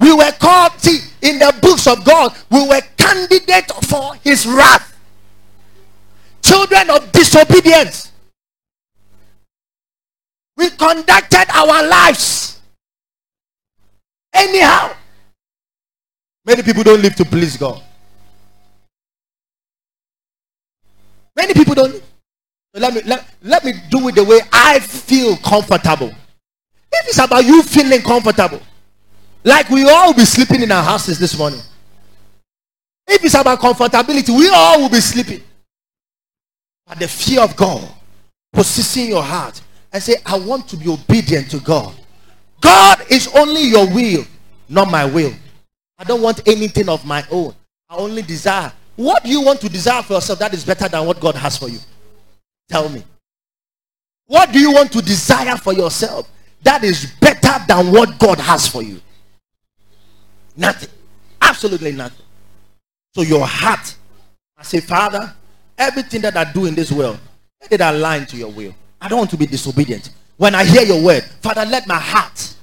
We 0.00 0.14
were 0.14 0.32
called, 0.32 0.72
see, 0.80 1.00
in 1.20 1.38
the 1.38 1.54
books 1.60 1.86
of 1.86 2.04
God, 2.04 2.34
we 2.50 2.66
were 2.66 2.80
candidate 2.96 3.70
for 3.88 4.14
his 4.16 4.46
wrath. 4.46 4.96
Children 6.42 6.90
of 6.90 7.12
disobedience. 7.12 8.11
We 10.62 10.70
conducted 10.70 11.46
our 11.52 11.88
lives 11.88 12.60
anyhow. 14.32 14.94
Many 16.44 16.62
people 16.62 16.84
don't 16.84 17.02
live 17.02 17.16
to 17.16 17.24
please 17.24 17.56
God. 17.56 17.82
Many 21.34 21.52
people 21.52 21.74
don't. 21.74 22.00
Let 22.74 22.94
me 22.94 23.00
let, 23.04 23.26
let 23.42 23.64
me 23.64 23.72
do 23.90 24.06
it 24.06 24.14
the 24.14 24.22
way 24.22 24.38
I 24.52 24.78
feel 24.78 25.36
comfortable. 25.38 26.10
If 26.92 27.08
it's 27.08 27.18
about 27.18 27.44
you 27.44 27.64
feeling 27.64 28.00
comfortable, 28.00 28.60
like 29.42 29.68
we 29.68 29.90
all 29.90 30.14
be 30.14 30.24
sleeping 30.24 30.62
in 30.62 30.70
our 30.70 30.84
houses 30.84 31.18
this 31.18 31.36
morning. 31.36 31.60
If 33.08 33.24
it's 33.24 33.34
about 33.34 33.58
comfortability, 33.58 34.30
we 34.38 34.48
all 34.48 34.82
will 34.82 34.90
be 34.90 35.00
sleeping. 35.00 35.42
But 36.86 37.00
the 37.00 37.08
fear 37.08 37.40
of 37.40 37.56
God 37.56 37.88
possessing 38.52 39.08
your 39.08 39.24
heart 39.24 39.60
and 39.92 40.02
say, 40.02 40.16
I 40.24 40.38
want 40.38 40.68
to 40.68 40.76
be 40.76 40.88
obedient 40.88 41.50
to 41.50 41.58
God. 41.60 41.94
God 42.60 43.04
is 43.10 43.28
only 43.36 43.62
your 43.62 43.86
will, 43.92 44.24
not 44.68 44.90
my 44.90 45.04
will. 45.04 45.32
I 45.98 46.04
don't 46.04 46.22
want 46.22 46.46
anything 46.48 46.88
of 46.88 47.04
my 47.04 47.24
own. 47.30 47.54
I 47.90 47.96
only 47.96 48.22
desire. 48.22 48.72
What 48.96 49.24
do 49.24 49.30
you 49.30 49.42
want 49.42 49.60
to 49.60 49.68
desire 49.68 50.02
for 50.02 50.14
yourself 50.14 50.38
that 50.38 50.54
is 50.54 50.64
better 50.64 50.88
than 50.88 51.06
what 51.06 51.20
God 51.20 51.34
has 51.34 51.56
for 51.56 51.68
you? 51.68 51.78
Tell 52.68 52.88
me. 52.88 53.02
What 54.26 54.52
do 54.52 54.58
you 54.58 54.72
want 54.72 54.92
to 54.92 55.02
desire 55.02 55.56
for 55.56 55.72
yourself 55.72 56.28
that 56.62 56.84
is 56.84 57.12
better 57.20 57.52
than 57.68 57.92
what 57.92 58.18
God 58.18 58.38
has 58.38 58.66
for 58.66 58.82
you? 58.82 59.00
Nothing. 60.56 60.88
Absolutely 61.40 61.92
nothing. 61.92 62.24
So 63.14 63.22
your 63.22 63.46
heart, 63.46 63.94
I 64.56 64.62
say, 64.62 64.80
Father, 64.80 65.34
everything 65.76 66.22
that 66.22 66.36
I 66.36 66.50
do 66.50 66.66
in 66.66 66.74
this 66.74 66.90
world, 66.90 67.18
let 67.60 67.72
it 67.72 67.80
align 67.80 68.26
to 68.26 68.36
your 68.36 68.50
will. 68.50 68.74
I 69.02 69.08
don't 69.08 69.18
want 69.18 69.30
to 69.30 69.36
be 69.36 69.46
disobedient. 69.46 70.10
When 70.36 70.54
I 70.54 70.64
hear 70.64 70.82
your 70.82 71.02
word, 71.02 71.24
Father, 71.42 71.64
let 71.64 71.88
my 71.88 71.98
heart 71.98 72.54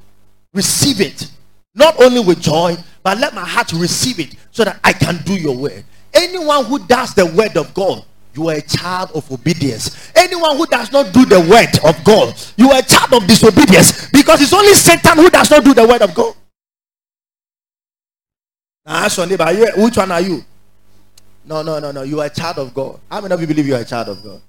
receive 0.54 1.02
it. 1.02 1.30
Not 1.76 2.02
only 2.02 2.22
with 2.22 2.40
joy, 2.40 2.78
but 3.04 3.18
let 3.20 3.34
my 3.36 3.46
heart 3.46 3.74
receive 3.74 4.20
it 4.22 4.36
so 4.52 4.64
that 4.64 4.80
I 4.84 4.94
can 4.94 5.18
do 5.24 5.34
your 5.34 5.56
word. 5.56 5.84
Anyone 6.14 6.64
who 6.66 6.80
does 6.80 7.14
the 7.14 7.26
word 7.26 7.58
of 7.58 7.74
God, 7.74 8.06
you 8.34 8.48
are 8.50 8.56
a 8.56 8.62
child 8.62 9.12
of 9.14 9.30
obedience. 9.30 10.12
Anyone 10.16 10.56
who 10.56 10.66
does 10.66 10.94
not 10.94 11.14
do 11.14 11.26
the 11.26 11.42
word 11.42 11.78
of 11.84 12.02
God, 12.06 12.34
you 12.56 12.72
are 12.72 12.80
a 12.80 12.84
child 12.84 13.22
of 13.22 13.28
disobedience 13.28 14.10
because 14.10 14.42
it's 14.42 14.54
only 14.54 14.74
Satan 14.74 15.18
who 15.18 15.30
does 15.30 15.52
not 15.52 15.64
do 15.64 15.74
the 15.74 15.86
word 15.86 16.02
of 16.02 16.16
God. 16.16 16.34
Now 18.86 19.04
ask 19.04 19.18
your 19.18 19.28
neighbor, 19.28 19.46
which 19.76 19.98
one 19.98 20.12
are 20.12 20.22
you? 20.22 20.44
No, 21.46 21.64
no, 21.64 21.80
no, 21.80 21.92
no. 21.92 22.04
You 22.04 22.22
are 22.22 22.28
a 22.28 22.30
child 22.30 22.60
of 22.60 22.74
God. 22.74 23.00
How 23.12 23.20
many 23.20 23.34
of 23.34 23.42
you 23.42 23.48
believe 23.48 23.68
you 23.68 23.76
are 23.76 23.82
a 23.82 23.86
child 23.86 24.08
of 24.08 24.24
God? 24.24 24.42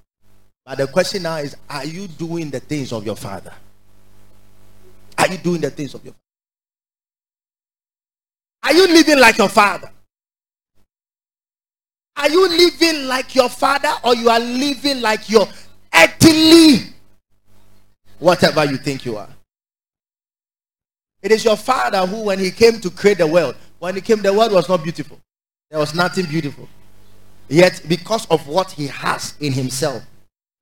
But 0.71 0.77
the 0.77 0.87
question 0.87 1.23
now 1.23 1.35
is 1.35 1.53
are 1.69 1.83
you 1.83 2.07
doing 2.07 2.49
the 2.49 2.61
things 2.61 2.93
of 2.93 3.05
your 3.05 3.17
father? 3.17 3.51
Are 5.17 5.27
you 5.27 5.37
doing 5.37 5.59
the 5.59 5.69
things 5.69 5.93
of 5.93 6.01
your 6.05 6.13
father? 6.13 6.23
Are 8.63 8.73
you 8.73 8.87
living 8.95 9.19
like 9.19 9.37
your 9.37 9.49
father? 9.49 9.91
Are 12.15 12.29
you 12.29 12.47
living 12.47 13.05
like 13.05 13.35
your 13.35 13.49
father 13.49 13.91
or 14.01 14.15
you 14.15 14.29
are 14.29 14.39
living 14.39 15.01
like 15.01 15.29
your 15.29 15.45
earthly 15.93 16.93
whatever 18.19 18.63
you 18.63 18.77
think 18.77 19.03
you 19.03 19.17
are? 19.17 19.27
It 21.21 21.33
is 21.33 21.43
your 21.43 21.57
father 21.57 22.07
who, 22.07 22.23
when 22.23 22.39
he 22.39 22.49
came 22.49 22.79
to 22.79 22.89
create 22.89 23.17
the 23.17 23.27
world, 23.27 23.57
when 23.79 23.95
he 23.95 23.99
came, 23.99 24.21
the 24.21 24.31
world 24.33 24.53
was 24.53 24.69
not 24.69 24.83
beautiful. 24.83 25.19
There 25.69 25.79
was 25.81 25.93
nothing 25.93 26.27
beautiful. 26.27 26.69
Yet, 27.49 27.81
because 27.89 28.25
of 28.27 28.47
what 28.47 28.71
he 28.71 28.87
has 28.87 29.33
in 29.41 29.51
himself, 29.51 30.01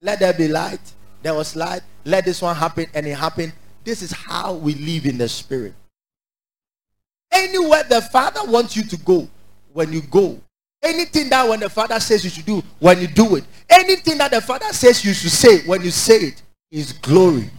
let 0.02 0.20
there 0.20 0.34
be 0.34 0.48
light. 0.48 0.80
There 1.22 1.34
was 1.34 1.56
light. 1.56 1.82
Let 2.06 2.26
this 2.26 2.42
one 2.42 2.56
happen, 2.56 2.88
and 2.94 3.06
it 3.06 3.18
happened. 3.18 3.54
This 3.84 4.02
is 4.02 4.12
how 4.12 4.54
we 4.54 4.76
live 4.76 5.06
in 5.06 5.18
the 5.18 5.28
spirit. 5.28 5.74
Anywhere 7.32 7.84
the 7.84 8.02
Father 8.02 8.42
wants 8.50 8.76
you 8.76 8.84
to 8.84 8.98
go, 8.98 9.28
when 9.74 9.94
you 9.94 10.02
go, 10.02 10.40
anything 10.82 11.30
that 11.30 11.48
when 11.48 11.60
the 11.60 11.70
Father 11.70 12.00
says 12.00 12.24
you 12.24 12.30
should 12.30 12.46
do, 12.46 12.64
when 12.80 13.00
you 13.00 13.08
do 13.08 13.36
it, 13.36 13.44
anything 13.70 14.18
that 14.18 14.32
the 14.32 14.42
Father 14.42 14.72
says 14.74 15.04
you 15.06 15.14
should 15.14 15.32
say, 15.32 15.62
when 15.66 15.82
you 15.82 15.92
say 15.92 16.18
it, 16.18 16.42
His 16.72 16.94
glory 16.94 17.50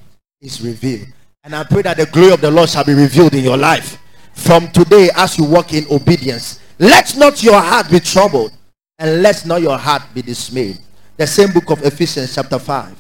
is 0.41 0.61
revealed. 0.61 1.09
And 1.45 1.55
I 1.55 1.65
pray 1.65 1.83
that 1.83 1.97
the 1.97 2.07
glory 2.07 2.33
of 2.33 2.41
the 2.41 2.51
Lord 2.51 2.69
shall 2.69 2.85
be 2.85 2.95
revealed 2.95 3.35
in 3.35 3.45
your 3.45 3.57
life 3.57 3.99
from 4.35 4.69
today 4.73 5.11
as 5.17 5.39
you 5.39 5.45
walk 5.45 5.73
in 5.73 5.87
obedience. 5.91 6.61
Let 6.79 7.17
not 7.17 7.43
your 7.43 7.61
heart 7.61 7.91
be 7.91 8.01
troubled, 8.01 8.53
and 8.99 9.23
let 9.23 9.47
not 9.47 9.63
your 9.63 9.79
heart 9.79 10.03
be 10.15 10.23
dismayed. 10.23 10.79
The 11.21 11.27
same 11.27 11.53
book 11.53 11.69
of 11.69 11.85
Ephesians, 11.85 12.35
chapter 12.35 12.59
5. 12.59 12.97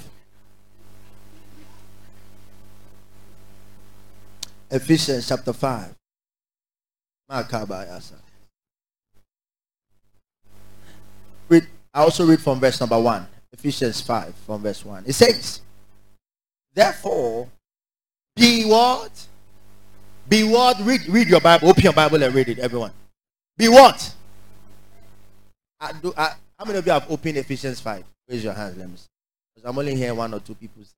Ephesians 4.72 5.26
chapter 5.26 5.54
5. 5.54 5.94
Read, 11.48 11.66
I 11.94 12.00
also 12.02 12.26
read 12.26 12.42
from 12.42 12.60
verse 12.60 12.78
number 12.78 13.00
1. 13.00 13.26
Ephesians 13.54 14.02
5 14.02 14.34
from 14.44 14.60
verse 14.60 14.84
1. 14.84 15.04
It 15.06 15.14
says, 15.14 15.62
Therefore, 16.74 17.48
be 18.36 18.66
what? 18.66 19.28
Be 20.28 20.44
what? 20.44 20.78
Read, 20.80 21.08
read 21.08 21.28
your 21.28 21.40
Bible. 21.40 21.70
Open 21.70 21.84
your 21.84 21.94
Bible 21.94 22.22
and 22.22 22.34
read 22.34 22.50
it, 22.50 22.58
everyone. 22.58 22.92
Be 23.56 23.70
what? 23.70 24.14
I 25.80 25.92
do, 25.94 26.12
I, 26.14 26.34
how 26.60 26.66
many 26.66 26.78
of 26.78 26.84
you 26.84 26.92
have 26.92 27.10
opened 27.10 27.38
Ephesians 27.38 27.80
5? 27.80 28.04
Raise 28.28 28.44
your 28.44 28.52
hands, 28.52 28.76
let 28.76 28.86
me 28.86 28.94
see. 28.94 29.06
Because 29.54 29.70
I'm 29.70 29.78
only 29.78 29.94
hearing 29.94 30.18
one 30.18 30.34
or 30.34 30.40
two 30.40 30.54
people 30.54 30.84
say. 30.84 30.90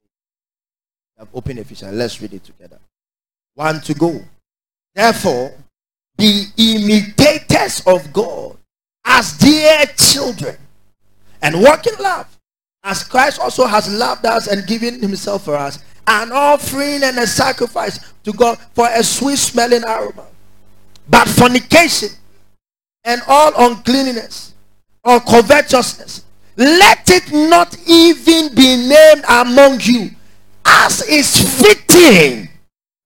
have 1.16 1.28
opened 1.32 1.60
Ephesians. 1.60 1.94
Let's 1.94 2.20
read 2.20 2.34
it 2.34 2.42
together. 2.42 2.80
One 3.54 3.80
to 3.82 3.94
go. 3.94 4.20
Therefore, 4.92 5.54
be 6.18 6.46
imitators 6.56 7.80
of 7.86 8.12
God 8.12 8.56
as 9.04 9.38
dear 9.38 9.84
children 9.96 10.56
and 11.42 11.62
walk 11.62 11.86
in 11.86 11.94
love 12.02 12.26
as 12.82 13.04
Christ 13.04 13.38
also 13.40 13.64
has 13.64 13.88
loved 13.92 14.26
us 14.26 14.48
and 14.48 14.66
given 14.66 15.00
himself 15.00 15.44
for 15.44 15.54
us 15.54 15.78
an 16.08 16.32
offering 16.32 17.04
and 17.04 17.18
a 17.18 17.26
sacrifice 17.26 18.12
to 18.24 18.32
God 18.32 18.58
for 18.74 18.88
a 18.90 19.02
sweet 19.02 19.38
smelling 19.38 19.84
aroma 19.84 20.26
but 21.08 21.28
fornication 21.28 22.10
and 23.04 23.22
all 23.26 23.52
uncleanness 23.70 24.51
or 25.04 25.20
covetousness 25.20 26.24
let 26.56 27.08
it 27.10 27.32
not 27.32 27.76
even 27.88 28.54
be 28.54 28.76
named 28.76 29.24
among 29.28 29.80
you 29.82 30.10
as 30.64 31.02
is 31.08 31.60
fitting 31.60 32.48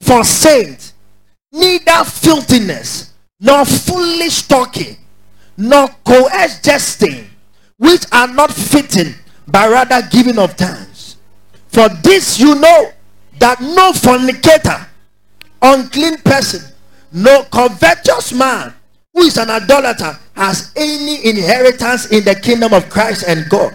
for 0.03 0.25
saints 0.25 0.95
neither 1.53 2.05
filthiness 2.05 3.13
nor 3.41 3.65
foolish 3.65 4.43
talking 4.43 4.97
nor 5.57 5.89
coarse 6.05 6.61
jesting 6.61 7.29
which 7.79 8.05
are 8.13 8.29
not 8.29 8.53
fitting 8.53 9.15
but 9.49 9.71
rather 9.71 10.07
giving 10.11 10.39
of 10.39 10.53
thanks. 10.55 11.17
For 11.69 11.89
this 11.89 12.39
you 12.41 12.55
know 12.55 12.91
that 13.39 13.61
no 13.61 13.93
fornicator 13.93 14.87
unclean 15.63 16.19
person 16.19 16.63
no 17.13 17.45
covetous 17.45 18.33
man 18.33 18.75
who 19.17 19.23
is 19.23 19.39
an 19.39 19.49
idolater 19.49 20.17
has 20.37 20.73
any 20.77 21.27
inheritance 21.27 22.13
in 22.13 22.23
the 22.23 22.35
kingdom 22.35 22.75
of 22.75 22.91
Christ 22.91 23.25
and 23.27 23.49
God. 23.49 23.75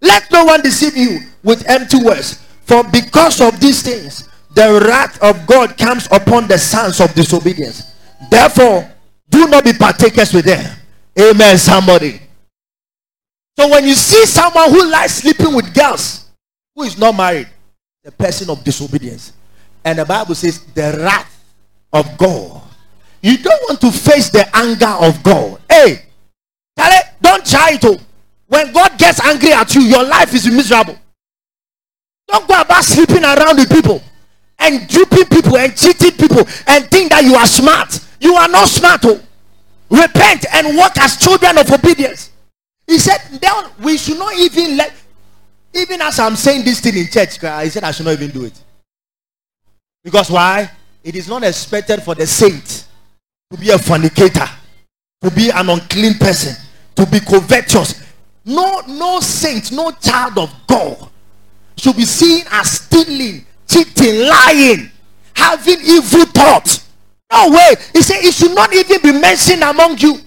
Let 0.00 0.32
no 0.32 0.46
one 0.46 0.62
deceive 0.62 0.96
you 0.96 1.20
with 1.44 1.68
empty 1.68 2.02
words, 2.02 2.42
for 2.64 2.82
because 2.84 3.42
of 3.42 3.60
these 3.60 3.82
things, 3.82 4.30
the 4.54 4.82
wrath 4.88 5.22
of 5.22 5.46
God 5.46 5.76
comes 5.76 6.08
upon 6.10 6.48
the 6.48 6.56
sons 6.56 7.00
of 7.00 7.12
disobedience. 7.14 7.92
Therefore, 8.30 8.90
do 9.28 9.46
not 9.48 9.64
be 9.64 9.74
partakers 9.74 10.32
with 10.32 10.46
them. 10.46 10.74
Amen, 11.20 11.58
somebody. 11.58 12.20
So 13.58 13.68
when 13.68 13.84
you 13.84 13.94
see 13.94 14.24
someone 14.24 14.70
who 14.70 14.90
likes 14.90 15.16
sleeping 15.16 15.54
with 15.54 15.74
girls 15.74 16.30
who 16.74 16.84
is 16.84 16.96
not 16.96 17.14
married, 17.14 17.48
the 18.04 18.12
person 18.12 18.48
of 18.48 18.64
disobedience. 18.64 19.34
And 19.84 19.98
the 19.98 20.06
Bible 20.06 20.34
says 20.34 20.64
the 20.64 20.98
wrath 20.98 21.44
of 21.92 22.16
God 22.16 22.62
you 23.22 23.38
don't 23.38 23.62
want 23.68 23.80
to 23.80 23.90
face 23.90 24.30
the 24.30 24.48
anger 24.56 24.94
of 25.00 25.22
God. 25.22 25.60
Hey, 25.68 26.02
don't 27.20 27.44
try 27.44 27.78
it. 27.80 28.02
When 28.46 28.72
God 28.72 28.98
gets 28.98 29.20
angry 29.20 29.52
at 29.52 29.74
you, 29.74 29.82
your 29.82 30.04
life 30.04 30.32
is 30.34 30.46
miserable. 30.46 30.98
Don't 32.26 32.48
go 32.48 32.60
about 32.60 32.84
sleeping 32.84 33.24
around 33.24 33.56
with 33.56 33.70
people 33.70 34.02
and 34.58 34.88
duping 34.88 35.26
people 35.26 35.56
and 35.56 35.76
cheating 35.76 36.12
people 36.12 36.46
and 36.66 36.90
think 36.90 37.10
that 37.10 37.24
you 37.24 37.34
are 37.34 37.46
smart. 37.46 38.00
You 38.20 38.34
are 38.34 38.48
not 38.48 38.68
smart. 38.68 39.00
Oh. 39.04 39.20
Repent 39.90 40.46
and 40.52 40.76
walk 40.76 40.98
as 40.98 41.16
children 41.16 41.58
of 41.58 41.70
obedience. 41.70 42.30
He 42.86 42.98
said, 42.98 43.18
then 43.40 43.52
we 43.82 43.98
should 43.98 44.18
not 44.18 44.34
even 44.38 44.76
let, 44.76 44.92
even 45.74 46.00
as 46.00 46.18
I'm 46.18 46.36
saying 46.36 46.64
this 46.64 46.80
thing 46.80 46.96
in 46.96 47.06
church, 47.08 47.42
uh, 47.44 47.60
he 47.60 47.68
said 47.68 47.84
I 47.84 47.90
should 47.90 48.06
not 48.06 48.12
even 48.12 48.30
do 48.30 48.44
it. 48.44 48.58
Because 50.02 50.30
why? 50.30 50.70
It 51.04 51.14
is 51.14 51.28
not 51.28 51.44
expected 51.44 52.02
for 52.02 52.14
the 52.14 52.26
saint 52.26 52.87
to 53.50 53.58
be 53.58 53.70
a 53.70 53.78
fornicator, 53.78 54.46
to 55.22 55.30
be 55.30 55.50
an 55.50 55.68
unclean 55.68 56.14
person, 56.14 56.54
to 56.94 57.06
be 57.06 57.20
covetous. 57.20 58.04
No, 58.44 58.80
no 58.86 59.20
saint, 59.20 59.72
no 59.72 59.90
child 59.92 60.38
of 60.38 60.54
God 60.66 61.08
should 61.76 61.96
be 61.96 62.04
seen 62.04 62.44
as 62.50 62.70
stealing, 62.70 63.44
cheating, 63.66 64.26
lying, 64.26 64.90
having 65.34 65.80
evil 65.80 66.26
thoughts. 66.26 66.88
No 67.30 67.50
way. 67.50 67.74
He 67.92 68.02
said 68.02 68.24
it 68.24 68.34
should 68.34 68.54
not 68.54 68.72
even 68.72 69.02
be 69.02 69.12
mentioned 69.12 69.62
among 69.62 69.98
you. 69.98 70.18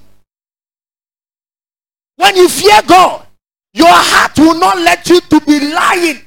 When 2.15 2.35
you 2.35 2.47
fear 2.47 2.79
God, 2.87 3.25
your 3.73 3.87
heart 3.89 4.37
will 4.37 4.59
not 4.59 4.77
let 4.77 5.09
you 5.09 5.19
to 5.21 5.41
be 5.41 5.73
lying, 5.73 6.21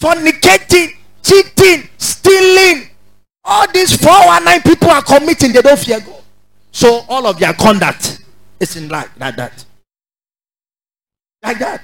fornicating, 0.00 0.96
cheating, 1.22 1.88
stealing. 1.96 2.88
All 3.44 3.70
these 3.72 3.96
419 3.96 4.74
people 4.74 4.90
are 4.90 5.02
committing, 5.02 5.52
they 5.52 5.62
don't 5.62 5.78
fear 5.78 6.00
God. 6.00 6.17
So 6.78 7.04
all 7.08 7.26
of 7.26 7.40
their 7.40 7.52
conduct 7.54 8.20
is 8.60 8.76
in 8.76 8.88
like, 8.88 9.10
like 9.18 9.34
that. 9.34 9.64
Like 11.42 11.58
that. 11.58 11.82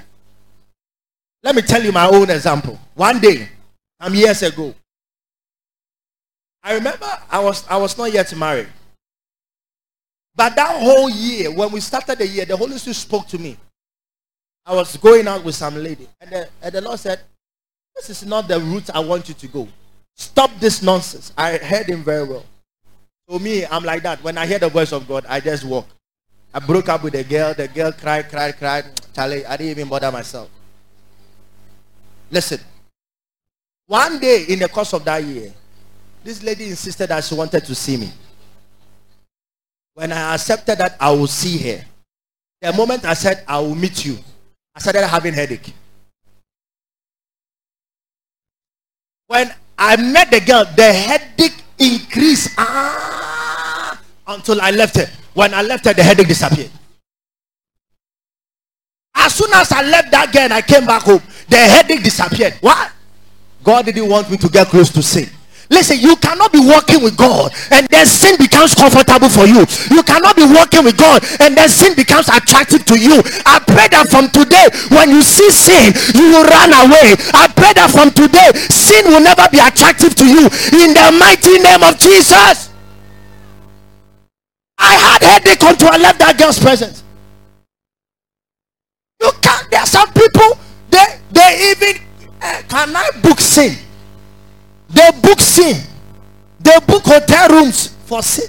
Let 1.43 1.57
me 1.57 1.63
tell 1.63 1.83
you 1.83 1.91
my 1.91 2.07
own 2.07 2.31
example. 2.31 2.79
One 2.95 3.19
day, 3.19 3.49
some 4.01 4.15
years 4.15 4.45
ago, 4.45 4.73
I 6.63 6.75
remember 6.75 7.09
I 7.29 7.41
was 7.41 7.67
I 7.69 7.77
was 7.77 7.99
not 7.99 8.13
yet 8.13 8.37
married. 8.37 8.69
But 10.37 10.55
that 10.55 10.81
whole 10.81 11.11
year, 11.11 11.51
when 11.51 11.73
we 11.73 11.81
started 11.81 12.19
the 12.19 12.29
year, 12.29 12.45
the 12.45 12.57
Holy 12.57 12.79
Spirit 12.79 12.95
spoke 12.95 13.27
to 13.27 13.39
me. 13.39 13.57
I 14.65 14.77
was 14.77 14.97
going 14.99 15.27
out 15.27 15.43
with 15.43 15.57
some 15.57 15.75
lady, 15.75 16.07
and 16.21 16.31
the, 16.31 16.49
and 16.63 16.73
the 16.73 16.81
Lord 16.81 17.01
said, 17.01 17.19
This 17.97 18.11
is 18.11 18.25
not 18.25 18.47
the 18.47 18.61
route 18.61 18.91
I 18.95 19.01
want 19.01 19.29
you 19.29 19.35
to 19.35 19.49
go. 19.49 19.67
Stop 20.15 20.53
this 20.61 20.83
nonsense. 20.83 21.33
I 21.37 21.57
heard 21.57 21.87
him 21.89 22.05
very 22.05 22.23
well. 22.23 22.45
So 23.29 23.39
me, 23.39 23.65
I'm 23.65 23.85
like 23.85 24.03
that. 24.03 24.23
When 24.23 24.37
I 24.37 24.47
hear 24.47 24.59
the 24.59 24.69
voice 24.69 24.93
of 24.93 25.09
God, 25.09 25.25
I 25.29 25.41
just 25.41 25.65
walk. 25.65 25.87
I 26.53 26.61
broke 26.61 26.89
up 26.89 27.03
with 27.03 27.15
a 27.15 27.25
girl. 27.25 27.55
The 27.55 27.69
girl 27.69 27.93
cried, 27.93 28.29
cried, 28.29 28.57
cried. 28.59 28.85
Charlie, 29.15 29.47
I 29.47 29.57
didn't 29.57 29.71
even 29.71 29.89
bother 29.89 30.13
myself. 30.13 30.51
Listen. 32.31 32.61
One 33.87 34.19
day 34.19 34.45
in 34.49 34.59
the 34.59 34.69
course 34.69 34.93
of 34.93 35.05
that 35.05 35.23
year, 35.25 35.53
this 36.23 36.43
lady 36.43 36.69
insisted 36.69 37.09
that 37.09 37.25
she 37.25 37.35
wanted 37.35 37.65
to 37.65 37.75
see 37.75 37.97
me. 37.97 38.11
When 39.95 40.11
I 40.13 40.35
accepted 40.35 40.79
that 40.79 40.97
I 41.01 41.11
will 41.11 41.27
see 41.27 41.59
her, 41.59 41.85
the 42.61 42.73
moment 42.73 43.05
I 43.05 43.15
said 43.15 43.45
I 43.47 43.59
will 43.61 43.75
meet 43.75 44.05
you, 44.05 44.19
I 44.75 44.81
started 44.81 45.07
having 45.07 45.35
headache. 45.35 45.73
When 49.27 49.53
I 49.79 49.97
met 49.97 50.31
the 50.31 50.41
girl, 50.41 50.65
the 50.77 50.93
headache 50.93 51.64
increased 51.93 52.55
ah, 52.59 54.01
until 54.27 54.61
I 54.61 54.71
left 54.71 54.97
her. 54.97 55.07
When 55.35 55.53
I 55.53 55.63
left 55.63 55.85
her, 55.87 55.93
the 55.93 56.03
headache 56.03 56.29
disappeared. 56.29 56.71
As 59.15 59.35
soon 59.35 59.53
as 59.55 59.71
I 59.73 59.83
left 59.83 60.11
that 60.11 60.33
girl 60.33 60.43
and 60.43 60.53
I 60.53 60.63
came 60.63 60.85
back 60.87 61.03
home, 61.03 61.23
the 61.49 61.57
headache 61.57 62.03
disappeared. 62.03 62.55
What? 62.61 62.93
God 63.63 63.85
didn't 63.87 64.09
want 64.09 64.31
me 64.31 64.37
to 64.37 64.49
get 64.49 64.69
close 64.69 64.91
to 64.91 65.03
sin. 65.03 65.29
Listen, 65.71 65.99
you 65.99 66.17
cannot 66.17 66.53
be 66.53 66.61
walking 66.61 67.03
with 67.03 67.17
God 67.17 67.53
and 67.71 67.87
then 67.89 68.07
sin 68.07 68.37
becomes 68.37 68.75
comfortable 68.75 69.29
for 69.29 69.47
you. 69.47 69.65
You 69.91 70.03
cannot 70.03 70.37
be 70.37 70.45
walking 70.45 70.85
with 70.85 70.97
God 70.97 71.25
and 71.41 71.57
then 71.57 71.69
sin 71.69 71.97
becomes 71.97 72.29
attractive 72.29 72.85
to 72.87 72.99
you. 72.99 73.23
I 73.47 73.61
pray 73.65 73.89
that 73.89 74.09
from 74.11 74.29
today, 74.29 74.69
when 74.93 75.11
you 75.11 75.23
see 75.23 75.49
sin, 75.51 75.93
you 76.15 76.37
will 76.37 76.45
run 76.45 76.71
away. 76.85 77.17
I 77.33 77.49
pray 77.49 77.73
that 77.75 77.89
from 77.91 78.11
today, 78.13 78.53
sin 78.69 79.09
will 79.09 79.25
never 79.25 79.49
be 79.51 79.59
attractive 79.59 80.15
to 80.17 80.27
you. 80.27 80.47
In 80.85 80.93
the 80.93 81.17
mighty 81.19 81.59
name 81.59 81.83
of 81.83 81.99
Jesus. 81.99 82.71
I 84.79 84.93
had 84.95 85.23
headache 85.23 85.63
until 85.63 85.89
I 85.89 85.97
left 85.97 86.19
that 86.19 86.37
girl's 86.39 86.59
presence. 86.59 87.03
You 89.21 89.31
can't. 89.41 89.71
There 89.71 89.81
are 89.81 89.87
some 89.87 90.13
people. 90.13 90.59
They 90.91 91.21
they 91.31 91.73
even 91.73 92.03
uh, 92.43 92.63
can 92.69 92.95
I 92.95 93.11
book 93.23 93.41
sin? 93.41 93.84
They 94.95 95.11
book 95.21 95.41
sin. 95.41 95.83
They 96.61 96.79
book 96.87 97.03
hotel 97.03 97.49
rooms 97.49 97.89
for 98.07 98.23
sin. 98.23 98.49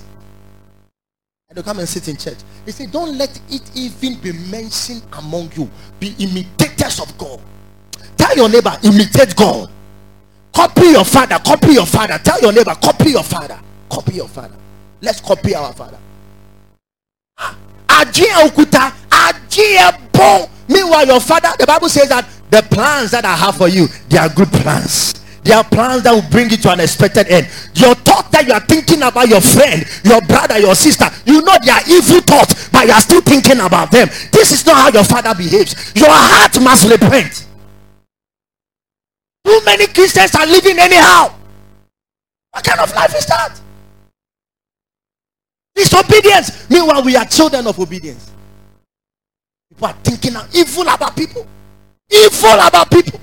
And 1.50 1.58
they 1.58 1.64
come 1.64 1.80
and 1.80 1.90
sit 1.90 2.08
in 2.08 2.18
church. 2.18 2.38
They 2.66 2.72
say, 2.72 2.86
Don't 2.86 3.18
let 3.18 3.40
it 3.50 3.64
even 3.76 4.20
be 4.20 4.32
mentioned 4.32 5.04
among 5.14 5.52
you. 5.56 5.70
Be 6.00 6.16
imitators 6.20 7.00
of 7.00 7.18
God. 7.18 7.42
Tell 8.16 8.36
your 8.36 8.50
neighbor, 8.50 8.78
imitate 8.84 9.36
God. 9.36 9.70
Copy 10.54 10.88
your 10.88 11.04
father. 11.04 11.40
Copy 11.40 11.74
your 11.74 11.86
father. 11.86 12.18
Tell 12.24 12.40
your 12.40 12.54
neighbor, 12.54 12.76
copy 12.76 13.10
your 13.12 13.24
father. 13.24 13.60
Copy 13.90 14.14
your 14.14 14.28
father. 14.28 14.56
Let's 15.02 15.20
copy 15.22 15.56
our 15.56 15.74
father. 15.74 15.98
Meanwhile, 20.68 21.06
your 21.08 21.20
father, 21.20 21.50
the 21.60 21.66
Bible 21.68 21.90
says 21.90 22.10
that 22.10 22.28
the 22.50 22.62
plans 22.72 23.12
that 23.12 23.26
I 23.26 23.36
have 23.36 23.58
for 23.58 23.68
you, 23.68 23.88
they 24.10 24.18
are 24.18 24.30
good 24.30 24.50
plans 24.50 25.15
there 25.46 25.58
are 25.58 25.64
plans 25.64 26.02
that 26.02 26.12
will 26.12 26.28
bring 26.32 26.50
you 26.50 26.58
to 26.58 26.72
an 26.72 26.80
expected 26.80 27.28
end. 27.28 27.46
Your 27.76 27.94
thought 27.94 28.32
that 28.32 28.48
you 28.48 28.54
are 28.54 28.66
thinking 28.66 29.04
about 29.04 29.30
your 29.30 29.42
friend, 29.42 29.86
your 30.04 30.20
brother, 30.22 30.58
your 30.58 30.74
sister, 30.74 31.06
you 31.24 31.40
know 31.46 31.54
they 31.64 31.70
are 31.70 31.86
evil 31.86 32.20
thoughts, 32.26 32.68
but 32.70 32.88
you 32.88 32.92
are 32.92 33.00
still 33.00 33.22
thinking 33.22 33.62
about 33.62 33.92
them. 33.92 34.10
This 34.34 34.52
is 34.52 34.66
not 34.66 34.76
how 34.76 34.90
your 34.90 35.04
father 35.06 35.36
behaves. 35.36 35.94
Your 35.96 36.10
heart 36.10 36.60
must 36.60 36.90
repent. 36.90 37.46
Too 39.46 39.62
many 39.64 39.86
Christians 39.86 40.34
are 40.34 40.48
living 40.48 40.80
anyhow. 40.80 41.30
What 42.50 42.64
kind 42.64 42.80
of 42.80 42.90
life 42.96 43.14
is 43.16 43.28
that? 43.28 43.62
Disobedience. 45.76 46.68
Meanwhile, 46.72 47.04
we 47.04 47.16
are 47.16 47.26
children 47.26 47.68
of 47.68 47.80
obedience. 47.80 48.32
People 49.70 49.88
are 49.90 49.98
thinking 50.02 50.34
evil 50.56 50.90
about 50.90 51.16
people. 51.16 51.46
Evil 52.10 52.58
about 52.66 52.90
people. 52.90 53.20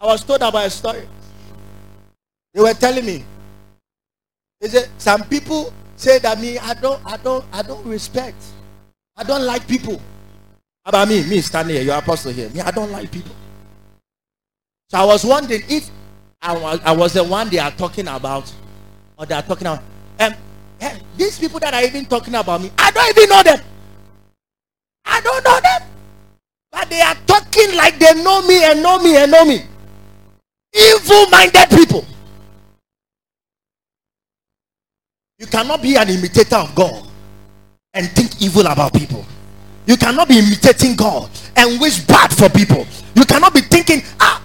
I 0.00 0.06
was 0.06 0.24
told 0.24 0.42
about 0.42 0.66
a 0.66 0.70
story. 0.70 1.08
They 2.54 2.60
were 2.62 2.74
telling 2.74 3.06
me 3.06 3.24
They 4.60 4.68
said 4.68 4.88
some 4.98 5.24
people 5.24 5.72
say 5.96 6.18
that 6.20 6.40
me 6.40 6.58
I 6.58 6.74
don't 6.74 7.00
I 7.06 7.16
don't 7.18 7.44
I 7.52 7.62
don't 7.62 7.84
respect. 7.86 8.36
I 9.16 9.24
don't 9.24 9.44
like 9.44 9.66
people. 9.68 10.00
How 10.84 10.90
about 10.90 11.08
me? 11.08 11.24
Me 11.28 11.40
standing 11.40 11.76
here, 11.76 11.84
you're 11.84 11.96
apostle 11.98 12.32
here. 12.32 12.48
Me, 12.50 12.60
I 12.60 12.70
don't 12.70 12.90
like 12.92 13.10
people. 13.10 13.34
So 14.90 14.98
I 14.98 15.04
was 15.04 15.24
wondering 15.24 15.62
if 15.68 15.90
I 16.42 16.56
was, 16.56 16.80
I 16.84 16.92
was 16.92 17.12
the 17.14 17.24
one 17.24 17.48
they 17.50 17.58
are 17.58 17.72
talking 17.72 18.08
about, 18.08 18.52
or 19.18 19.26
they 19.26 19.34
are 19.34 19.42
talking 19.42 19.66
about. 19.66 19.82
Um, 20.20 20.34
eh, 20.80 20.98
these 21.16 21.38
people 21.38 21.60
that 21.60 21.74
are 21.74 21.82
even 21.82 22.04
talking 22.06 22.34
about 22.34 22.62
me, 22.62 22.70
I 22.78 22.90
don't 22.92 23.08
even 23.16 23.28
know 23.30 23.42
them. 23.42 23.60
I 25.04 25.20
don't 25.22 25.44
know 25.44 25.60
them. 25.60 25.82
But 26.72 26.90
they 26.90 27.00
are 27.00 27.16
talking 27.26 27.74
like 27.76 27.98
they 27.98 28.14
know 28.22 28.42
me 28.46 28.64
and 28.64 28.82
know 28.82 28.98
me 29.00 29.16
and 29.16 29.32
know 29.32 29.44
me. 29.44 29.62
Evil 30.76 31.26
minded 31.30 31.70
people. 31.70 32.04
You 35.38 35.46
cannot 35.46 35.82
be 35.82 35.96
an 35.96 36.08
imitator 36.08 36.56
of 36.56 36.74
God 36.74 37.06
and 37.94 38.10
think 38.10 38.40
evil 38.42 38.66
about 38.66 38.92
people. 38.92 39.24
You 39.86 39.96
cannot 39.96 40.28
be 40.28 40.38
imitating 40.38 40.96
God 40.96 41.30
and 41.56 41.80
wish 41.80 42.00
bad 42.00 42.32
for 42.32 42.48
people. 42.48 42.86
You 43.14 43.24
cannot 43.24 43.54
be 43.54 43.60
thinking, 43.60 44.02
ah, 44.20 44.42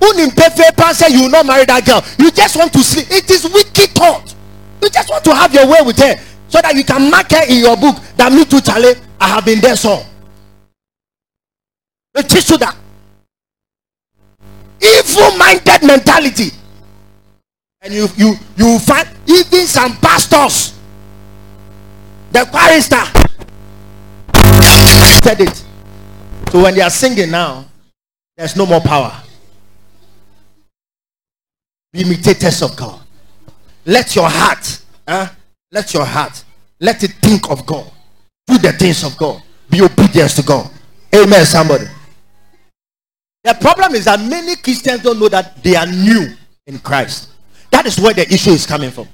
unimpefe 0.00 0.94
say 0.94 1.12
you 1.12 1.22
will 1.22 1.30
not 1.30 1.46
marry 1.46 1.64
that 1.64 1.84
girl. 1.84 2.02
You 2.18 2.30
just 2.30 2.56
want 2.56 2.72
to 2.72 2.82
sleep. 2.82 3.06
It 3.10 3.30
is 3.30 3.44
wicked 3.44 3.90
thought. 3.90 4.34
You 4.82 4.88
just 4.90 5.08
want 5.10 5.24
to 5.24 5.34
have 5.34 5.52
your 5.52 5.66
way 5.66 5.78
with 5.84 5.98
her 5.98 6.16
so 6.48 6.60
that 6.60 6.74
you 6.74 6.84
can 6.84 7.10
mark 7.10 7.30
her 7.30 7.44
in 7.48 7.58
your 7.58 7.76
book 7.76 7.96
that 8.16 8.32
me 8.32 8.44
too, 8.44 8.60
Charlie, 8.60 8.94
I 9.20 9.28
have 9.28 9.44
been 9.44 9.60
there 9.60 9.76
so. 9.76 10.02
They 12.14 12.22
teach 12.22 12.50
you 12.50 12.58
that. 12.58 12.76
Evil-minded 14.86 15.82
mentality. 15.82 16.50
And 17.82 17.92
you 17.92 18.06
you 18.16 18.34
you 18.56 18.78
find 18.78 19.08
even 19.26 19.66
some 19.66 19.96
pastors, 19.98 20.78
the 22.30 22.44
chorister 22.46 23.04
said 25.22 25.40
it. 25.40 25.64
So 26.50 26.62
when 26.62 26.74
they 26.74 26.80
are 26.80 26.90
singing 26.90 27.30
now, 27.30 27.66
there's 28.36 28.56
no 28.56 28.66
more 28.66 28.80
power. 28.80 29.12
Be 31.92 32.02
imitators 32.02 32.62
of 32.62 32.76
God. 32.76 33.00
Let 33.84 34.14
your 34.14 34.28
heart, 34.28 34.80
huh? 35.08 35.28
let 35.70 35.94
your 35.94 36.04
heart, 36.04 36.44
let 36.80 37.02
it 37.02 37.12
think 37.22 37.50
of 37.50 37.64
God. 37.66 37.90
Do 38.46 38.58
the 38.58 38.72
things 38.72 39.04
of 39.04 39.16
God. 39.16 39.42
Be 39.70 39.80
obedient 39.80 40.30
to 40.32 40.42
God. 40.42 40.70
Amen, 41.14 41.44
somebody. 41.44 41.86
The 43.46 43.54
problem 43.54 43.94
is 43.94 44.06
that 44.06 44.18
many 44.18 44.56
Christians 44.56 45.04
don't 45.04 45.20
know 45.20 45.28
that 45.28 45.62
they 45.62 45.76
are 45.76 45.86
new 45.86 46.34
in 46.66 46.80
Christ. 46.80 47.30
That 47.70 47.86
is 47.86 47.96
where 48.00 48.12
the 48.12 48.22
issue 48.22 48.50
is 48.50 48.66
coming 48.66 48.90
from. 48.90 49.06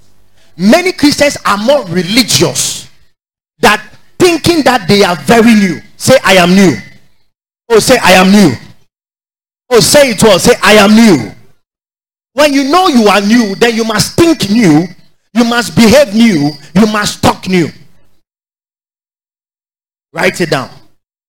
Many 0.56 0.92
Christians 0.92 1.36
are 1.44 1.58
more 1.58 1.84
religious 1.88 2.88
that 3.58 3.86
thinking 4.18 4.62
that 4.62 4.88
they 4.88 5.04
are 5.04 5.16
very 5.16 5.52
new. 5.52 5.82
Say, 5.98 6.16
I 6.24 6.36
am 6.36 6.54
new. 6.54 6.72
Oh, 7.68 7.78
say, 7.78 7.98
I 8.02 8.12
am 8.12 8.32
new. 8.32 8.54
Oh, 9.68 9.80
say 9.80 10.12
it 10.12 10.22
well. 10.22 10.38
Say, 10.38 10.54
I 10.62 10.80
am 10.80 10.94
new. 10.94 11.30
When 12.32 12.54
you 12.54 12.64
know 12.70 12.88
you 12.88 13.08
are 13.08 13.20
new, 13.20 13.54
then 13.56 13.76
you 13.76 13.84
must 13.84 14.16
think 14.16 14.48
new, 14.48 14.86
you 15.34 15.44
must 15.44 15.76
behave 15.76 16.14
new, 16.14 16.52
you 16.74 16.86
must 16.86 17.22
talk 17.22 17.46
new. 17.48 17.68
Write 20.10 20.40
it 20.40 20.48
down. 20.48 20.70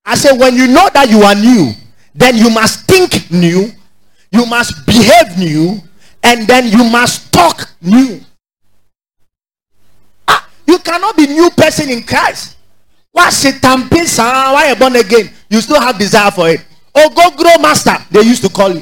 I 0.06 0.16
say, 0.16 0.32
when 0.38 0.56
you 0.56 0.68
know 0.68 0.88
that 0.94 1.10
you 1.10 1.22
are 1.24 1.36
new, 1.36 1.74
then 2.16 2.38
you 2.38 2.50
must 2.50 2.86
think 2.88 3.30
new, 3.32 3.70
you 4.32 4.46
must 4.46 4.86
behave 4.86 5.38
new, 5.38 5.82
and 6.22 6.48
then 6.48 6.68
you 6.68 6.84
must 6.84 7.32
talk 7.34 7.70
new. 7.82 8.20
Ah, 10.28 10.48
you 10.68 10.78
cannot 10.80 11.18
be 11.18 11.28
new 11.28 11.50
person 11.52 11.90
in 11.90 12.04
Christ. 12.04 12.58
Why 13.12 13.30
Satan 13.30 13.88
Why 13.90 14.70
you 14.70 14.76
born 14.76 14.96
again? 14.96 15.30
You 15.50 15.62
still 15.62 15.80
have 15.80 15.98
desire 16.00 16.32
for 16.32 16.50
it. 16.50 16.66
Oh, 16.96 17.10
go 17.10 17.36
grow 17.36 17.58
master. 17.62 17.96
They 18.10 18.22
used 18.22 18.42
to 18.44 18.50
call 18.50 18.74
you. 18.74 18.82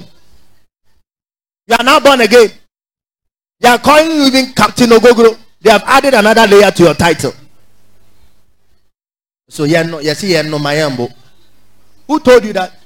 You 1.68 1.76
are 1.78 1.84
now 1.84 2.00
born 2.00 2.22
again. 2.22 2.50
They 3.60 3.70
are 3.70 3.78
calling 3.78 4.10
you 4.12 4.26
even 4.26 4.54
Captain 4.54 4.90
Ogogro. 4.90 5.38
They 5.62 5.70
have 5.70 5.84
added 5.86 6.14
another 6.14 6.48
layer 6.48 6.72
to 6.72 6.84
your 6.84 6.94
title. 6.94 7.34
So 9.50 9.66
yeah, 9.66 9.84
no, 9.84 10.00
you 10.00 10.14
yeah, 10.24 10.42
no, 10.44 10.58
Mayambo. 10.58 11.14
Who 12.08 12.20
told 12.20 12.44
you 12.46 12.54
that? 12.54 12.81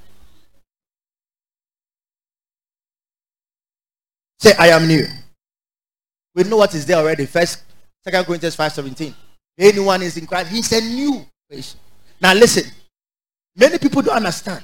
Say, 4.40 4.54
I 4.58 4.68
am 4.68 4.88
new. 4.88 5.06
We 6.34 6.44
know 6.44 6.58
what 6.58 6.74
is 6.76 6.86
there 6.86 6.98
already. 6.98 7.26
First, 7.26 7.64
Second 8.04 8.26
Corinthians 8.26 8.56
5:17. 8.56 9.14
Anyone 9.58 10.02
is 10.04 10.18
in 10.18 10.28
Christ, 10.28 10.52
he's 10.52 10.72
a 10.74 10.82
new 10.82 11.26
creation. 11.48 11.80
Now 12.22 12.34
listen, 12.34 12.70
many 13.56 13.78
people 13.78 14.02
don't 14.02 14.18
understand. 14.18 14.64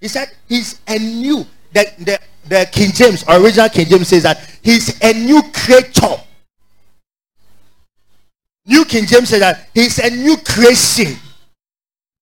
He 0.00 0.08
said 0.08 0.28
he's 0.48 0.80
a 0.86 0.98
new. 0.98 1.46
The, 1.72 1.92
the, 1.98 2.20
the 2.48 2.68
King 2.72 2.92
James, 2.92 3.24
original 3.28 3.68
King 3.68 3.86
James 3.86 4.08
says 4.08 4.22
that 4.24 4.58
he's 4.62 5.00
a 5.02 5.12
new 5.12 5.42
creature. 5.52 6.16
New 8.66 8.84
King 8.84 9.06
James 9.06 9.28
says 9.28 9.40
that 9.40 9.68
he's 9.72 9.98
a 9.98 10.10
new 10.10 10.36
creation. 10.38 11.16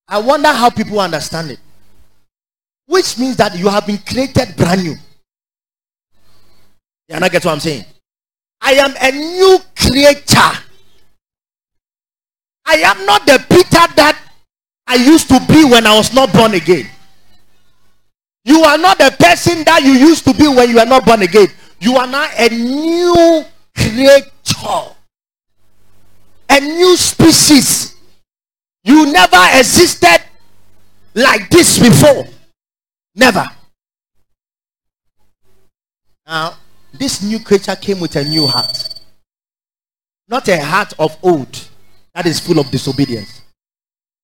I 0.09 0.21
wonder 0.21 0.49
how 0.49 0.71
people 0.71 1.01
understand 1.01 1.51
it. 1.51 1.59
Which 2.87 3.19
means 3.19 3.37
that 3.37 3.59
you 3.59 3.69
have 3.69 3.87
been 3.87 3.99
created 3.99 4.57
brand 4.57 4.85
new. 4.85 4.95
You 7.09 7.21
not 7.21 7.31
get 7.31 7.45
what 7.45 7.53
I'm 7.53 7.61
saying? 7.61 7.85
I 8.61 8.73
am 8.73 8.95
a 9.01 9.13
new 9.13 9.59
creature. 9.77 10.63
I 12.65 12.75
am 12.77 13.07
not 13.07 13.25
the 13.27 13.45
Peter 13.49 13.95
that 13.95 14.21
I 14.87 14.97
used 14.97 15.29
to 15.29 15.41
be 15.47 15.65
when 15.65 15.87
I 15.87 15.97
was 15.97 16.13
not 16.13 16.33
born 16.33 16.55
again. 16.55 16.89
You 18.45 18.63
are 18.63 18.79
not 18.79 18.99
the 18.99 19.15
person 19.19 19.65
that 19.65 19.83
you 19.83 19.93
used 19.93 20.25
to 20.25 20.35
be 20.35 20.49
when 20.49 20.71
you 20.71 20.79
are 20.79 20.87
not 20.87 21.05
born 21.05 21.23
again. 21.23 21.49
You 21.81 21.97
are 21.97 22.07
now 22.07 22.29
a 22.37 22.49
new 22.49 23.45
creature, 23.77 24.95
a 26.49 26.61
new 26.61 26.97
species. 26.97 27.97
You 28.85 29.13
never 29.13 29.43
existed 29.59 30.23
like 31.15 31.51
this 31.51 31.79
before. 31.79 32.27
Never. 33.15 33.45
Now, 36.27 36.57
this 36.99 37.23
new 37.23 37.39
creature 37.39 37.77
came 37.77 38.01
with 38.01 38.17
a 38.17 38.25
new 38.25 38.47
heart. 38.47 39.01
Not 40.29 40.49
a 40.49 40.63
heart 40.63 40.93
of 40.99 41.17
old 41.23 41.69
that 42.15 42.27
is 42.27 42.41
full 42.41 42.59
of 42.59 42.71
disobedience, 42.71 43.43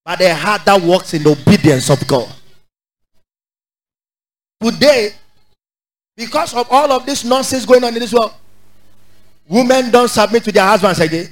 but 0.04 0.20
a 0.20 0.34
heart 0.34 0.64
that 0.64 0.80
walks 0.82 1.14
in 1.14 1.22
the 1.22 1.30
obedience 1.30 1.90
of 1.90 2.06
God. 2.06 2.32
Today, 4.60 5.10
because 6.16 6.54
of 6.54 6.66
all 6.70 6.90
of 6.92 7.06
this 7.06 7.24
nonsense 7.24 7.64
going 7.66 7.84
on 7.84 7.94
in 7.94 8.00
this 8.00 8.12
world, 8.12 8.32
women 9.48 9.90
don't 9.90 10.08
submit 10.08 10.44
to 10.44 10.52
their 10.52 10.64
husbands 10.64 11.00
again. 11.00 11.28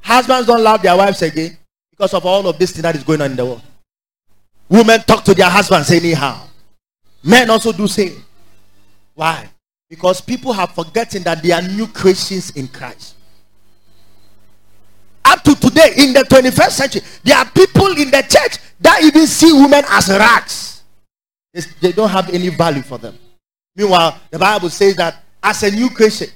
Husbands 0.00 0.46
don't 0.46 0.62
love 0.62 0.82
their 0.82 0.96
wives 0.96 1.22
again 1.22 1.56
because 1.90 2.14
of 2.14 2.26
all 2.26 2.46
of 2.48 2.58
this 2.58 2.72
thing 2.72 2.82
that 2.82 2.96
is 2.96 3.04
going 3.04 3.20
on 3.20 3.30
in 3.30 3.36
the 3.36 3.44
world. 3.44 3.62
Women 4.68 5.00
talk 5.00 5.24
to 5.24 5.34
their 5.34 5.50
husbands 5.50 5.90
anyhow. 5.90 6.46
Men 7.22 7.50
also 7.50 7.72
do 7.72 7.86
same. 7.86 8.24
Why? 9.14 9.48
Because 9.92 10.22
people 10.22 10.54
have 10.54 10.70
forgotten 10.70 11.22
that 11.24 11.42
they 11.42 11.50
are 11.50 11.60
new 11.60 11.86
creations 11.86 12.48
in 12.52 12.66
Christ. 12.66 13.14
Up 15.22 15.42
to 15.42 15.54
today, 15.54 15.92
in 15.98 16.14
the 16.14 16.20
21st 16.20 16.70
century, 16.70 17.02
there 17.22 17.36
are 17.36 17.44
people 17.50 17.88
in 17.88 18.10
the 18.10 18.22
church 18.26 18.56
that 18.80 19.04
even 19.04 19.26
see 19.26 19.52
women 19.52 19.84
as 19.90 20.08
rags. 20.08 20.82
They 21.82 21.92
don't 21.92 22.08
have 22.08 22.30
any 22.32 22.48
value 22.48 22.80
for 22.80 22.96
them. 22.96 23.18
Meanwhile, 23.76 24.18
the 24.30 24.38
Bible 24.38 24.70
says 24.70 24.96
that 24.96 25.22
as 25.42 25.62
a 25.62 25.70
new 25.70 25.90
creation, 25.90 26.28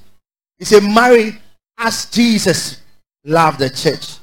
he 0.59 0.67
said, 0.67 0.83
marry 0.83 1.39
as 1.79 2.11
Jesus 2.11 2.83
loved 3.25 3.61
the 3.61 3.71
church. 3.71 4.19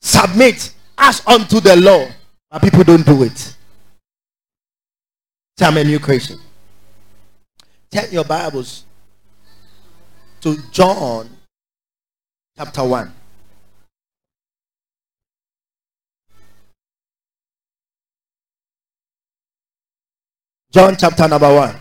Submit 0.00 0.72
as 0.96 1.20
unto 1.26 1.60
the 1.60 1.76
law. 1.76 2.06
But 2.50 2.62
people 2.62 2.84
don't 2.84 3.04
do 3.04 3.24
it. 3.24 3.56
I'm 5.60 5.76
a 5.76 5.84
new 5.84 5.98
creation. 5.98 6.38
Turn 7.90 8.06
your 8.12 8.22
Bibles 8.24 8.84
to 10.42 10.56
John 10.70 11.28
chapter 12.56 12.84
1. 12.84 13.12
John 20.70 20.96
chapter 20.96 21.26
number 21.26 21.52
1. 21.52 21.76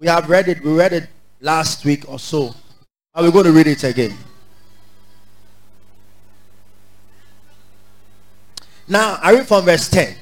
We 0.00 0.06
have 0.06 0.30
read 0.30 0.48
it. 0.48 0.64
We 0.64 0.72
read 0.72 0.94
it 0.94 1.08
last 1.42 1.84
week 1.84 2.08
or 2.08 2.18
so. 2.18 2.54
And 3.14 3.26
we're 3.26 3.32
going 3.32 3.44
to 3.44 3.52
read 3.52 3.66
it 3.66 3.84
again. 3.84 4.16
Now, 8.88 9.18
I 9.20 9.34
read 9.34 9.46
from 9.46 9.66
verse 9.66 9.90
10. 9.90 10.16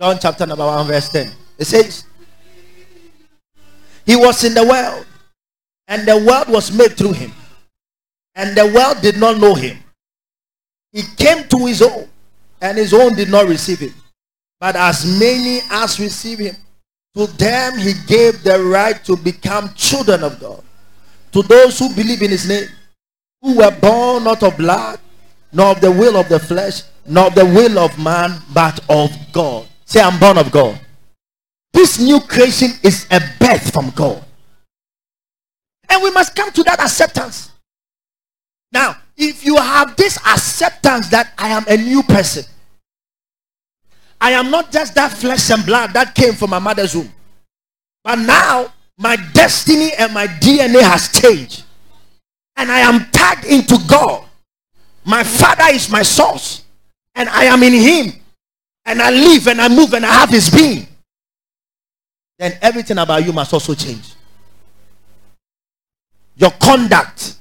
John 0.00 0.18
chapter 0.18 0.46
number 0.46 0.64
1, 0.64 0.86
verse 0.86 1.10
10. 1.10 1.30
It 1.58 1.66
says, 1.66 2.04
he 4.06 4.16
was 4.16 4.44
in 4.44 4.54
the 4.54 4.66
world, 4.66 5.06
and 5.88 6.06
the 6.06 6.16
world 6.16 6.48
was 6.48 6.72
made 6.72 6.96
through 6.96 7.12
him. 7.12 7.32
And 8.34 8.56
the 8.56 8.66
world 8.66 9.00
did 9.00 9.16
not 9.16 9.38
know 9.38 9.54
him. 9.54 9.78
He 10.92 11.02
came 11.16 11.46
to 11.48 11.66
his 11.66 11.82
own, 11.82 12.08
and 12.60 12.78
his 12.78 12.92
own 12.92 13.14
did 13.14 13.30
not 13.30 13.46
receive 13.46 13.80
him. 13.80 13.94
But 14.60 14.76
as 14.76 15.04
many 15.18 15.60
as 15.70 16.00
receive 16.00 16.38
him, 16.38 16.56
to 17.16 17.26
them 17.26 17.78
he 17.78 17.92
gave 18.06 18.42
the 18.42 18.62
right 18.62 19.02
to 19.04 19.16
become 19.16 19.72
children 19.74 20.22
of 20.24 20.40
God. 20.40 20.62
To 21.32 21.42
those 21.42 21.78
who 21.78 21.94
believe 21.94 22.22
in 22.22 22.30
his 22.30 22.48
name, 22.48 22.68
who 23.42 23.56
were 23.58 23.70
born 23.80 24.24
not 24.24 24.42
of 24.42 24.56
blood, 24.56 24.98
nor 25.52 25.72
of 25.72 25.80
the 25.80 25.90
will 25.90 26.16
of 26.16 26.28
the 26.28 26.38
flesh, 26.38 26.82
nor 27.06 27.26
of 27.26 27.34
the 27.34 27.44
will 27.44 27.78
of 27.78 27.96
man, 27.98 28.40
but 28.52 28.80
of 28.88 29.10
God. 29.32 29.66
Say, 29.84 30.00
I'm 30.00 30.18
born 30.18 30.38
of 30.38 30.50
God. 30.50 30.80
This 31.74 31.98
new 31.98 32.20
creation 32.20 32.70
is 32.84 33.04
a 33.10 33.20
birth 33.40 33.72
from 33.72 33.90
God. 33.90 34.24
And 35.88 36.02
we 36.02 36.10
must 36.12 36.34
come 36.36 36.52
to 36.52 36.62
that 36.62 36.78
acceptance. 36.80 37.50
Now, 38.70 38.96
if 39.16 39.44
you 39.44 39.56
have 39.56 39.96
this 39.96 40.16
acceptance 40.18 41.08
that 41.10 41.32
I 41.36 41.48
am 41.48 41.64
a 41.68 41.76
new 41.76 42.04
person, 42.04 42.44
I 44.20 44.30
am 44.30 44.52
not 44.52 44.70
just 44.70 44.94
that 44.94 45.12
flesh 45.12 45.50
and 45.50 45.66
blood 45.66 45.92
that 45.94 46.14
came 46.14 46.34
from 46.34 46.50
my 46.50 46.60
mother's 46.60 46.94
womb, 46.94 47.12
but 48.04 48.20
now 48.20 48.72
my 48.96 49.16
destiny 49.32 49.90
and 49.98 50.14
my 50.14 50.28
DNA 50.28 50.80
has 50.80 51.08
changed, 51.08 51.64
and 52.56 52.70
I 52.70 52.78
am 52.78 53.10
tagged 53.10 53.46
into 53.46 53.78
God. 53.88 54.24
My 55.04 55.24
Father 55.24 55.74
is 55.74 55.90
my 55.90 56.02
source, 56.02 56.62
and 57.16 57.28
I 57.28 57.44
am 57.44 57.62
in 57.64 57.72
Him, 57.72 58.20
and 58.84 59.02
I 59.02 59.10
live 59.10 59.48
and 59.48 59.60
I 59.60 59.68
move 59.68 59.92
and 59.92 60.06
I 60.06 60.12
have 60.12 60.30
His 60.30 60.48
being. 60.48 60.86
Then 62.38 62.58
everything 62.60 62.98
about 62.98 63.24
you 63.24 63.32
must 63.32 63.52
also 63.52 63.74
change. 63.74 64.14
Your 66.36 66.50
conduct, 66.50 67.36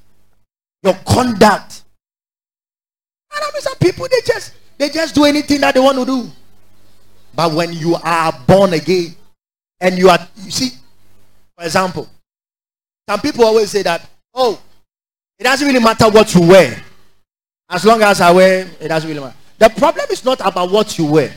your 0.83 0.93
conduct. 1.05 1.83
And 3.35 3.43
I 3.43 3.49
mean, 3.53 3.61
some 3.61 3.77
people 3.77 4.07
they 4.09 4.21
just 4.25 4.53
they 4.77 4.89
just 4.89 5.15
do 5.15 5.25
anything 5.25 5.61
that 5.61 5.73
they 5.73 5.79
want 5.79 5.97
to 5.97 6.05
do. 6.05 6.29
But 7.35 7.53
when 7.53 7.73
you 7.73 7.95
are 7.95 8.31
born 8.45 8.73
again, 8.73 9.15
and 9.83 9.97
you 9.97 10.09
are, 10.09 10.19
you 10.37 10.51
see, 10.51 10.69
for 11.57 11.65
example, 11.65 12.09
some 13.09 13.19
people 13.19 13.43
always 13.43 13.69
say 13.69 13.81
that, 13.83 14.07
oh, 14.33 14.61
it 15.37 15.43
doesn't 15.43 15.67
really 15.67 15.83
matter 15.83 16.09
what 16.09 16.33
you 16.33 16.41
wear. 16.47 16.81
As 17.69 17.83
long 17.83 18.01
as 18.01 18.21
I 18.21 18.31
wear, 18.31 18.67
it 18.79 18.87
doesn't 18.87 19.09
really 19.09 19.19
matter. 19.19 19.35
The 19.57 19.69
problem 19.69 20.05
is 20.09 20.23
not 20.23 20.39
about 20.39 20.71
what 20.71 20.97
you 20.97 21.05
wear. 21.05 21.33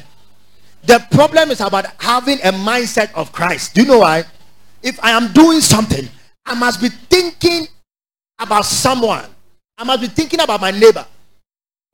The 0.87 1.05
problem 1.11 1.51
is 1.51 1.61
about 1.61 1.87
having 1.99 2.39
a 2.39 2.53
mindset 2.53 3.13
of 3.15 3.33
Christ. 3.33 3.75
Do 3.75 3.83
you 3.83 3.89
know 3.89 3.99
why? 3.99 4.23
If 4.83 5.03
I 5.03 5.11
am 5.11 5.33
doing 5.33 5.61
something, 5.61 6.09
I 6.45 6.55
must 6.55 6.81
be 6.81 6.89
thinking 6.89 7.67
about 8.39 8.65
someone. 8.65 9.25
I 9.77 9.83
must 9.85 10.01
be 10.01 10.07
thinking 10.07 10.41
about 10.41 10.61
my 10.61 10.71
neighbor. 10.71 11.05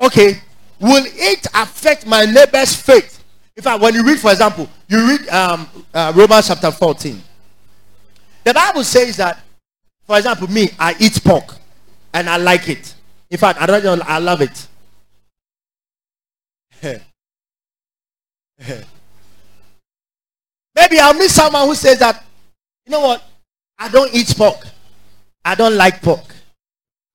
Okay, 0.00 0.40
will 0.78 1.04
it 1.06 1.46
affect 1.54 2.06
my 2.06 2.26
neighbor's 2.26 2.74
faith? 2.76 3.24
In 3.56 3.62
fact, 3.62 3.80
when 3.80 3.94
you 3.94 4.04
read, 4.04 4.18
for 4.18 4.30
example, 4.30 4.68
you 4.88 5.08
read 5.08 5.26
um, 5.30 5.68
uh, 5.94 6.12
Romans 6.14 6.48
chapter 6.48 6.70
14. 6.70 7.22
The 8.44 8.52
Bible 8.52 8.84
says 8.84 9.16
that, 9.16 9.40
for 10.04 10.18
example, 10.18 10.50
me, 10.50 10.68
I 10.78 10.94
eat 10.98 11.18
pork 11.24 11.54
and 12.12 12.28
I 12.28 12.36
like 12.36 12.68
it. 12.68 12.94
In 13.30 13.38
fact, 13.38 13.58
I 13.60 13.66
don't 13.66 13.82
know, 13.84 14.04
I 14.04 14.18
love 14.18 14.42
it. 14.42 14.68
Maybe 20.74 20.98
I'll 20.98 21.14
meet 21.14 21.30
someone 21.30 21.66
who 21.66 21.74
says 21.74 21.98
that, 21.98 22.24
you 22.86 22.92
know 22.92 23.00
what, 23.00 23.22
I 23.78 23.88
don't 23.88 24.12
eat 24.14 24.34
pork. 24.36 24.66
I 25.44 25.54
don't 25.54 25.76
like 25.76 26.02
pork. 26.02 26.34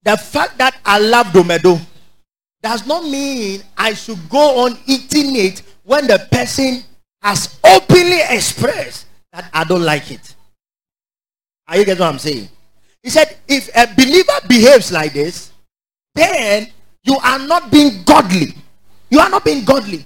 The 0.04 0.18
fact 0.18 0.58
that 0.58 0.78
I 0.86 1.00
love 1.00 1.28
domedo 1.28 1.80
does 2.62 2.86
not 2.86 3.04
mean 3.04 3.62
I 3.78 3.94
should 3.94 4.30
go 4.30 4.66
on 4.66 4.78
eating 4.86 5.36
it 5.36 5.62
when 5.84 6.08
the 6.08 6.28
person 6.32 6.84
has 7.22 7.60
openly 7.64 8.20
expressed 8.30 9.08
that 9.32 9.50
I 9.54 9.64
don't 9.64 9.84
like 9.84 10.12
it. 10.12 10.36
Are 11.68 11.78
you 11.78 11.86
getting 11.86 12.02
what 12.02 12.14
I'm 12.14 12.20
saying? 12.20 12.50
He 13.04 13.10
said, 13.10 13.38
if 13.48 13.70
a 13.76 13.88
believer 13.96 14.48
behaves 14.48 14.92
like 14.92 15.14
this, 15.14 15.52
then 16.16 16.68
you 17.04 17.18
are 17.24 17.40
not 17.40 17.72
being 17.72 18.04
godly. 18.04 18.54
You 19.10 19.20
are 19.20 19.30
not 19.30 19.46
being 19.46 19.64
godly. 19.64 20.06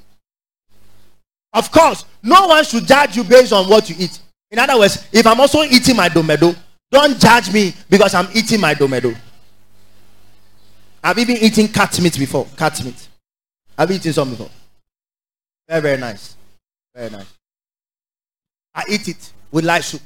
Of 1.54 1.72
course, 1.72 2.06
no 2.24 2.48
one 2.48 2.64
should 2.64 2.86
judge 2.86 3.18
you 3.18 3.24
based 3.24 3.52
on 3.52 3.70
what 3.70 3.90
you 3.90 3.96
eat. 4.00 4.20
In 4.50 4.60
other 4.60 4.78
words, 4.78 5.08
if 5.12 5.26
I'm 5.26 5.40
also 5.40 5.64
eating 5.64 5.96
my 5.96 6.10
domedo, 6.10 6.56
don't 6.90 7.20
judge 7.20 7.52
me 7.54 7.74
because 7.90 8.14
I'm 8.14 8.28
eating 8.34 8.60
my 8.60 8.74
domedo. 8.74 9.16
I've 11.04 11.18
even 11.18 11.38
eaten 11.38 11.68
cat 11.68 12.00
meat 12.02 12.18
before. 12.18 12.46
Cat 12.58 12.84
meat. 12.84 13.08
I've 13.78 13.90
eaten 13.92 14.14
some 14.14 14.30
before. 14.30 14.50
Very, 15.68 15.82
very 15.82 15.98
nice. 15.98 16.36
Very 16.94 17.10
nice. 17.10 17.34
I 18.76 18.84
eat 18.90 19.08
it 19.08 19.34
with 19.52 19.66
light 19.66 19.84
soup. 19.84 20.02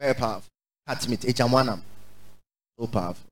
Very 0.00 0.14
powerful. 0.14 0.50
Cat 0.86 1.06
meat, 1.08 1.20
H1. 1.20 1.80
So 2.78 2.86
powerful. 2.86 3.26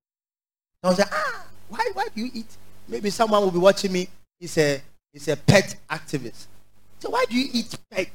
So 0.83 0.85
I 0.85 0.89
was 0.89 0.99
like, 0.99 1.09
ah, 1.13 1.47
why, 1.69 1.91
why 1.95 2.07
do 2.15 2.21
you 2.21 2.31
eat? 2.33 2.57
Maybe 2.89 3.11
someone 3.11 3.43
will 3.43 3.51
be 3.51 3.59
watching 3.59 3.93
me. 3.93 4.09
He's 4.39 4.57
a, 4.59 4.81
he's 5.13 5.29
a 5.29 5.37
pet 5.37 5.77
activist. 5.91 6.47
So 7.01 7.11
why 7.11 7.25
do 7.29 7.37
you 7.37 7.49
eat 7.53 7.75
pet? 7.91 8.11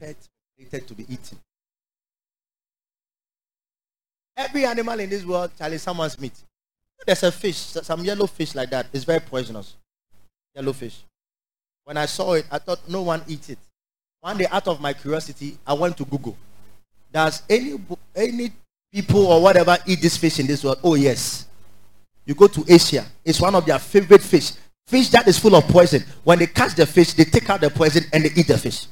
Pet 0.00 0.16
created 0.56 0.88
to 0.88 0.94
be 0.94 1.04
eaten. 1.04 1.38
Every 4.36 4.64
animal 4.64 4.98
in 4.98 5.10
this 5.10 5.24
world, 5.24 5.50
Charlie, 5.56 5.78
someone's 5.78 6.18
meat. 6.18 6.32
There's 7.06 7.22
a 7.22 7.30
fish, 7.30 7.56
some 7.56 8.02
yellow 8.04 8.26
fish 8.26 8.54
like 8.54 8.70
that. 8.70 8.86
It's 8.92 9.04
very 9.04 9.20
poisonous. 9.20 9.76
Yellow 10.54 10.72
fish. 10.72 11.02
When 11.84 11.96
I 11.96 12.06
saw 12.06 12.34
it, 12.34 12.46
I 12.50 12.58
thought 12.58 12.80
no 12.88 13.02
one 13.02 13.22
eats 13.28 13.50
it. 13.50 13.58
One 14.20 14.38
day, 14.38 14.46
out 14.50 14.68
of 14.68 14.80
my 14.80 14.92
curiosity, 14.92 15.58
I 15.66 15.72
went 15.74 15.96
to 15.98 16.04
Google. 16.04 16.36
Does 17.12 17.42
any 17.48 17.80
any 18.14 18.52
people 18.92 19.26
or 19.26 19.42
whatever 19.42 19.76
eat 19.86 20.00
this 20.00 20.16
fish 20.16 20.38
in 20.38 20.46
this 20.46 20.62
world? 20.62 20.78
Oh 20.82 20.94
yes. 20.94 21.46
You 22.24 22.34
go 22.34 22.46
to 22.46 22.64
Asia. 22.68 23.04
It's 23.24 23.40
one 23.40 23.54
of 23.54 23.66
their 23.66 23.78
favorite 23.78 24.22
fish. 24.22 24.52
Fish 24.86 25.08
that 25.10 25.28
is 25.28 25.38
full 25.38 25.54
of 25.54 25.66
poison. 25.68 26.02
When 26.24 26.38
they 26.40 26.46
catch 26.46 26.74
the 26.74 26.86
fish, 26.86 27.12
they 27.14 27.24
take 27.24 27.48
out 27.48 27.60
the 27.60 27.70
poison 27.70 28.04
and 28.12 28.24
they 28.24 28.30
eat 28.34 28.48
the 28.48 28.58
fish. 28.58 28.86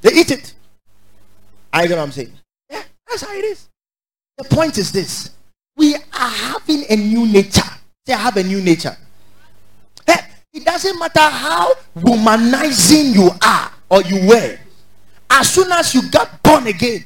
They 0.00 0.12
eat 0.12 0.30
it. 0.30 0.54
I 1.72 1.86
know 1.86 1.96
what 1.96 2.02
I'm 2.02 2.12
saying. 2.12 2.32
Yeah, 2.70 2.82
that's 3.08 3.22
how 3.22 3.34
it 3.34 3.44
is. 3.44 3.68
The 4.38 4.44
point 4.44 4.78
is 4.78 4.90
this: 4.92 5.30
we 5.76 5.94
are 5.94 6.00
having 6.12 6.84
a 6.88 6.96
new 6.96 7.26
nature. 7.26 7.62
They 8.06 8.14
have 8.14 8.36
a 8.36 8.42
new 8.42 8.62
nature. 8.62 8.96
Hey, 10.06 10.20
It 10.52 10.64
doesn't 10.64 10.98
matter 10.98 11.20
how 11.20 11.74
womanizing 11.96 13.14
you 13.14 13.30
are 13.42 13.70
or 13.90 14.02
you 14.02 14.26
were. 14.28 14.58
As 15.30 15.50
soon 15.50 15.70
as 15.72 15.94
you 15.94 16.10
got 16.10 16.42
born 16.42 16.66
again, 16.66 17.04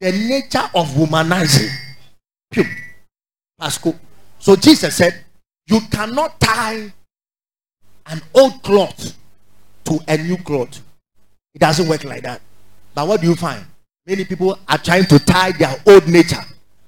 the 0.00 0.12
nature 0.12 0.68
of 0.74 0.88
womanizing. 0.88 1.70
Pew. 2.50 2.64
Pasco. 3.58 3.94
So 4.46 4.54
Jesus 4.54 4.94
said, 4.94 5.24
You 5.66 5.80
cannot 5.90 6.38
tie 6.38 6.92
an 8.06 8.22
old 8.32 8.62
cloth 8.62 9.16
to 9.86 9.98
a 10.06 10.16
new 10.18 10.36
cloth. 10.36 10.80
It 11.52 11.58
doesn't 11.58 11.88
work 11.88 12.04
like 12.04 12.22
that. 12.22 12.40
But 12.94 13.08
what 13.08 13.20
do 13.20 13.26
you 13.26 13.34
find? 13.34 13.64
Many 14.06 14.24
people 14.24 14.56
are 14.68 14.78
trying 14.78 15.06
to 15.06 15.18
tie 15.18 15.50
their 15.50 15.74
old 15.88 16.06
nature 16.06 16.44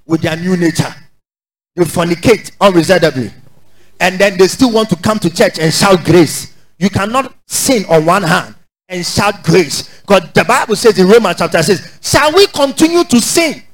with 0.06 0.22
their 0.22 0.36
new 0.36 0.56
nature. 0.56 0.94
They 1.74 1.82
fornicate 1.82 2.52
unreservedly 2.61 3.32
and 3.98 4.20
then 4.20 4.38
they 4.38 4.46
still 4.46 4.70
want 4.70 4.88
to 4.90 4.96
come 4.96 5.18
to 5.18 5.28
church 5.28 5.59
and 5.59 5.74
shout 5.74 6.04
grace. 6.04 6.54
You 6.78 6.90
cannot 6.90 7.34
sin 7.48 7.84
on 7.90 8.06
one 8.06 8.22
hand 8.22 8.54
and 8.88 9.04
shout 9.04 9.42
grace. 9.42 10.00
Because 10.02 10.30
the 10.30 10.44
Bible 10.44 10.76
says 10.76 10.96
in 10.96 11.09
Romans 11.09 11.38
chapter 11.38 11.61
6, 11.61 12.09
shall 12.09 12.32
we 12.32 12.46
continue 12.46 13.02
to 13.02 13.20
sin 13.20 13.64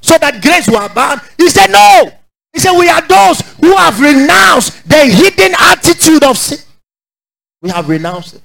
so 0.00 0.18
that 0.18 0.42
grace 0.42 0.66
will 0.66 0.84
abound? 0.84 1.20
He 1.36 1.48
said, 1.48 1.68
no. 1.70 2.17
He 2.52 2.60
said, 2.60 2.76
we 2.78 2.88
are 2.88 3.02
those 3.06 3.40
who 3.60 3.76
have 3.76 4.00
renounced 4.00 4.88
the 4.88 5.04
hidden 5.04 5.54
attitude 5.58 6.24
of 6.24 6.36
sin. 6.36 6.58
We 7.60 7.70
have 7.70 7.88
renounced 7.88 8.34
it. 8.34 8.42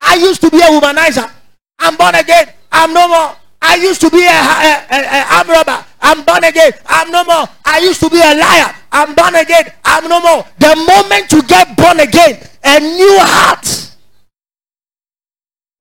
I 0.00 0.16
used 0.16 0.40
to 0.42 0.50
be 0.50 0.58
a 0.58 0.66
womanizer. 0.66 1.30
I'm 1.78 1.96
born 1.96 2.14
again. 2.14 2.52
I'm 2.70 2.92
no 2.92 3.08
more. 3.08 3.36
I 3.60 3.76
used 3.76 4.00
to 4.02 4.10
be 4.10 4.24
a, 4.24 4.30
a, 4.30 4.86
a, 4.90 5.40
a 5.40 5.44
robber. 5.48 5.84
I'm 6.00 6.24
born 6.24 6.44
again. 6.44 6.72
I'm 6.86 7.10
no 7.10 7.24
more. 7.24 7.48
I 7.64 7.78
used 7.78 8.00
to 8.00 8.10
be 8.10 8.18
a 8.18 8.34
liar. 8.34 8.74
I'm 8.92 9.14
born 9.14 9.34
again. 9.34 9.72
I'm 9.84 10.08
no 10.08 10.20
more. 10.20 10.44
The 10.58 10.76
moment 10.76 11.32
you 11.32 11.42
get 11.42 11.76
born 11.76 12.00
again, 12.00 12.46
a 12.62 12.80
new 12.80 13.18
heart 13.20 13.66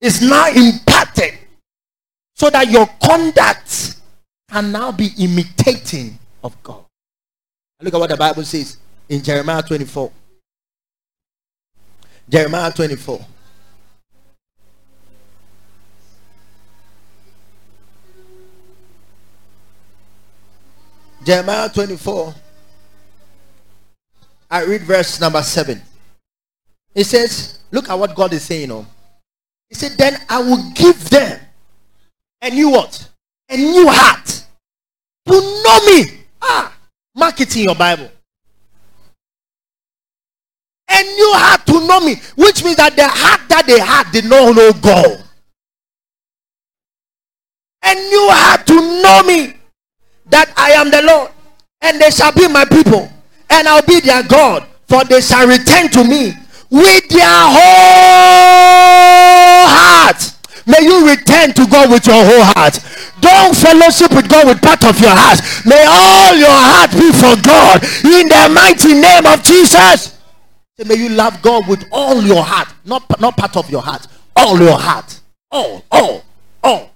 is 0.01 0.21
now 0.21 0.47
imparted 0.49 1.37
so 2.33 2.49
that 2.49 2.69
your 2.69 2.87
conduct 3.03 3.97
can 4.49 4.71
now 4.71 4.91
be 4.91 5.09
imitating 5.19 6.17
of 6.43 6.61
God. 6.63 6.84
Look 7.85 7.93
at 7.93 7.99
what 7.99 8.09
the 8.09 8.17
Bible 8.17 8.43
says 8.43 8.77
in 9.07 9.21
Jeremiah 9.21 9.61
24. 9.61 10.11
Jeremiah 12.27 12.71
24. 12.71 13.23
Jeremiah 21.23 21.69
24. 21.69 22.33
I 24.49 24.63
read 24.63 24.81
verse 24.81 25.21
number 25.21 25.43
7. 25.43 25.79
It 26.95 27.03
says, 27.03 27.59
Look 27.69 27.87
at 27.87 27.99
what 27.99 28.15
God 28.15 28.33
is 28.33 28.41
saying. 28.41 28.71
Oh. 28.71 28.87
He 29.69 29.75
said, 29.75 29.91
Then 29.95 30.19
I 30.27 30.39
will 30.39 30.71
give 30.71 31.07
them 31.11 31.39
a 32.41 32.49
new 32.49 32.71
what? 32.71 33.09
A 33.47 33.57
new 33.57 33.85
heart. 33.87 34.43
To 35.27 35.33
know 35.33 35.85
me. 35.85 36.21
Ah 36.41 36.74
mark 37.15 37.39
it 37.41 37.55
in 37.55 37.63
your 37.63 37.75
Bible. 37.75 38.11
A 40.89 41.01
new 41.03 41.31
heart 41.33 41.65
to 41.65 41.87
know 41.87 41.99
me, 42.01 42.15
which 42.35 42.63
means 42.63 42.77
that 42.77 42.95
the 42.95 43.07
heart 43.07 43.41
that 43.49 43.65
they 43.65 43.79
had 43.79 44.11
did 44.11 44.25
not 44.25 44.55
know 44.55 44.71
God. 44.73 45.23
A 47.83 47.93
new 47.93 48.29
heart 48.31 48.67
to 48.67 48.75
know 48.75 49.23
me, 49.23 49.53
that 50.27 50.53
I 50.57 50.71
am 50.71 50.91
the 50.91 51.01
Lord, 51.01 51.31
and 51.81 51.99
they 51.99 52.11
shall 52.11 52.31
be 52.31 52.47
my 52.47 52.65
people, 52.65 53.09
and 53.49 53.67
I'll 53.67 53.85
be 53.85 53.99
their 53.99 54.23
God, 54.23 54.65
for 54.87 55.03
they 55.03 55.21
shall 55.21 55.47
return 55.47 55.89
to 55.89 56.03
me 56.03 56.33
with 56.69 57.09
their 57.09 57.25
whole 57.25 57.59
heart. 59.69 60.33
May 60.65 60.81
you 60.81 61.07
return 61.07 61.53
to 61.53 61.67
God 61.67 61.91
with 61.91 62.07
your 62.07 62.23
whole 62.25 62.43
heart. 62.43 62.79
Don't 63.25 63.57
fellowship 63.57 64.11
with 64.13 64.29
God 64.29 64.47
with 64.47 64.61
part 64.61 64.85
of 64.85 64.99
your 64.99 65.09
heart. 65.09 65.41
May 65.65 65.81
all 65.81 66.35
your 66.37 66.53
heart 66.53 66.91
be 66.93 67.09
for 67.09 67.33
God 67.41 67.81
in 68.05 68.29
the 68.29 68.53
mighty 68.53 68.93
name 68.93 69.25
of 69.25 69.41
Jesus. 69.41 70.21
May 70.85 70.95
you 70.95 71.09
love 71.09 71.41
God 71.41 71.67
with 71.67 71.85
all 71.91 72.21
your 72.21 72.43
heart, 72.43 72.67
not, 72.85 73.03
not 73.19 73.35
part 73.35 73.57
of 73.57 73.67
your 73.71 73.81
heart, 73.81 74.05
all 74.35 74.59
your 74.59 74.77
heart. 74.77 75.21
All, 75.49 75.83
all, 75.89 76.23
all. 76.63 76.91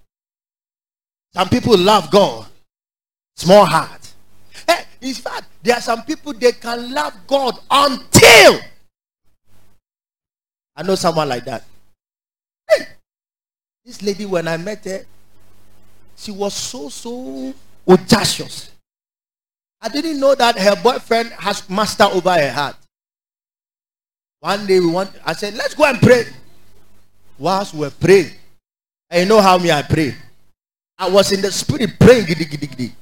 Some 1.33 1.49
people 1.49 1.77
love 1.77 2.11
God, 2.11 2.45
small 3.35 3.65
heart. 3.65 4.13
Hey, 4.67 4.83
in 5.01 5.13
fact, 5.15 5.45
there 5.63 5.75
are 5.77 5.81
some 5.81 6.03
people 6.03 6.33
they 6.33 6.51
can 6.51 6.93
love 6.93 7.13
God 7.25 7.57
until 7.71 8.59
I 10.75 10.83
know 10.83 10.95
someone 10.95 11.29
like 11.29 11.45
that. 11.45 11.63
Hey, 12.69 12.85
this 13.83 14.03
lady, 14.03 14.25
when 14.25 14.47
I 14.47 14.57
met 14.57 14.85
her, 14.85 15.05
she 16.19 16.31
was 16.31 16.53
so 16.53 16.89
so 16.89 17.53
audacious. 17.87 18.71
I 19.81 19.87
didn't 19.87 20.19
know 20.19 20.35
that 20.35 20.59
her 20.59 20.75
boyfriend 20.75 21.31
has 21.31 21.67
master 21.69 22.03
over 22.03 22.31
her 22.31 22.51
heart. 22.51 22.75
One 24.41 24.65
day 24.65 24.79
we 24.79 24.87
want, 24.87 25.11
I 25.25 25.33
said, 25.33 25.53
let's 25.55 25.73
go 25.73 25.85
and 25.85 25.99
pray. 26.01 26.25
Whilst 27.37 27.73
we 27.73 27.81
were 27.81 27.89
praying, 27.89 28.31
and 29.09 29.21
you 29.21 29.25
know 29.29 29.41
how 29.41 29.57
me 29.57 29.71
I 29.71 29.81
pray. 29.81 30.13
I 30.97 31.09
was 31.09 31.31
in 31.31 31.41
the 31.41 31.51
spirit 31.51 31.97
praying. 31.97 32.25
Giddy, 32.25 32.43
giddy, 32.43 32.67
giddy. 32.67 32.93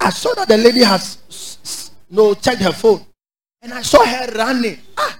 I 0.00 0.10
saw 0.10 0.34
that 0.34 0.48
the 0.48 0.56
lady 0.56 0.82
has 0.82 1.92
no 2.10 2.34
checked 2.34 2.60
her 2.62 2.72
phone, 2.72 3.06
and 3.62 3.72
I 3.72 3.82
saw 3.82 4.04
her 4.04 4.32
running. 4.32 4.78
Ah, 4.96 5.18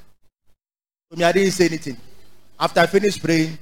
so 1.11 1.17
me 1.17 1.25
I 1.25 1.31
didn't 1.31 1.53
say 1.53 1.67
anything. 1.67 1.97
After 2.59 2.81
I 2.81 2.87
finished 2.87 3.23
praying, 3.23 3.57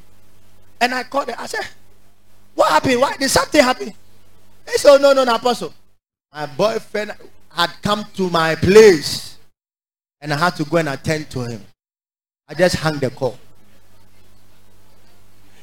and 0.81 0.95
I 0.95 1.03
called 1.03 1.29
her. 1.29 1.37
I 1.39 1.47
said, 1.47 1.67
"What 2.57 2.71
happened? 2.71 3.01
Why 3.01 3.17
did 3.17 3.31
something 3.31 3.63
happen?" 3.63 3.93
He 4.69 4.79
said, 4.79 4.95
oh, 4.95 4.97
"No, 4.97 5.13
no, 5.13 5.23
no, 5.23 5.35
apostle. 5.35 5.73
My 6.33 6.47
boyfriend 6.47 7.13
had 7.51 7.71
come 7.83 8.05
to 8.17 8.29
my 8.31 8.57
place, 8.57 9.37
and 10.21 10.33
I 10.33 10.37
had 10.37 10.57
to 10.57 10.65
go 10.65 10.79
and 10.79 10.89
attend 10.89 11.31
to 11.31 11.43
him. 11.43 11.65
I 12.49 12.55
just 12.55 12.77
hung 12.77 12.99
the 12.99 13.11
call." 13.11 13.39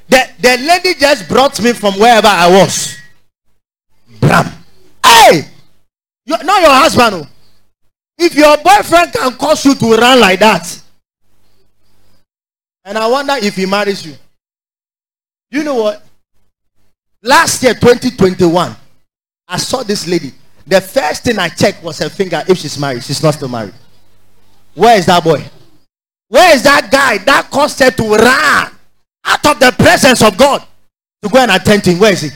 The, 0.07 0.29
the 0.39 0.57
lady 0.57 0.93
just 0.99 1.27
brought 1.27 1.61
me 1.61 1.73
from 1.73 1.95
wherever 1.95 2.27
I 2.27 2.47
was. 2.49 2.97
Bram. 4.19 4.45
Hey! 5.03 5.47
You're 6.25 6.43
not 6.43 6.61
your 6.61 6.71
husband. 6.71 7.15
Oh. 7.15 7.27
If 8.17 8.35
your 8.35 8.55
boyfriend 8.57 9.11
can 9.11 9.33
cause 9.33 9.65
you 9.65 9.75
to 9.75 9.95
run 9.95 10.19
like 10.19 10.39
that, 10.39 10.81
and 12.85 12.97
I 12.97 13.07
wonder 13.07 13.33
if 13.37 13.55
he 13.55 13.65
marries 13.65 14.05
you. 14.05 14.15
You 15.49 15.63
know 15.63 15.75
what? 15.75 16.05
Last 17.25 17.63
year, 17.63 17.73
2021, 17.73 18.75
I 19.47 19.57
saw 19.57 19.81
this 19.81 20.05
lady. 20.05 20.33
The 20.67 20.81
first 20.81 21.23
thing 21.23 21.39
I 21.39 21.47
checked 21.47 21.81
was 21.81 21.97
her 21.99 22.09
finger 22.09 22.43
if 22.49 22.57
she's 22.57 22.77
married. 22.77 23.01
She's 23.03 23.23
not 23.23 23.33
still 23.33 23.47
married. 23.47 23.73
Where 24.75 24.97
is 24.97 25.05
that 25.05 25.23
boy? 25.23 25.41
Where 26.27 26.53
is 26.53 26.63
that 26.63 26.91
guy 26.91 27.19
that 27.19 27.49
caused 27.49 27.79
her 27.79 27.91
to 27.91 28.03
run 28.03 28.71
out 29.23 29.45
of 29.45 29.59
the 29.59 29.73
presence 29.77 30.21
of 30.21 30.35
God 30.37 30.65
to 31.21 31.29
go 31.29 31.39
and 31.39 31.51
attend 31.51 31.85
to 31.85 31.93
him? 31.93 31.99
Where 31.99 32.11
is 32.11 32.21
he? 32.21 32.29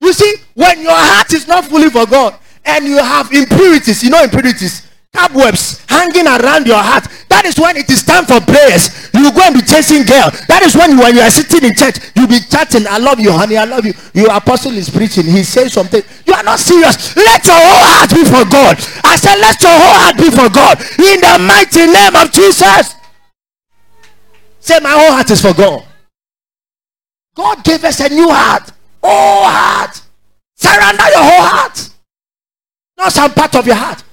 You 0.00 0.12
see, 0.12 0.34
when 0.54 0.82
your 0.82 0.92
heart 0.92 1.32
is 1.32 1.48
not 1.48 1.64
fully 1.64 1.90
for 1.90 2.06
God 2.06 2.38
and 2.64 2.84
you 2.84 2.98
have 2.98 3.32
impurities, 3.32 4.04
you 4.04 4.10
know 4.10 4.22
impurities, 4.22 4.86
cobwebs 5.12 5.84
hanging 5.88 6.26
around 6.26 6.66
your 6.66 6.80
heart. 6.80 7.04
That 7.28 7.44
is 7.44 7.58
when 7.58 7.76
it 7.76 7.88
is 7.90 8.02
time 8.02 8.24
for 8.24 8.40
prayers. 8.40 9.12
You 9.12 9.32
go 9.32 9.44
and 9.44 9.54
be 9.54 9.62
chasing 9.62 10.04
girl. 10.04 10.32
That 10.48 10.62
is 10.64 10.74
when 10.74 10.92
you, 10.92 10.98
when 11.00 11.14
you 11.14 11.20
are 11.20 11.30
sitting 11.30 11.68
in 11.68 11.74
church, 11.76 12.00
you 12.16 12.26
be 12.26 12.40
chatting. 12.40 12.88
I 12.88 12.98
love 12.98 13.20
you, 13.20 13.32
honey. 13.32 13.56
I 13.56 13.64
love 13.64 13.84
you. 13.84 13.92
Your 14.14 14.32
apostle 14.32 14.72
is 14.72 14.88
preaching. 14.88 15.24
He 15.24 15.44
says 15.44 15.72
something. 15.72 16.02
You 16.26 16.34
are 16.34 16.42
not 16.42 16.58
serious. 16.58 17.14
Let 17.16 17.44
your 17.44 17.60
whole 17.60 17.84
heart 17.92 18.10
be 18.10 18.24
for 18.24 18.44
God. 18.48 18.76
I 19.04 19.16
said, 19.16 19.36
let 19.36 19.60
your 19.60 19.76
whole 19.76 19.98
heart 20.00 20.16
be 20.16 20.28
for 20.32 20.48
God. 20.48 20.80
In 20.98 21.20
the 21.20 21.36
mighty 21.44 21.86
name 21.86 22.16
of 22.16 22.32
Jesus. 22.32 22.96
Say, 24.60 24.78
my 24.80 24.90
whole 24.90 25.12
heart 25.12 25.30
is 25.30 25.40
for 25.40 25.52
God. 25.54 25.84
God 27.34 27.64
gave 27.64 27.84
us 27.84 28.00
a 28.00 28.08
new 28.08 28.28
heart. 28.28 28.70
Whole 29.02 29.44
heart. 29.44 30.00
Surrender 30.54 31.04
your 31.10 31.24
whole 31.24 31.46
heart. 31.48 31.88
Not 32.96 33.12
some 33.12 33.32
part 33.32 33.56
of 33.56 33.66
your 33.66 33.74
heart. 33.76 34.04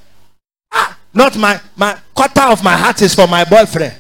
Not 1.20 1.36
my 1.36 1.60
my 1.76 2.00
quarter 2.16 2.44
of 2.44 2.64
my 2.64 2.78
heart 2.78 3.02
is 3.02 3.14
for 3.14 3.28
my 3.28 3.44
boyfriend. 3.44 3.94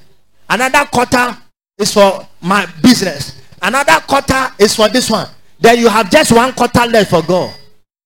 Another 0.49 0.86
quarter 0.86 1.36
is 1.78 1.93
for 1.93 2.26
my 2.39 2.65
business. 2.82 3.41
Another 3.61 3.99
quarter 4.07 4.47
is 4.57 4.74
for 4.74 4.88
this 4.88 5.09
one. 5.09 5.28
Then 5.59 5.80
you 5.80 5.89
have 5.89 6.09
just 6.09 6.32
one 6.32 6.53
quarter 6.53 6.86
left 6.86 7.09
for 7.09 7.22
God. 7.22 7.53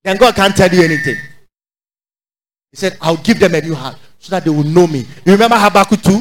Then 0.03 0.17
God 0.17 0.33
can't 0.35 0.55
tell 0.57 0.73
you 0.73 0.81
anything. 0.81 1.17
He 2.71 2.77
said, 2.77 2.97
I'll 2.99 3.17
give 3.17 3.39
them 3.39 3.53
a 3.53 3.61
new 3.61 3.75
heart 3.75 3.97
so 4.17 4.31
that 4.31 4.45
they 4.45 4.49
will 4.49 4.63
know 4.63 4.87
me. 4.87 5.05
You 5.25 5.33
remember 5.33 5.57
Habakkuk 5.57 6.01
2? 6.01 6.19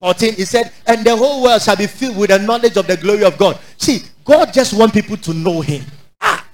14, 0.00 0.34
he 0.34 0.44
said, 0.44 0.70
and 0.86 1.02
the 1.02 1.16
whole 1.16 1.42
world 1.42 1.62
shall 1.62 1.76
be 1.76 1.86
filled 1.86 2.18
with 2.18 2.28
the 2.28 2.38
knowledge 2.38 2.76
of 2.76 2.86
the 2.86 2.98
glory 2.98 3.24
of 3.24 3.38
God. 3.38 3.58
See, 3.78 4.00
God 4.26 4.52
just 4.52 4.74
wants 4.74 4.92
people 4.92 5.16
to 5.16 5.32
know 5.32 5.62
him. 5.62 5.82
Ah, 6.20 6.46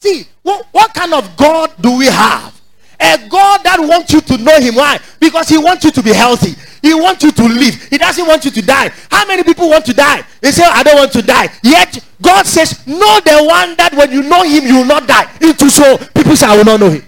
see, 0.00 0.26
what, 0.42 0.64
what 0.70 0.94
kind 0.94 1.12
of 1.12 1.36
God 1.36 1.72
do 1.80 1.98
we 1.98 2.06
have? 2.06 2.57
A 3.00 3.28
God 3.28 3.62
that 3.62 3.78
wants 3.78 4.12
you 4.12 4.20
to 4.20 4.38
know 4.38 4.58
Him. 4.60 4.74
Why? 4.74 4.98
Because 5.20 5.48
He 5.48 5.58
wants 5.58 5.84
you 5.84 5.90
to 5.92 6.02
be 6.02 6.12
healthy. 6.12 6.54
He 6.82 6.94
wants 6.94 7.24
you 7.24 7.32
to 7.32 7.44
live. 7.44 7.74
He 7.88 7.98
doesn't 7.98 8.26
want 8.26 8.44
you 8.44 8.50
to 8.50 8.62
die. 8.62 8.90
How 9.10 9.26
many 9.26 9.42
people 9.42 9.68
want 9.68 9.84
to 9.86 9.94
die? 9.94 10.22
They 10.40 10.52
say, 10.52 10.64
I 10.64 10.82
don't 10.82 10.96
want 10.96 11.12
to 11.12 11.22
die. 11.22 11.48
Yet 11.62 12.04
God 12.22 12.46
says, 12.46 12.86
Know 12.86 13.20
the 13.20 13.44
one 13.44 13.76
that 13.76 13.94
when 13.94 14.10
you 14.12 14.22
know 14.22 14.42
Him, 14.42 14.64
you 14.64 14.76
will 14.76 14.84
not 14.84 15.06
die. 15.06 15.30
Into 15.40 15.70
so 15.70 15.98
people 16.14 16.36
say, 16.36 16.46
I 16.46 16.56
will 16.56 16.64
not 16.64 16.80
know 16.80 16.90
Him. 16.90 17.02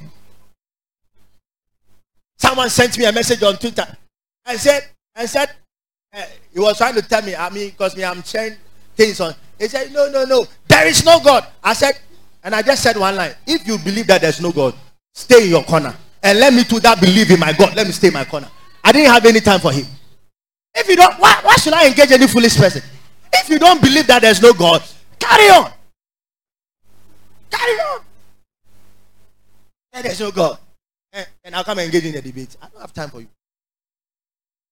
Someone 2.36 2.70
sent 2.70 2.96
me 2.98 3.04
a 3.04 3.12
message 3.12 3.42
on 3.42 3.56
Twitter. 3.56 3.86
I 4.46 4.56
said, 4.56 4.82
I 5.14 5.26
said, 5.26 5.50
uh, 6.12 6.22
he 6.52 6.58
was 6.58 6.78
trying 6.78 6.94
to 6.94 7.02
tell 7.02 7.22
me, 7.22 7.36
I 7.36 7.50
mean, 7.50 7.70
because 7.70 7.96
me, 7.96 8.04
I'm 8.04 8.22
sharing 8.22 8.56
things 8.96 9.20
on. 9.20 9.34
He 9.58 9.68
said, 9.68 9.92
No, 9.92 10.10
no, 10.10 10.24
no, 10.24 10.46
there 10.66 10.86
is 10.86 11.04
no 11.04 11.20
God. 11.20 11.46
I 11.62 11.74
said, 11.74 11.98
and 12.42 12.54
I 12.54 12.62
just 12.62 12.82
said 12.82 12.96
one 12.96 13.14
line. 13.14 13.34
If 13.46 13.66
you 13.66 13.78
believe 13.78 14.06
that 14.06 14.22
there's 14.22 14.40
no 14.40 14.50
God, 14.50 14.74
Stay 15.14 15.44
in 15.44 15.50
your 15.50 15.64
corner. 15.64 15.94
And 16.22 16.38
let 16.38 16.52
me 16.52 16.64
to 16.64 16.80
that 16.80 17.00
believe 17.00 17.30
in 17.30 17.40
my 17.40 17.52
God. 17.52 17.74
Let 17.74 17.86
me 17.86 17.92
stay 17.92 18.08
in 18.08 18.14
my 18.14 18.24
corner. 18.24 18.48
I 18.84 18.92
didn't 18.92 19.12
have 19.12 19.24
any 19.24 19.40
time 19.40 19.60
for 19.60 19.72
him. 19.72 19.86
If 20.74 20.88
you 20.88 20.96
don't, 20.96 21.14
why, 21.18 21.40
why 21.42 21.56
should 21.56 21.72
I 21.72 21.88
engage 21.88 22.12
any 22.12 22.26
foolish 22.26 22.56
person? 22.56 22.82
If 23.32 23.48
you 23.48 23.58
don't 23.58 23.80
believe 23.80 24.06
that 24.06 24.22
there's 24.22 24.40
no 24.40 24.52
God, 24.52 24.82
carry 25.18 25.48
on. 25.50 25.72
Carry 27.50 27.72
on. 27.80 28.00
There's 29.92 30.20
no 30.20 30.30
God. 30.30 30.58
And, 31.12 31.26
and 31.44 31.54
I'll 31.54 31.64
come 31.64 31.78
and 31.78 31.86
engage 31.86 32.04
in 32.04 32.12
the 32.12 32.22
debate. 32.22 32.56
I 32.62 32.68
don't 32.68 32.80
have 32.80 32.92
time 32.92 33.10
for 33.10 33.20
you. 33.20 33.28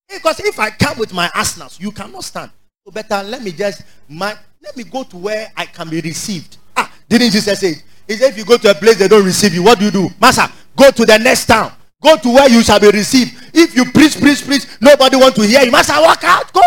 Because 0.08 0.40
if 0.40 0.58
I 0.58 0.70
come 0.70 0.98
with 0.98 1.12
my 1.12 1.30
arsenals, 1.34 1.78
you 1.80 1.90
cannot 1.90 2.24
stand. 2.24 2.50
So 2.84 2.92
better 2.92 3.22
let 3.22 3.42
me 3.42 3.52
just 3.52 3.82
my, 4.08 4.34
let 4.62 4.76
me 4.76 4.84
go 4.84 5.02
to 5.04 5.16
where 5.16 5.52
I 5.56 5.66
can 5.66 5.90
be 5.90 6.00
received. 6.00 6.56
Ah, 6.76 6.90
didn't 7.08 7.30
Jesus 7.30 7.60
say 7.60 7.74
he 8.08 8.14
said, 8.16 8.30
if 8.30 8.38
you 8.38 8.44
go 8.46 8.56
to 8.56 8.70
a 8.70 8.74
place 8.74 8.96
they 8.96 9.06
don't 9.06 9.24
receive 9.24 9.54
you, 9.54 9.62
what 9.62 9.78
do 9.78 9.84
you 9.84 9.90
do? 9.90 10.08
Master, 10.18 10.50
go 10.74 10.90
to 10.90 11.04
the 11.04 11.18
next 11.18 11.44
town. 11.44 11.70
Go 12.02 12.16
to 12.16 12.28
where 12.32 12.48
you 12.48 12.62
shall 12.62 12.80
be 12.80 12.90
received. 12.90 13.34
If 13.54 13.76
you 13.76 13.84
preach, 13.92 14.18
preach, 14.18 14.44
preach, 14.46 14.66
nobody 14.80 15.16
want 15.16 15.34
to 15.34 15.42
hear 15.42 15.62
you. 15.62 15.70
Master, 15.70 15.92
walk 16.00 16.24
out. 16.24 16.50
Go. 16.52 16.62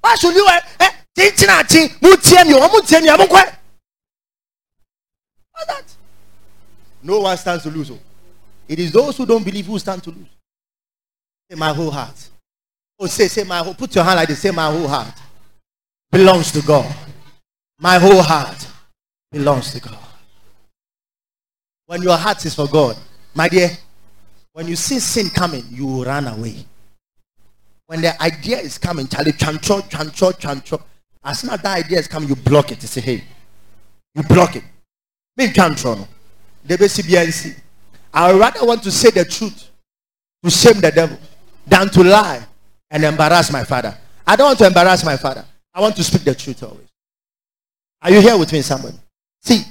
Why 0.00 0.14
should 0.16 0.34
you? 0.34 0.46
Eh, 0.48 0.60
eh, 0.80 0.90
no 7.02 7.20
one 7.20 7.36
stands 7.38 7.62
to 7.62 7.70
lose. 7.70 7.90
Oh. 7.90 7.98
It 8.68 8.78
is 8.78 8.92
those 8.92 9.16
who 9.16 9.24
don't 9.24 9.44
believe 9.44 9.66
who 9.66 9.78
stand 9.78 10.02
to 10.02 10.10
lose. 10.10 10.26
Say 11.50 11.56
my 11.56 11.72
whole 11.72 11.90
heart. 11.90 12.28
Oh, 12.98 13.06
say, 13.06 13.28
say 13.28 13.44
my 13.44 13.58
whole. 13.58 13.74
Put 13.74 13.94
your 13.94 14.04
hand 14.04 14.16
like 14.16 14.28
this. 14.28 14.40
Say 14.40 14.50
my 14.50 14.70
whole 14.70 14.88
heart 14.88 15.14
belongs 16.10 16.52
to 16.52 16.60
God. 16.62 16.92
My 17.78 17.98
whole 17.98 18.22
heart 18.22 18.66
belongs 19.36 19.72
to 19.72 19.80
God. 19.80 19.98
When 21.86 22.02
your 22.02 22.16
heart 22.16 22.44
is 22.44 22.54
for 22.54 22.66
God, 22.66 22.96
my 23.34 23.48
dear, 23.48 23.70
when 24.52 24.66
you 24.66 24.76
see 24.76 24.98
sin 24.98 25.28
coming, 25.28 25.64
you 25.70 25.86
will 25.86 26.04
run 26.04 26.26
away. 26.26 26.64
When 27.86 28.00
the 28.00 28.20
idea 28.20 28.58
is 28.58 28.78
coming, 28.78 29.06
Charlie, 29.06 29.32
chancho, 29.32 29.82
chancho, 29.88 30.32
chancho. 30.32 30.82
As 31.22 31.40
soon 31.40 31.50
as 31.50 31.60
that 31.62 31.84
idea 31.84 31.98
is 31.98 32.08
coming, 32.08 32.28
you 32.28 32.36
block 32.36 32.72
it. 32.72 32.80
You 32.82 32.88
say, 32.88 33.00
hey, 33.00 33.24
you 34.14 34.22
block 34.22 34.56
it. 34.56 34.64
Me 35.36 35.48
chancho 35.48 36.06
I 38.14 38.32
rather 38.32 38.66
want 38.66 38.82
to 38.82 38.90
say 38.90 39.10
the 39.10 39.24
truth 39.24 39.70
to 40.42 40.50
shame 40.50 40.80
the 40.80 40.90
devil 40.90 41.18
than 41.66 41.88
to 41.90 42.02
lie 42.02 42.44
and 42.90 43.04
embarrass 43.04 43.52
my 43.52 43.62
father. 43.62 43.96
I 44.26 44.34
don't 44.34 44.46
want 44.46 44.58
to 44.58 44.66
embarrass 44.66 45.04
my 45.04 45.16
father. 45.16 45.44
I 45.74 45.80
want 45.80 45.94
to 45.96 46.02
speak 46.02 46.22
the 46.22 46.34
truth 46.34 46.62
always. 46.62 46.88
Are 48.00 48.10
you 48.10 48.20
here 48.20 48.36
with 48.38 48.52
me, 48.52 48.62
somebody? 48.62 48.96
See, 49.46 49.62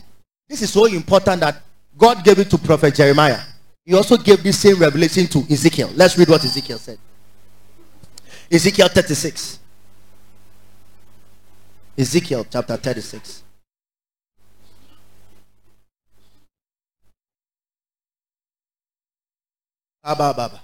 this 0.47 0.61
is 0.61 0.71
so 0.71 0.85
important 0.85 1.41
that 1.41 1.61
God 1.97 2.23
gave 2.23 2.39
it 2.39 2.49
to 2.49 2.57
Prophet 2.57 2.95
Jeremiah. 2.95 3.41
He 3.83 3.93
also 3.93 4.15
gave 4.15 4.41
this 4.41 4.57
same 4.57 4.79
revelation 4.79 5.27
to 5.27 5.39
Ezekiel. 5.51 5.91
Let's 5.93 6.17
read 6.17 6.29
what 6.29 6.43
Ezekiel 6.45 6.77
said. 6.77 6.97
Ezekiel 8.49 8.87
36. 8.87 9.59
Ezekiel 11.97 12.45
chapter 12.49 12.77
36. 12.77 13.43
Abba, 20.05 20.33
Baba. 20.33 20.61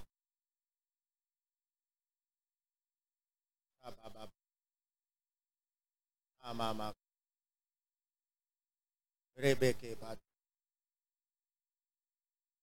Mama. 6.53 6.93
Rebeke 9.41 9.99
Bad. 9.99 10.17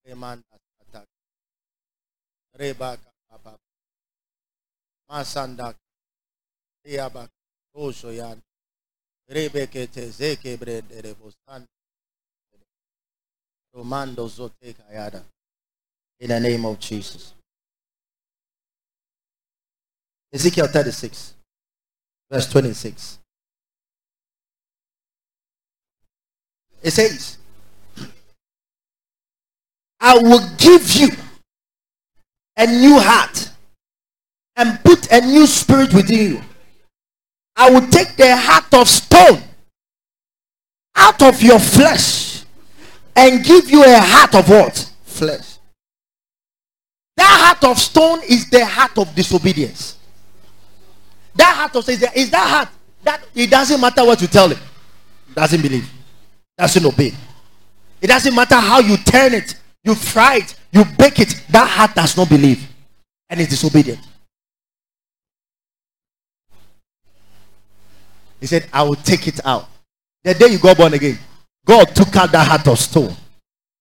Remanda 0.07 0.43
Attack. 0.81 1.07
Rebaka 2.59 3.11
Papa. 3.31 3.57
Masanda. 5.11 5.75
Riabak. 6.87 7.29
Oshoyan. 7.77 8.41
Rebeke 9.31 9.87
Tezeke 9.89 10.59
Bread 10.59 10.85
Rebostan. 10.89 11.65
Romando 13.75 14.29
Zote 14.29 14.75
Kayada. 14.75 15.23
In 16.21 16.29
the 16.29 16.41
name 16.41 16.65
of 16.65 16.79
Jesus. 16.79 17.35
Ezekiel 20.33 20.67
36, 20.67 21.35
verse 22.31 22.51
26. 22.51 23.19
It 26.83 26.93
says, 26.93 27.39
I 30.01 30.19
will 30.19 30.49
give 30.57 30.93
you 30.93 31.09
a 32.57 32.67
new 32.67 32.99
heart 32.99 33.51
and 34.57 34.79
put 34.85 35.11
a 35.13 35.21
new 35.21 35.47
spirit 35.47 35.93
within 35.93 36.33
you. 36.33 36.41
I 37.57 37.71
will 37.71 37.87
take 37.89 38.17
the 38.17 38.37
heart 38.37 38.73
of 38.75 38.89
stone 38.89 39.43
out 40.95 41.23
of 41.23 41.43
your 41.43 41.59
flesh 41.59 42.45
and 43.17 43.45
give 43.45 43.69
you 43.71 43.83
a 43.83 43.99
heart 43.99 44.35
of 44.37 44.49
what? 44.49 44.93
Flesh. 45.05 45.59
That 47.17 47.57
heart 47.61 47.65
of 47.73 47.79
stone 47.79 48.21
is 48.29 48.49
the 48.49 48.65
heart 48.65 48.97
of 48.99 49.13
disobedience. 49.15 49.97
That 51.35 51.55
heart 51.57 51.75
of 51.77 51.89
is 51.89 52.31
that 52.31 52.49
heart 52.49 52.69
that 53.03 53.23
it 53.35 53.51
doesn't 53.51 53.81
matter 53.81 54.05
what 54.05 54.21
you 54.21 54.29
tell 54.29 54.49
him, 54.49 54.59
doesn't 55.35 55.63
believe, 55.63 55.89
doesn't 56.59 56.85
obey. 56.85 57.13
It 58.01 58.09
doesn't 58.09 58.35
matter 58.35 58.57
how 58.57 58.81
you 58.81 58.97
turn 58.99 59.33
it, 59.33 59.55
you 59.83 59.95
fry 59.95 60.37
it, 60.37 60.55
you 60.73 60.85
bake 60.99 61.21
it. 61.21 61.43
That 61.49 61.69
heart 61.69 61.95
does 61.95 62.17
not 62.17 62.29
believe 62.29 62.69
and 63.31 63.41
is 63.41 63.49
disobedient. 63.49 64.01
He 68.41 68.47
said, 68.47 68.69
I 68.73 68.83
will 68.83 68.97
take 68.97 69.27
it 69.27 69.41
out. 69.45 69.69
The 70.23 70.35
day 70.35 70.49
you 70.49 70.59
got 70.59 70.77
born 70.77 70.95
again, 70.95 71.19
God 71.65 71.87
took 71.95 72.15
out 72.17 72.31
that 72.33 72.47
heart 72.47 72.69
of 72.69 72.79
stone 72.79 73.15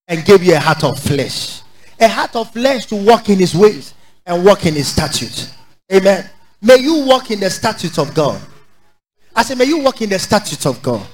and 0.07 0.23
gave 0.25 0.43
you 0.43 0.55
a 0.55 0.59
heart 0.59 0.83
of 0.83 0.97
flesh 0.97 1.61
a 1.99 2.07
heart 2.07 2.35
of 2.35 2.51
flesh 2.51 2.85
to 2.87 2.95
walk 2.95 3.29
in 3.29 3.39
his 3.39 3.55
ways 3.55 3.93
and 4.25 4.43
walk 4.45 4.65
in 4.65 4.75
his 4.75 4.87
statutes. 4.87 5.53
Amen. 5.91 6.29
May 6.61 6.77
you 6.77 7.05
walk 7.05 7.31
in 7.31 7.39
the 7.39 7.49
statutes 7.49 7.97
of 7.97 8.13
God. 8.13 8.41
I 9.35 9.43
say, 9.43 9.55
may 9.55 9.65
you 9.65 9.79
walk 9.79 10.01
in 10.01 10.09
the 10.09 10.19
statutes 10.19 10.65
of 10.65 10.81
God. 10.81 11.05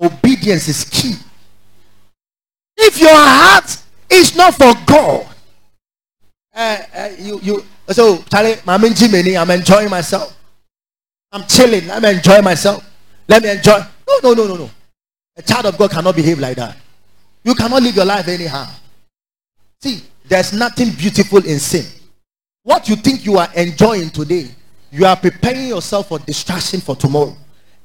Obedience 0.00 0.68
is 0.68 0.84
key. 0.84 1.14
If 2.76 3.00
your 3.00 3.10
heart 3.12 3.76
is 4.08 4.36
not 4.36 4.54
for 4.54 4.72
God, 4.86 5.26
uh, 6.54 6.78
uh, 6.94 7.10
you 7.18 7.40
you 7.42 7.64
so 7.90 8.18
Charlie, 8.30 8.56
I'm 8.66 8.84
I'm 8.84 9.50
enjoying 9.50 9.90
myself. 9.90 10.36
I'm 11.32 11.44
chilling. 11.44 11.90
I'm 11.90 12.04
enjoying 12.04 12.44
myself. 12.44 12.88
Let 13.26 13.42
me 13.42 13.50
enjoy. 13.50 13.78
No, 14.08 14.18
no, 14.22 14.34
no, 14.34 14.46
no, 14.46 14.56
no. 14.56 14.70
A 15.36 15.42
child 15.42 15.66
of 15.66 15.76
God 15.78 15.90
cannot 15.90 16.16
behave 16.16 16.38
like 16.38 16.56
that. 16.56 16.76
You 17.44 17.54
cannot 17.54 17.82
live 17.82 17.94
your 17.94 18.04
life 18.04 18.26
anyhow. 18.28 18.68
See, 19.80 20.02
there's 20.26 20.52
nothing 20.52 20.90
beautiful 20.90 21.44
in 21.44 21.58
sin. 21.58 21.84
What 22.62 22.88
you 22.88 22.96
think 22.96 23.24
you 23.24 23.38
are 23.38 23.48
enjoying 23.54 24.10
today, 24.10 24.48
you 24.90 25.06
are 25.06 25.16
preparing 25.16 25.68
yourself 25.68 26.08
for 26.08 26.18
distraction 26.18 26.80
for 26.80 26.96
tomorrow. 26.96 27.36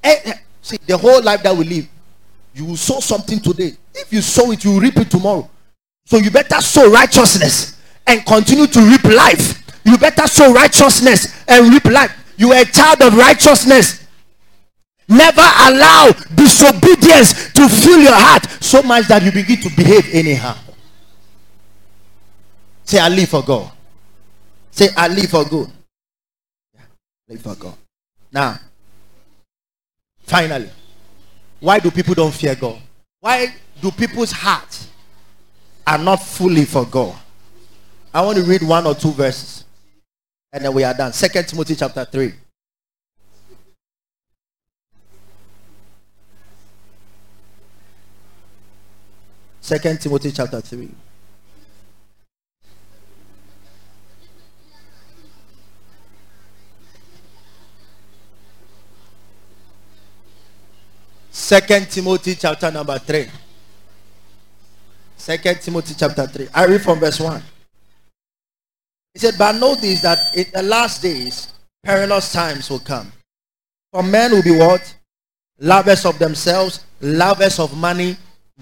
And, 0.04 0.20
eh, 0.26 0.34
see, 0.62 0.78
the 0.86 0.98
whole 0.98 1.22
life 1.22 1.44
that 1.44 1.56
we 1.56 1.64
live, 1.66 1.88
you 2.54 2.66
will 2.66 2.78
sow 2.78 3.00
something 3.00 3.40
today. 3.40 3.74
If 3.94 4.12
you 4.14 4.22
sow 4.22 4.52
it, 4.52 4.64
you 4.64 4.80
reap 4.80 4.98
it 4.98 5.10
tomorrow. 5.10 5.50
So 6.06 6.18
you 6.18 6.30
better 6.30 6.62
sow 6.62 6.92
righteousness 6.92 7.80
and 8.06 8.26
continue 8.26 8.68
to 8.68 8.80
reap 8.82 9.04
life. 9.06 9.64
You 9.86 9.98
better 9.98 10.28
sow 10.28 10.54
righteousness 10.54 11.44
and 11.48 11.72
reap 11.74 11.86
life. 11.86 12.34
You 12.38 12.52
are 12.52 12.62
a 12.62 12.66
child 12.66 13.02
of 13.02 13.16
righteousness. 13.16 14.08
Never 15.08 15.42
allow 15.42 16.12
disobedience 16.36 17.52
to 17.54 17.68
fill 17.68 18.00
your 18.00 18.16
heart 18.16 18.46
so 18.62 18.82
much 18.82 19.08
that 19.08 19.22
you 19.24 19.32
begin 19.32 19.58
to 19.62 19.70
behave 19.76 20.14
anyhow. 20.14 20.56
Say, 22.84 23.00
I 23.00 23.10
live 23.10 23.30
for 23.30 23.44
God. 23.44 23.72
Say, 24.72 24.90
I 24.96 25.08
live 25.08 25.30
for 25.30 25.46
good. 25.46 25.70
Yeah, 26.74 26.82
live 27.30 27.42
for 27.42 27.56
God. 27.56 27.76
Now, 28.32 28.60
finally, 30.24 30.70
why 31.64 31.80
do 31.80 31.90
people 31.90 32.14
don't 32.14 32.34
fear 32.34 32.56
God? 32.56 32.78
Why 33.22 33.48
do 33.82 33.90
people's 33.90 34.34
hearts 34.34 34.90
are 35.88 35.98
not 35.98 36.18
fully 36.18 36.66
for 36.66 36.86
God? 36.86 37.16
I 38.14 38.22
want 38.22 38.38
to 38.38 38.44
read 38.44 38.62
one 38.62 38.86
or 38.86 38.94
two 38.94 39.12
verses, 39.12 39.64
and 40.52 40.66
then 40.66 40.74
we 40.74 40.84
are 40.84 40.94
done. 40.94 41.14
Second 41.14 41.48
Timothy 41.48 41.76
chapter 41.76 42.04
three. 42.04 42.34
Second 49.62 50.02
Timothy 50.02 50.34
chapter 50.34 50.60
3. 50.60 50.90
Second 61.34 61.90
Timothy 61.90 62.36
chapter 62.36 62.70
number 62.70 63.00
3. 63.00 63.26
Second 65.18 65.62
Timothy 65.62 65.96
chapter 65.98 66.28
3. 66.28 66.48
I 66.54 66.68
read 66.68 66.82
from 66.84 67.00
verse 67.00 67.20
1. 67.20 67.42
He 69.14 69.20
said, 69.20 69.34
But 69.40 69.54
know 69.54 69.74
this 69.74 70.04
that 70.04 70.20
in 70.38 70.46
the 70.54 70.62
last 70.62 71.02
days 71.02 71.52
perilous 71.84 72.32
times 72.32 72.70
will 72.70 72.80
come. 72.80 73.12
For 73.92 74.04
men 74.04 74.32
will 74.32 74.44
be 74.44 74.56
what? 74.56 74.96
Lovers 75.60 76.06
of 76.06 76.20
themselves, 76.20 76.86
lovers 77.02 77.58
of 77.58 77.76
money, 77.76 78.16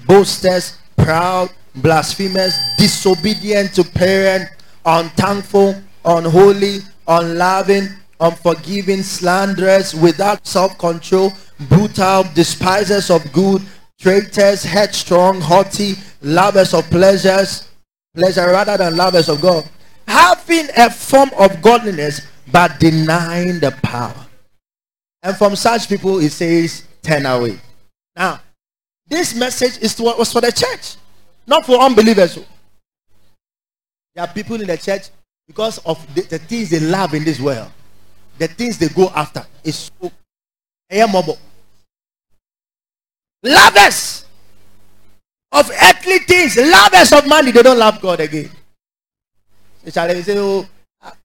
boasters, 0.08 0.78
proud, 0.96 1.50
blasphemers, 1.76 2.58
disobedient 2.78 3.74
to 3.76 3.84
parents, 3.84 4.50
unthankful, 4.86 5.76
unholy, 6.06 6.80
unloving, 7.06 7.90
unforgiving, 8.22 9.04
slanderous, 9.04 9.94
without 9.94 10.48
self-control, 10.48 11.34
brutal, 11.70 12.24
despisers 12.34 13.10
of 13.10 13.32
good, 13.32 13.62
traitors, 14.00 14.64
headstrong, 14.64 15.40
haughty, 15.42 15.96
lovers 16.22 16.74
of 16.74 16.90
pleasures, 16.90 17.70
pleasure 18.16 18.48
rather 18.48 18.78
than 18.78 18.96
lovers 18.96 19.30
of 19.30 19.42
God, 19.42 19.68
having 20.08 20.68
a 20.78 20.90
form 20.90 21.30
of 21.38 21.62
godliness 21.62 22.22
but 22.52 22.80
denying 22.80 23.60
the 23.60 23.72
power. 23.84 24.26
And 25.24 25.38
from 25.38 25.56
such 25.56 25.88
people, 25.88 26.20
it 26.20 26.32
says, 26.32 26.86
turn 27.02 27.26
away. 27.26 27.60
Now, 28.16 28.40
this 29.08 29.36
message 29.36 29.78
is 29.84 29.96
to, 29.96 30.04
was 30.04 30.32
for 30.32 30.42
the 30.42 30.52
church, 30.52 30.96
not 31.46 31.66
for 31.66 31.80
unbelievers. 31.80 32.40
There 34.16 34.24
are 34.24 34.28
people 34.28 34.60
in 34.60 34.68
the 34.68 34.78
church 34.78 35.10
because 35.48 35.78
of 35.80 36.14
the, 36.16 36.22
the 36.22 36.40
things 36.40 36.70
they 36.70 36.80
love 36.80 37.14
in 37.14 37.24
this 37.24 37.40
world 37.40 37.72
the 38.42 38.48
things 38.48 38.78
they 38.80 38.88
go 38.90 39.10
after 39.10 39.46
is 39.64 39.92
so. 40.02 40.12
Lovers 43.44 44.26
of 45.52 45.70
earthly 45.70 46.20
things, 46.20 46.58
lovers 46.58 47.12
of 47.12 47.28
money, 47.28 47.52
they 47.52 47.64
don't 47.64 47.80
love 47.80 48.00
God 48.02 48.20
again. 48.20 48.50
They 49.84 49.92
say, 49.92 50.38
oh, 50.38 50.68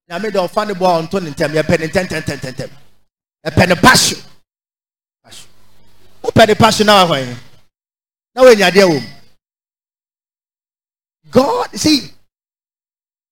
I 0.09 0.19
made 0.19 0.37
a 0.37 0.49
funny 0.49 0.75
boy 0.75 0.87
on 0.87 1.09
Tony 1.09 1.33
Tem, 1.33 1.55
a 1.57 1.63
penny 1.63 1.89
ten 1.89 2.07
ten 2.07 2.23
ten 2.23 2.39
ten 2.39 2.55
ten. 2.55 2.71
A 3.45 3.51
penny 3.51 3.75
passion. 3.75 4.19
Who 6.23 6.31
penny 6.33 6.55
passion 6.55 6.87
now? 6.87 7.07
Now 7.07 8.45
when 8.45 8.59
you're 8.59 8.71
there, 8.71 9.03
God, 11.31 11.71
see, 11.75 12.09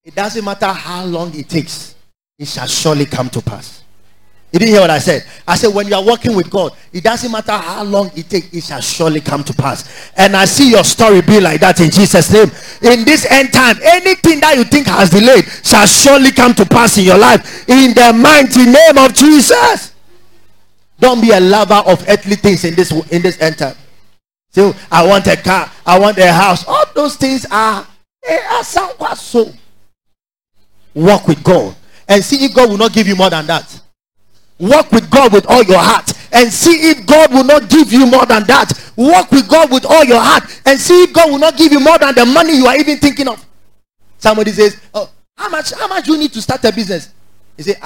it 0.02 0.14
doesn't 0.14 0.44
matter 0.44 0.66
how 0.66 1.04
long 1.04 1.34
it 1.34 1.48
takes, 1.48 1.94
it 2.38 2.48
shall 2.48 2.66
surely 2.66 3.06
come 3.06 3.30
to 3.30 3.40
pass. 3.40 3.83
You 4.54 4.60
didn't 4.60 4.74
hear 4.74 4.82
what 4.82 4.90
I 4.90 5.00
said. 5.00 5.26
I 5.48 5.56
said, 5.56 5.74
when 5.74 5.88
you 5.88 5.96
are 5.96 6.04
walking 6.04 6.36
with 6.36 6.48
God, 6.48 6.76
it 6.92 7.02
doesn't 7.02 7.32
matter 7.32 7.50
how 7.50 7.82
long 7.82 8.12
it 8.14 8.30
takes, 8.30 8.54
it 8.54 8.62
shall 8.62 8.80
surely 8.80 9.20
come 9.20 9.42
to 9.42 9.52
pass. 9.52 10.12
And 10.16 10.36
I 10.36 10.44
see 10.44 10.70
your 10.70 10.84
story 10.84 11.22
be 11.22 11.40
like 11.40 11.60
that 11.60 11.80
in 11.80 11.90
Jesus' 11.90 12.32
name. 12.32 12.52
In 12.88 13.04
this 13.04 13.26
end 13.28 13.52
time, 13.52 13.74
anything 13.82 14.38
that 14.38 14.56
you 14.56 14.62
think 14.62 14.86
has 14.86 15.10
delayed 15.10 15.44
shall 15.64 15.88
surely 15.88 16.30
come 16.30 16.54
to 16.54 16.64
pass 16.64 16.96
in 16.96 17.02
your 17.04 17.18
life. 17.18 17.68
In 17.68 17.94
the 17.94 18.12
mighty 18.12 18.66
name 18.66 18.96
of 18.96 19.12
Jesus. 19.12 19.92
Don't 21.00 21.20
be 21.20 21.32
a 21.32 21.40
lover 21.40 21.82
of 21.90 22.08
earthly 22.08 22.36
things 22.36 22.64
in 22.64 22.76
this 22.76 22.92
in 23.10 23.22
this 23.22 23.40
end 23.40 23.58
time. 23.58 23.74
So 24.50 24.72
I 24.88 25.04
want 25.04 25.26
a 25.26 25.36
car, 25.36 25.68
I 25.84 25.98
want 25.98 26.16
a 26.18 26.32
house. 26.32 26.64
All 26.68 26.84
those 26.94 27.16
things 27.16 27.44
are 27.50 27.84
they 28.22 28.38
are 28.38 28.62
somewhat 28.62 29.18
so. 29.18 29.52
Walk 30.94 31.26
with 31.26 31.42
God 31.42 31.74
and 32.06 32.22
see 32.22 32.44
if 32.44 32.54
God 32.54 32.70
will 32.70 32.78
not 32.78 32.92
give 32.92 33.08
you 33.08 33.16
more 33.16 33.30
than 33.30 33.48
that. 33.48 33.80
Walk 34.64 34.90
with 34.92 35.10
God 35.10 35.32
with 35.32 35.44
all 35.46 35.62
your 35.62 35.78
heart 35.78 36.10
and 36.32 36.50
see 36.50 36.90
if 36.90 37.04
God 37.04 37.30
will 37.32 37.44
not 37.44 37.68
give 37.68 37.92
you 37.92 38.06
more 38.06 38.24
than 38.24 38.44
that. 38.44 38.72
Walk 38.96 39.30
with 39.30 39.46
God 39.46 39.70
with 39.70 39.84
all 39.84 40.04
your 40.04 40.20
heart 40.20 40.44
and 40.64 40.80
see 40.80 41.02
if 41.02 41.12
God 41.12 41.30
will 41.30 41.38
not 41.38 41.58
give 41.58 41.70
you 41.70 41.80
more 41.80 41.98
than 41.98 42.14
the 42.14 42.24
money 42.24 42.56
you 42.56 42.66
are 42.66 42.76
even 42.76 42.96
thinking 42.96 43.28
of. 43.28 43.44
Somebody 44.16 44.52
says, 44.52 44.78
"Oh, 44.94 45.10
how 45.36 45.50
much? 45.50 45.72
How 45.72 45.86
much 45.86 46.08
you 46.08 46.16
need 46.16 46.32
to 46.32 46.40
start 46.40 46.64
a 46.64 46.72
business?" 46.72 47.10
You 47.58 47.64
say, 47.64 47.76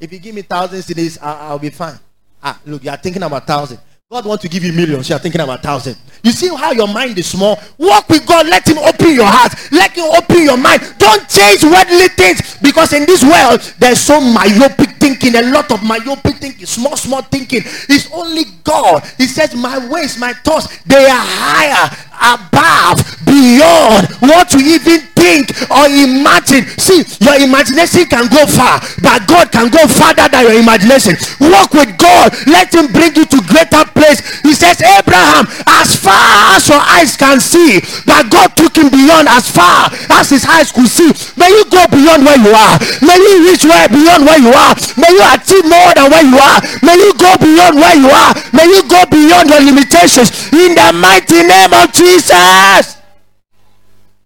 "If 0.00 0.12
you 0.12 0.18
give 0.18 0.34
me 0.34 0.42
thousands 0.42 0.86
cities, 0.86 1.18
I'll 1.22 1.60
be 1.60 1.70
fine." 1.70 2.00
Ah, 2.42 2.58
look, 2.66 2.82
you 2.82 2.90
are 2.90 2.96
thinking 2.96 3.22
about 3.22 3.46
thousand. 3.46 3.78
God 4.10 4.26
wants 4.26 4.42
to 4.42 4.48
give 4.50 4.62
you 4.62 4.72
millions. 4.74 5.08
You 5.08 5.16
are 5.16 5.18
thinking 5.18 5.40
about 5.40 5.62
thousand. 5.62 5.96
You 6.22 6.30
see 6.30 6.48
how 6.48 6.72
your 6.72 6.86
mind 6.86 7.16
is 7.18 7.26
small. 7.26 7.58
Walk 7.78 8.06
with 8.10 8.26
God. 8.26 8.46
Let 8.46 8.68
Him 8.68 8.76
open 8.76 9.14
your 9.14 9.24
heart. 9.24 9.54
Let 9.72 9.92
Him 9.96 10.04
open 10.04 10.42
your 10.42 10.58
mind. 10.58 10.82
Don't 10.98 11.26
chase 11.26 11.64
worldly 11.64 12.08
things 12.08 12.58
because 12.60 12.92
in 12.92 13.06
this 13.06 13.24
world 13.24 13.60
there's 13.78 13.98
so 14.00 14.20
myopic 14.20 14.90
thinking. 15.00 15.34
A 15.36 15.42
lot 15.50 15.72
of 15.72 15.82
myopic 15.82 16.36
thinking, 16.36 16.66
small, 16.66 16.96
small 16.96 17.22
thinking. 17.22 17.62
It's 17.64 18.12
only 18.12 18.44
God. 18.62 19.02
He 19.16 19.26
says, 19.26 19.54
"My 19.54 19.78
ways, 19.88 20.18
my 20.18 20.34
thoughts, 20.34 20.68
they 20.84 21.06
are 21.06 21.24
higher, 21.24 21.88
above, 22.36 23.00
beyond 23.24 24.08
what 24.20 24.52
you 24.52 24.60
even 24.76 25.00
think 25.24 25.48
or 25.72 25.88
imagine. 25.88 26.68
See, 26.76 27.00
your 27.24 27.40
imagination 27.40 28.04
can 28.12 28.28
go 28.28 28.44
far, 28.44 28.84
but 29.00 29.24
God 29.24 29.48
can 29.48 29.72
go 29.72 29.88
farther 29.88 30.28
than 30.28 30.52
your 30.52 30.60
imagination. 30.60 31.16
Walk 31.40 31.72
with 31.72 31.96
God. 31.96 32.36
Let 32.44 32.68
Him 32.76 32.92
bring 32.92 33.16
you 33.16 33.24
to 33.24 33.38
greater 33.48 33.88
place. 33.96 34.20
He 34.44 34.52
says, 34.52 34.84
Abraham, 34.84 35.48
as 35.64 35.96
far 35.96 36.52
as 36.52 36.68
your 36.68 36.84
eyes 36.84 37.16
can 37.16 37.40
see, 37.40 37.80
but 38.04 38.28
God 38.28 38.52
took 38.56 38.76
him 38.76 38.90
beyond 38.90 39.28
as 39.28 39.48
far 39.48 39.88
as 40.10 40.28
his 40.28 40.44
eyes 40.44 40.70
could 40.70 40.88
see. 40.88 41.08
May 41.40 41.48
you 41.48 41.64
go 41.72 41.86
beyond 41.88 42.26
where 42.26 42.36
you 42.36 42.52
are. 42.52 42.76
May 43.00 43.16
you 43.16 43.48
reach 43.48 43.64
where 43.64 43.88
beyond 43.88 44.26
where 44.26 44.40
you 44.40 44.52
are. 44.52 44.74
May 45.00 45.10
you 45.14 45.24
achieve 45.32 45.64
more 45.64 45.92
than 45.96 46.10
where 46.10 46.26
you 46.26 46.36
are. 46.36 46.60
May 46.82 46.96
you 47.00 47.14
go 47.16 47.32
beyond 47.40 47.74
where 47.80 47.96
you 47.96 48.10
are. 48.10 48.32
May 48.52 48.66
you 48.68 48.82
go 48.88 49.00
beyond 49.08 49.48
your 49.48 49.62
limitations. 49.62 50.52
In 50.52 50.74
the 50.74 50.92
mighty 50.92 51.40
name 51.46 51.72
of 51.72 51.92
Jesus. 51.92 53.03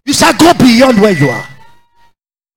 You 0.09 0.15
shall 0.15 0.33
go 0.33 0.51
beyond 0.55 0.99
where 0.99 1.11
you 1.11 1.29
are. 1.29 1.47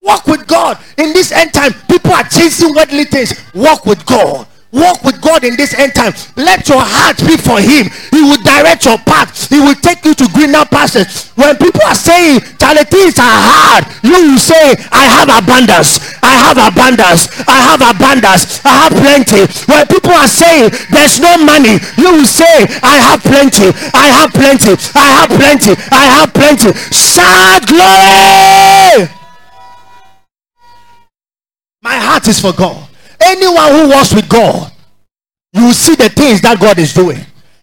Walk 0.01 0.27
with 0.27 0.47
God. 0.47 0.79
In 0.97 1.13
this 1.13 1.33
end 1.33 1.53
time, 1.53 1.75
people 1.87 2.11
are 2.11 2.23
chasing 2.23 2.75
worldly 2.75 3.05
things. 3.05 3.35
Walk 3.53 3.85
with 3.85 4.07
God. 4.07 4.47
Walk 4.73 5.05
with 5.05 5.21
God 5.21 5.45
in 5.45 5.55
this 5.55 5.77
end 5.77 5.95
time. 5.95 6.17
Let 6.35 6.65
your 6.69 6.81
heart 6.81 7.21
be 7.21 7.37
for 7.37 7.61
Him. 7.61 7.93
He 8.09 8.25
will 8.25 8.41
direct 8.41 8.89
your 8.89 8.97
path. 9.05 9.53
He 9.53 9.61
will 9.61 9.77
take 9.77 10.01
you 10.09 10.17
to 10.17 10.25
greener 10.33 10.65
pastures. 10.65 11.29
When 11.37 11.53
people 11.61 11.85
are 11.85 11.95
saying 11.95 12.41
Charlie 12.57 12.89
things 12.89 13.21
are 13.21 13.37
hard, 13.37 13.85
you 14.01 14.17
will 14.33 14.41
say, 14.41 14.73
I 14.89 15.05
have 15.13 15.29
abundance. 15.29 16.01
I 16.25 16.33
have 16.41 16.57
abundance. 16.57 17.29
I 17.45 17.59
have 17.69 17.85
abundance. 17.85 18.65
I 18.65 18.89
have 18.89 18.93
plenty. 18.97 19.45
When 19.69 19.85
people 19.93 20.17
are 20.17 20.29
saying 20.33 20.73
there's 20.89 21.21
no 21.21 21.37
money, 21.45 21.77
you 22.01 22.09
will 22.09 22.25
say, 22.25 22.65
I 22.81 22.97
have 23.13 23.21
plenty. 23.21 23.77
I 23.93 24.09
have 24.09 24.33
plenty. 24.33 24.73
I 24.97 25.07
have 25.21 25.31
plenty. 25.37 25.73
I 25.93 26.05
have 26.17 26.33
plenty. 26.33 26.73
Shout 26.97 27.69
glory! 27.69 29.05
My 31.83 32.01
heart 32.01 32.27
is 32.29 32.41
for 32.41 32.55
God. 32.55 32.89
Anyone 33.25 33.73
who 33.73 33.89
walks 33.91 34.15
with 34.15 34.29
God, 34.29 34.73
you 35.53 35.73
see 35.73 35.95
the 35.95 36.09
things 36.09 36.41
that 36.43 36.59
God 36.61 36.79
is 36.79 36.93
doing. 36.93 37.19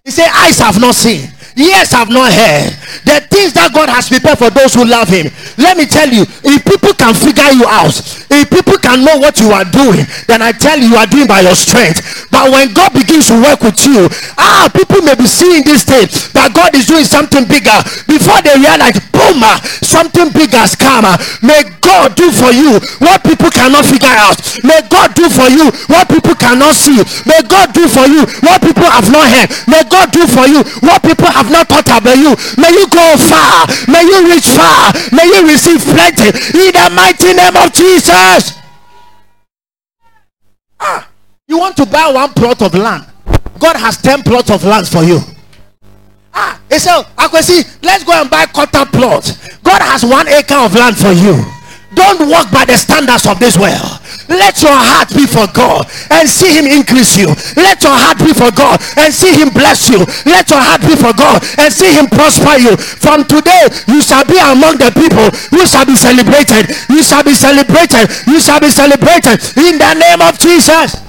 He 0.06 0.12
said, 0.12 0.30
Eyes 0.34 0.60
have 0.60 0.80
not 0.80 0.96
seen, 0.96 1.30
ears 1.56 1.92
have 1.92 2.10
not 2.10 2.32
heard. 2.32 2.74
The 3.06 3.22
things 3.30 3.54
that 3.54 3.72
God 3.74 3.90
has 3.90 4.10
prepared 4.10 4.38
for 4.38 4.50
those 4.50 4.74
who 4.74 4.86
love 4.86 5.10
Him. 5.10 5.32
Let 5.58 5.78
me 5.78 5.86
tell 5.86 6.10
you, 6.10 6.26
if 6.46 6.66
people 6.66 6.94
can 6.94 7.14
figure 7.16 7.50
you 7.56 7.66
out, 7.66 7.96
if 8.30 8.46
people 8.50 8.78
can 8.78 9.02
know 9.04 9.18
what 9.18 9.40
you 9.42 9.50
are 9.52 9.66
doing, 9.66 10.06
then 10.30 10.42
I 10.42 10.52
tell 10.52 10.78
you, 10.78 10.94
you 10.94 10.98
are 10.98 11.10
doing 11.10 11.28
by 11.28 11.42
your 11.42 11.56
strength. 11.58 12.30
But 12.30 12.52
when 12.52 12.74
God 12.74 12.94
begins 12.94 13.28
to 13.28 13.38
work 13.42 13.62
with 13.62 13.80
you, 13.86 14.08
ah, 14.38 14.70
people 14.70 15.02
may 15.02 15.16
be 15.16 15.26
seeing 15.26 15.66
this 15.66 15.84
thing 15.84 16.06
that 16.38 16.54
God 16.54 16.74
is 16.78 16.86
doing 16.86 17.06
something 17.06 17.46
bigger 17.50 17.76
before 18.06 18.40
they 18.46 18.54
realize, 18.56 18.98
boom, 19.10 19.42
ah, 19.42 19.58
something 19.82 20.30
bigger 20.32 20.62
has 20.62 20.78
come. 20.78 21.06
Ah. 21.06 21.18
May 21.42 21.66
God 21.82 22.14
do 22.16 22.30
for 22.30 22.54
you 22.54 22.78
what 23.02 23.26
people 23.26 23.50
cannot 23.50 23.86
figure 23.86 24.14
out. 24.14 24.38
May 24.64 24.80
God 24.88 25.18
do 25.18 25.26
for 25.30 25.50
you 25.50 25.74
what 25.90 26.06
people 26.08 26.38
cannot 26.38 26.78
see. 26.78 27.02
May 27.26 27.42
God 27.50 27.74
do 27.74 27.90
for 27.90 28.06
you 28.06 28.24
what 28.46 28.62
people 28.62 28.86
have 28.86 29.10
not 29.10 29.26
heard. 29.26 29.50
May 29.66 29.84
God 29.90 30.14
do 30.14 30.24
for 30.30 30.46
you 30.46 30.62
what 30.86 31.02
people 31.02 31.28
have 31.28 31.49
not 31.50 31.68
thought 31.68 31.90
about 31.90 32.18
you. 32.18 32.36
May 32.58 32.72
you 32.72 32.88
go 32.90 33.18
far. 33.18 33.66
May 33.88 34.04
you 34.04 34.30
reach 34.30 34.50
far. 34.50 34.94
May 35.12 35.26
you 35.26 35.48
receive 35.48 35.82
plenty 35.82 36.30
in 36.30 36.72
the 36.74 36.88
mighty 36.94 37.34
name 37.34 37.56
of 37.58 37.74
Jesus. 37.74 38.58
Ah, 40.80 41.10
you 41.48 41.58
want 41.58 41.76
to 41.78 41.86
buy 41.86 42.12
one 42.14 42.34
plot 42.34 42.62
of 42.62 42.74
land? 42.74 43.06
God 43.60 43.76
has 43.76 43.98
10 43.98 44.24
plots 44.24 44.50
of 44.50 44.64
land 44.64 44.88
for 44.88 45.04
you. 45.04 45.20
Ah, 46.34 46.60
he 46.70 46.80
said, 46.80 47.04
see. 47.42 47.64
let's 47.82 48.04
go 48.04 48.14
and 48.14 48.30
buy 48.30 48.46
quarter 48.46 48.86
plot. 48.86 49.38
God 49.64 49.82
has 49.82 50.06
one 50.06 50.28
acre 50.28 50.56
of 50.56 50.74
land 50.76 50.98
for 50.98 51.12
you. 51.12 51.44
Don't 51.94 52.30
walk 52.30 52.52
by 52.52 52.66
the 52.66 52.78
standards 52.78 53.26
of 53.26 53.40
this 53.40 53.58
world. 53.58 54.00
Let 54.30 54.62
your 54.62 54.78
heart 54.78 55.10
be 55.10 55.26
for 55.26 55.50
God 55.50 55.90
and 56.14 56.30
see 56.30 56.54
Him 56.54 56.70
increase 56.70 57.18
you. 57.18 57.34
Let 57.58 57.82
your 57.82 57.98
heart 57.98 58.22
be 58.22 58.30
for 58.30 58.54
God 58.54 58.78
and 59.02 59.10
see 59.10 59.34
Him 59.34 59.50
bless 59.50 59.90
you. 59.90 60.06
Let 60.30 60.54
your 60.54 60.62
heart 60.62 60.86
be 60.86 60.94
for 60.94 61.10
God 61.18 61.42
and 61.58 61.74
see 61.74 61.90
Him 61.90 62.06
prosper 62.06 62.62
you. 62.62 62.78
From 62.78 63.26
today, 63.26 63.66
you 63.90 64.06
shall 64.06 64.22
be 64.30 64.38
among 64.38 64.78
the 64.78 64.94
people 64.94 65.26
who 65.50 65.66
shall 65.66 65.86
be 65.86 65.98
celebrated. 65.98 66.70
You 66.94 67.02
shall 67.02 67.26
be 67.26 67.34
celebrated. 67.34 68.06
You 68.30 68.38
shall 68.38 68.62
be 68.62 68.70
celebrated 68.70 69.42
in 69.58 69.82
the 69.82 69.92
name 69.98 70.22
of 70.22 70.38
Jesus. 70.38 71.02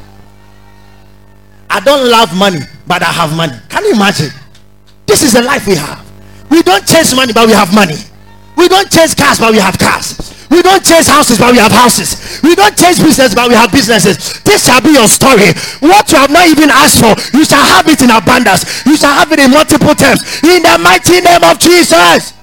I 1.69 1.79
don't 1.85 2.09
love 2.11 2.35
money, 2.37 2.65
but 2.89 3.03
I 3.05 3.13
have 3.13 3.37
money. 3.37 3.55
Can 3.69 3.85
you 3.85 3.93
imagine? 3.93 4.33
This 5.07 5.23
is 5.23 5.35
the 5.35 5.43
life 5.43 5.67
we 5.67 5.77
have. 5.77 6.01
We 6.51 6.63
don't 6.63 6.87
chase 6.87 7.15
money, 7.15 7.33
but 7.33 7.47
we 7.47 7.53
have 7.53 7.75
money. 7.75 8.01
We 8.57 8.67
don't 8.67 8.91
chase 8.91 9.15
cars, 9.15 9.39
but 9.39 9.53
we 9.53 9.59
have 9.59 9.79
cars. 9.79 10.30
We 10.51 10.63
don't 10.63 10.85
chase 10.85 11.07
houses, 11.07 11.39
but 11.39 11.53
we 11.53 11.59
have 11.59 11.71
houses. 11.71 12.43
We 12.43 12.55
don't 12.55 12.77
chase 12.77 12.99
business, 12.99 13.35
but 13.35 13.49
we 13.49 13.55
have 13.55 13.71
businesses. 13.71 14.43
This 14.43 14.67
shall 14.67 14.83
be 14.83 14.91
your 14.91 15.07
story. 15.07 15.55
What 15.79 16.11
you 16.11 16.19
have 16.19 16.31
not 16.31 16.49
even 16.49 16.71
asked 16.71 16.99
for, 16.99 17.15
you 17.37 17.45
shall 17.45 17.63
have 17.63 17.87
it 17.87 18.03
in 18.03 18.11
abundance. 18.11 18.85
You 18.85 18.97
shall 18.97 19.15
have 19.15 19.31
it 19.31 19.39
in 19.39 19.51
multiple 19.51 19.95
terms. 19.95 20.43
In 20.43 20.63
the 20.63 20.77
mighty 20.83 21.23
name 21.23 21.45
of 21.47 21.59
Jesus. 21.59 22.35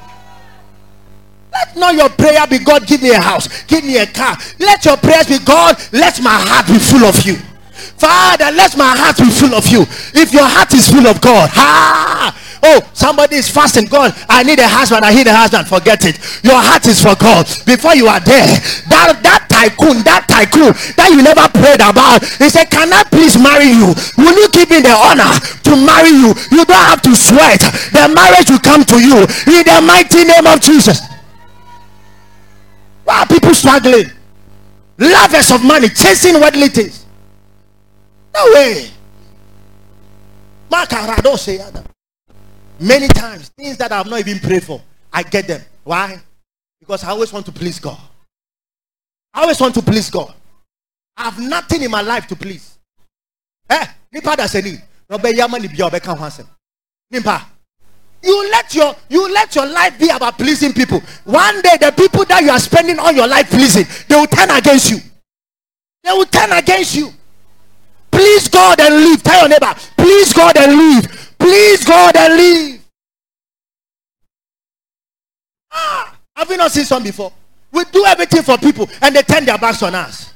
Let 1.51 1.76
not 1.76 1.95
your 1.95 2.10
prayer 2.10 2.47
be 2.47 2.60
God, 2.60 2.88
give 2.88 3.01
me 3.01 3.12
a 3.12 3.20
house, 3.20 3.64
give 3.64 3.84
me 3.84 3.97
a 3.97 4.05
car. 4.08 4.38
Let 4.60 4.86
your 4.86 4.95
prayers 4.97 5.28
be 5.28 5.39
God, 5.39 5.76
let 5.91 6.22
my 6.22 6.34
heart 6.34 6.68
be 6.68 6.80
full 6.80 7.03
of 7.03 7.20
you. 7.26 7.36
Father, 7.97 8.51
let 8.55 8.78
my 8.78 8.95
heart 8.95 9.18
be 9.18 9.30
full 9.30 9.53
of 9.55 9.66
you. 9.68 9.82
If 10.14 10.32
your 10.34 10.45
heart 10.47 10.74
is 10.74 10.88
full 10.88 11.08
of 11.08 11.20
God, 11.20 11.49
ha! 11.49 12.36
Oh, 12.70 12.84
somebody 12.91 13.38
is 13.38 13.47
fasting. 13.47 13.86
God, 13.86 14.11
I 14.28 14.43
need 14.43 14.59
a 14.59 14.68
husband. 14.68 15.05
I 15.05 15.13
need 15.13 15.28
a 15.28 15.34
husband. 15.34 15.68
Forget 15.68 16.03
it. 16.03 16.20
Your 16.43 16.59
heart 16.59 16.86
is 16.86 16.99
for 16.99 17.15
God. 17.15 17.47
Before 17.63 17.95
you 17.95 18.11
are 18.11 18.20
there, 18.20 18.43
that 18.91 19.24
that 19.24 19.47
tycoon, 19.47 20.03
that 20.03 20.28
tycoon 20.28 20.76
that 20.99 21.07
you 21.15 21.24
never 21.24 21.47
prayed 21.47 21.80
about, 21.80 22.28
he 22.36 22.51
said, 22.51 22.68
"Can 22.68 22.91
I 22.91 23.07
please 23.07 23.39
marry 23.39 23.72
you? 23.72 23.95
Will 24.20 24.36
you 24.36 24.51
give 24.51 24.68
me 24.68 24.84
the 24.84 24.91
honor 24.91 25.32
to 25.63 25.72
marry 25.80 26.11
you? 26.11 26.36
You 26.51 26.68
don't 26.68 26.88
have 26.91 27.01
to 27.07 27.15
sweat. 27.15 27.63
The 27.95 28.11
marriage 28.11 28.51
will 28.51 28.59
come 28.59 28.84
to 28.84 28.99
you 28.99 29.15
in 29.47 29.63
the 29.63 29.80
mighty 29.88 30.28
name 30.28 30.43
of 30.43 30.59
Jesus." 30.59 30.99
Why 33.07 33.24
are 33.24 33.28
people 33.28 33.55
struggling? 33.55 34.11
Lovers 34.99 35.51
of 35.55 35.63
money, 35.63 35.88
chasing 35.88 36.36
worldly 36.36 36.68
things. 36.68 37.05
No 38.36 38.43
way. 38.51 38.91
Makarado 40.70 41.39
say 41.39 41.63
Many 42.80 43.07
times, 43.07 43.49
things 43.49 43.78
that 43.78 43.91
I 43.91 43.97
have 43.97 44.07
not 44.07 44.19
even 44.19 44.39
prayed 44.39 44.63
for, 44.63 44.82
I 45.11 45.23
get 45.23 45.47
them. 45.47 45.61
Why? 45.84 46.19
Because 46.80 47.03
I 47.03 47.09
always 47.09 47.34
want 47.34 47.45
to 47.47 47.51
please 47.51 47.80
God. 47.80 47.97
I 49.34 49.41
always 49.41 49.59
want 49.59 49.73
to 49.75 49.82
please 49.82 50.09
God. 50.09 50.34
I 51.15 51.23
have 51.25 51.39
nothing 51.39 51.82
in 51.82 51.91
my 51.91 52.01
life 52.01 52.28
to 52.28 52.36
please. 52.36 52.78
Eh? 53.69 53.86
Nipa 54.11 54.36
da. 54.36 54.47
Nipa. 57.11 57.45
You 58.23 58.49
let 58.51 58.73
your 58.73 58.95
you 59.09 59.32
let 59.34 59.55
your 59.55 59.65
life 59.67 59.99
be 59.99 60.09
about 60.09 60.38
pleasing 60.38 60.73
people. 60.73 61.01
One 61.23 61.61
day 61.61 61.78
the 61.80 61.91
people 61.95 62.25
that 62.25 62.43
you 62.43 62.49
are 62.49 62.59
spending 62.59 62.99
all 62.99 63.11
your 63.11 63.28
life 63.28 63.49
pleasing, 63.49 63.86
they 64.07 64.15
will 64.15 64.28
turn 64.28 64.49
against 64.49 64.91
you. 64.91 64.97
They 66.03 66.11
will 66.11 66.25
turn 66.25 66.51
against 66.51 66.95
you. 66.95 67.11
Please 68.11 68.47
God 68.47 68.80
and 68.80 68.95
leave. 68.95 69.21
Tell 69.21 69.41
your 69.41 69.49
neighbor, 69.49 69.73
please 69.97 70.34
God 70.34 70.57
and 70.57 70.71
leave. 70.71 71.16
Please 71.48 71.86
God 71.86 72.14
and 72.18 72.34
leave. 72.36 72.82
Ah, 75.72 76.14
have 76.36 76.52
you 76.52 76.58
not 76.58 76.72
seen 76.72 76.84
some 76.84 77.02
before? 77.02 77.32
We 77.72 77.86
do 77.86 78.04
everything 78.06 78.43
for 78.43 78.58
people 78.58 78.89
and 79.02 79.16
they 79.16 79.22
turn 79.22 79.45
their 79.45 79.58
backs 79.58 79.82
on 79.82 79.95
us. 79.95 80.26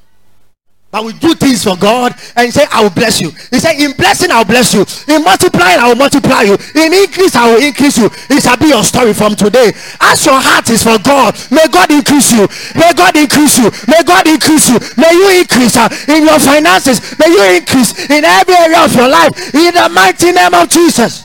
But 0.91 1.05
we 1.05 1.13
do 1.13 1.33
things 1.33 1.63
for 1.63 1.77
God 1.77 2.13
and 2.35 2.51
say, 2.53 2.65
I 2.69 2.83
will 2.83 2.91
bless 2.91 3.21
you. 3.21 3.31
He 3.49 3.59
said, 3.59 3.79
In 3.79 3.95
blessing, 3.95 4.29
I 4.29 4.39
will 4.39 4.51
bless 4.51 4.73
you. 4.75 4.83
In 5.07 5.23
multiplying, 5.23 5.79
I 5.79 5.87
will 5.87 5.95
multiply 5.95 6.43
you. 6.43 6.59
In 6.75 6.91
increase, 6.91 7.35
I 7.35 7.47
will 7.47 7.63
increase 7.63 7.97
you. 7.97 8.11
It 8.29 8.43
shall 8.43 8.57
be 8.57 8.67
your 8.67 8.83
story 8.83 9.13
from 9.13 9.35
today. 9.35 9.71
As 10.01 10.25
your 10.25 10.35
heart 10.35 10.69
is 10.69 10.83
for 10.83 10.99
God, 10.99 11.39
may 11.49 11.65
God 11.71 11.91
increase 11.91 12.35
you. 12.35 12.43
May 12.75 12.91
God 12.91 13.15
increase 13.15 13.57
you. 13.57 13.71
May 13.87 14.03
God 14.03 14.27
increase 14.27 14.67
you. 14.67 14.77
May 14.99 15.13
you 15.15 15.39
increase 15.39 15.77
uh, 15.79 15.87
in 16.11 16.27
your 16.27 16.39
finances. 16.39 16.99
May 17.17 17.31
you 17.31 17.43
increase 17.55 18.09
in 18.11 18.25
every 18.25 18.55
area 18.55 18.83
of 18.83 18.93
your 18.93 19.07
life. 19.07 19.31
In 19.55 19.73
the 19.73 19.87
mighty 19.95 20.31
name 20.35 20.53
of 20.53 20.67
Jesus. 20.67 21.23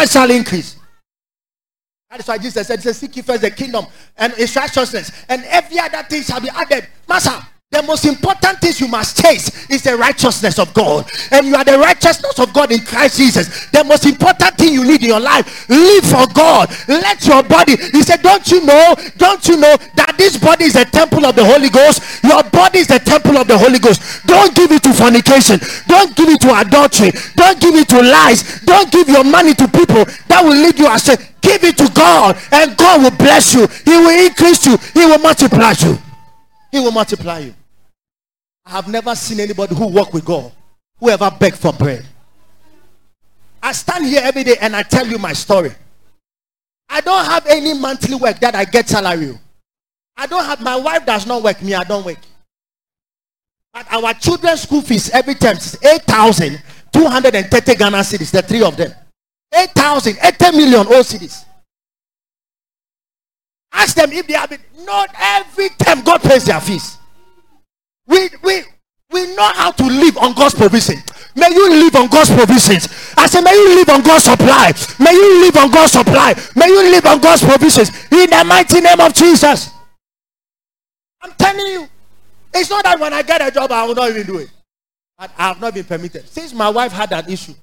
I 0.00 0.06
shall 0.06 0.30
increase. 0.30 0.76
That 2.08 2.20
is 2.20 2.26
why 2.26 2.38
Jesus 2.38 2.66
said, 2.66 2.82
Seek 2.82 3.16
ye 3.16 3.22
first 3.22 3.42
the 3.42 3.50
kingdom 3.50 3.86
and 4.16 4.32
its 4.38 4.56
righteousness, 4.56 5.12
and 5.28 5.44
every 5.44 5.78
other 5.78 6.02
thing 6.04 6.22
shall 6.22 6.40
be 6.40 6.48
added. 6.48 6.88
Master, 7.06 7.38
the 7.70 7.86
most 7.86 8.04
important 8.04 8.58
things 8.58 8.80
you 8.80 8.88
must 8.88 9.22
chase 9.22 9.70
is 9.70 9.82
the 9.82 9.96
righteousness 9.96 10.58
of 10.58 10.74
God. 10.74 11.08
And 11.30 11.46
you 11.46 11.54
are 11.54 11.62
the 11.62 11.78
righteousness 11.78 12.36
of 12.40 12.52
God 12.52 12.72
in 12.72 12.84
Christ 12.84 13.16
Jesus. 13.16 13.70
The 13.70 13.84
most 13.84 14.04
important 14.06 14.58
thing 14.58 14.74
you 14.74 14.82
need 14.82 15.02
in 15.02 15.08
your 15.14 15.20
life, 15.20 15.70
live 15.70 16.02
for 16.02 16.26
God. 16.34 16.68
Let 16.88 17.24
your 17.24 17.44
body, 17.44 17.76
he 17.78 18.02
said, 18.02 18.22
Don't 18.22 18.42
you 18.50 18.66
know? 18.66 18.96
Don't 19.16 19.46
you 19.46 19.56
know 19.56 19.76
that 19.94 20.18
this 20.18 20.36
body 20.36 20.64
is 20.64 20.74
a 20.74 20.84
temple 20.84 21.24
of 21.24 21.36
the 21.36 21.44
Holy 21.44 21.70
Ghost? 21.70 22.02
Your 22.24 22.42
body 22.42 22.80
is 22.80 22.88
the 22.88 22.98
temple 22.98 23.38
of 23.38 23.46
the 23.46 23.56
Holy 23.56 23.78
Ghost. 23.78 24.26
Don't 24.26 24.50
give 24.54 24.72
it 24.72 24.82
to 24.82 24.92
fornication. 24.92 25.62
Don't 25.86 26.10
give 26.16 26.28
it 26.28 26.40
to 26.42 26.50
adultery. 26.58 27.14
Don't 27.38 27.60
give 27.60 27.76
it 27.76 27.88
to 27.94 28.02
lies. 28.02 28.60
Don't 28.66 28.90
give 28.90 29.08
your 29.08 29.22
money 29.22 29.54
to 29.54 29.68
people 29.68 30.04
that 30.26 30.42
will 30.42 30.58
lead 30.58 30.76
you 30.76 30.90
astray. 30.90 31.22
Give 31.40 31.62
it 31.62 31.78
to 31.78 31.88
God, 31.94 32.36
and 32.50 32.76
God 32.76 33.00
will 33.00 33.14
bless 33.16 33.54
you. 33.54 33.70
He 33.86 33.94
will 33.94 34.26
increase 34.26 34.66
you. 34.66 34.76
He 34.92 35.06
will 35.06 35.22
multiply 35.22 35.72
you. 35.78 35.96
He 36.72 36.80
will 36.80 36.92
multiply 36.92 37.38
you. 37.38 37.54
I 38.66 38.70
have 38.70 38.88
never 38.88 39.14
seen 39.14 39.40
anybody 39.40 39.74
who 39.74 39.86
walk 39.86 40.12
with 40.12 40.24
God 40.24 40.52
who 40.98 41.08
ever 41.10 41.30
beg 41.30 41.54
for 41.54 41.72
bread. 41.72 42.04
I 43.62 43.72
stand 43.72 44.06
here 44.06 44.20
every 44.22 44.44
day 44.44 44.56
and 44.60 44.76
I 44.76 44.82
tell 44.82 45.06
you 45.06 45.18
my 45.18 45.32
story. 45.32 45.72
I 46.88 47.00
don't 47.00 47.24
have 47.24 47.46
any 47.46 47.74
monthly 47.74 48.14
work 48.16 48.38
that 48.40 48.54
I 48.54 48.64
get 48.64 48.88
salary. 48.88 49.38
I 50.16 50.26
don't 50.26 50.44
have 50.44 50.60
my 50.60 50.76
wife 50.76 51.06
does 51.06 51.26
not 51.26 51.42
work, 51.42 51.62
me, 51.62 51.74
I 51.74 51.84
don't 51.84 52.04
work. 52.04 52.18
But 53.72 53.86
our 53.92 54.12
children's 54.14 54.62
school 54.62 54.82
fees 54.82 55.08
every 55.10 55.34
term 55.34 55.56
is 55.56 55.78
8,230 55.82 57.74
Ghana 57.76 57.98
cedis, 57.98 58.30
the 58.32 58.42
three 58.42 58.62
of 58.62 58.76
them. 58.76 58.92
8,000, 59.54 60.16
80 60.22 60.56
million 60.56 60.86
old 60.86 61.06
cedis. 61.06 61.44
Ask 63.72 63.94
them 63.96 64.12
if 64.12 64.26
they 64.26 64.34
have 64.34 64.50
been, 64.50 64.60
not 64.84 65.08
every 65.18 65.68
time 65.70 66.02
God 66.02 66.20
pays 66.22 66.44
their 66.44 66.60
fees. 66.60 66.98
We, 68.06 68.28
we, 68.42 68.62
we 69.10 69.34
know 69.36 69.50
how 69.54 69.70
to 69.72 69.84
live 69.84 70.16
on 70.18 70.34
God's 70.34 70.54
provision. 70.54 70.96
May 71.36 71.50
you 71.50 71.70
live 71.70 71.94
on 71.96 72.08
God's 72.08 72.30
provisions. 72.30 72.88
I 73.16 73.26
say, 73.26 73.40
may 73.40 73.52
you 73.52 73.76
live 73.76 73.88
on 73.88 74.02
God's 74.02 74.24
supply. 74.24 74.72
May 74.98 75.12
you 75.12 75.40
live 75.42 75.56
on 75.56 75.70
God's 75.70 75.92
supply. 75.92 76.34
May 76.56 76.66
you 76.66 76.90
live 76.90 77.06
on 77.06 77.20
God's 77.20 77.44
provisions. 77.44 77.90
In 78.10 78.30
the 78.30 78.44
mighty 78.46 78.80
name 78.80 79.00
of 79.00 79.14
Jesus. 79.14 79.70
I'm 81.22 81.32
telling 81.32 81.66
you. 81.66 81.88
It's 82.52 82.68
not 82.68 82.84
that 82.84 82.98
when 82.98 83.12
I 83.12 83.22
get 83.22 83.46
a 83.46 83.50
job, 83.50 83.70
I 83.70 83.84
will 83.86 83.94
not 83.94 84.10
even 84.10 84.26
do 84.26 84.38
it. 84.38 84.50
But 85.16 85.30
I 85.38 85.48
have 85.48 85.60
not 85.60 85.74
been 85.74 85.84
permitted. 85.84 86.28
Since 86.28 86.52
my 86.52 86.68
wife 86.68 86.92
had 86.92 87.10
that 87.10 87.30
issue, 87.30 87.54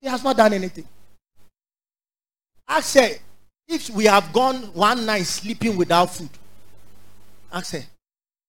he 0.00 0.08
has 0.08 0.22
not 0.22 0.36
done 0.36 0.52
anything. 0.52 0.86
I 2.68 2.80
say, 2.80 3.18
if 3.66 3.90
we 3.90 4.04
have 4.04 4.32
gone 4.32 4.56
one 4.74 5.04
night 5.04 5.24
sleeping 5.24 5.76
without 5.76 6.10
food, 6.10 6.30
I 7.50 7.62
say, 7.62 7.84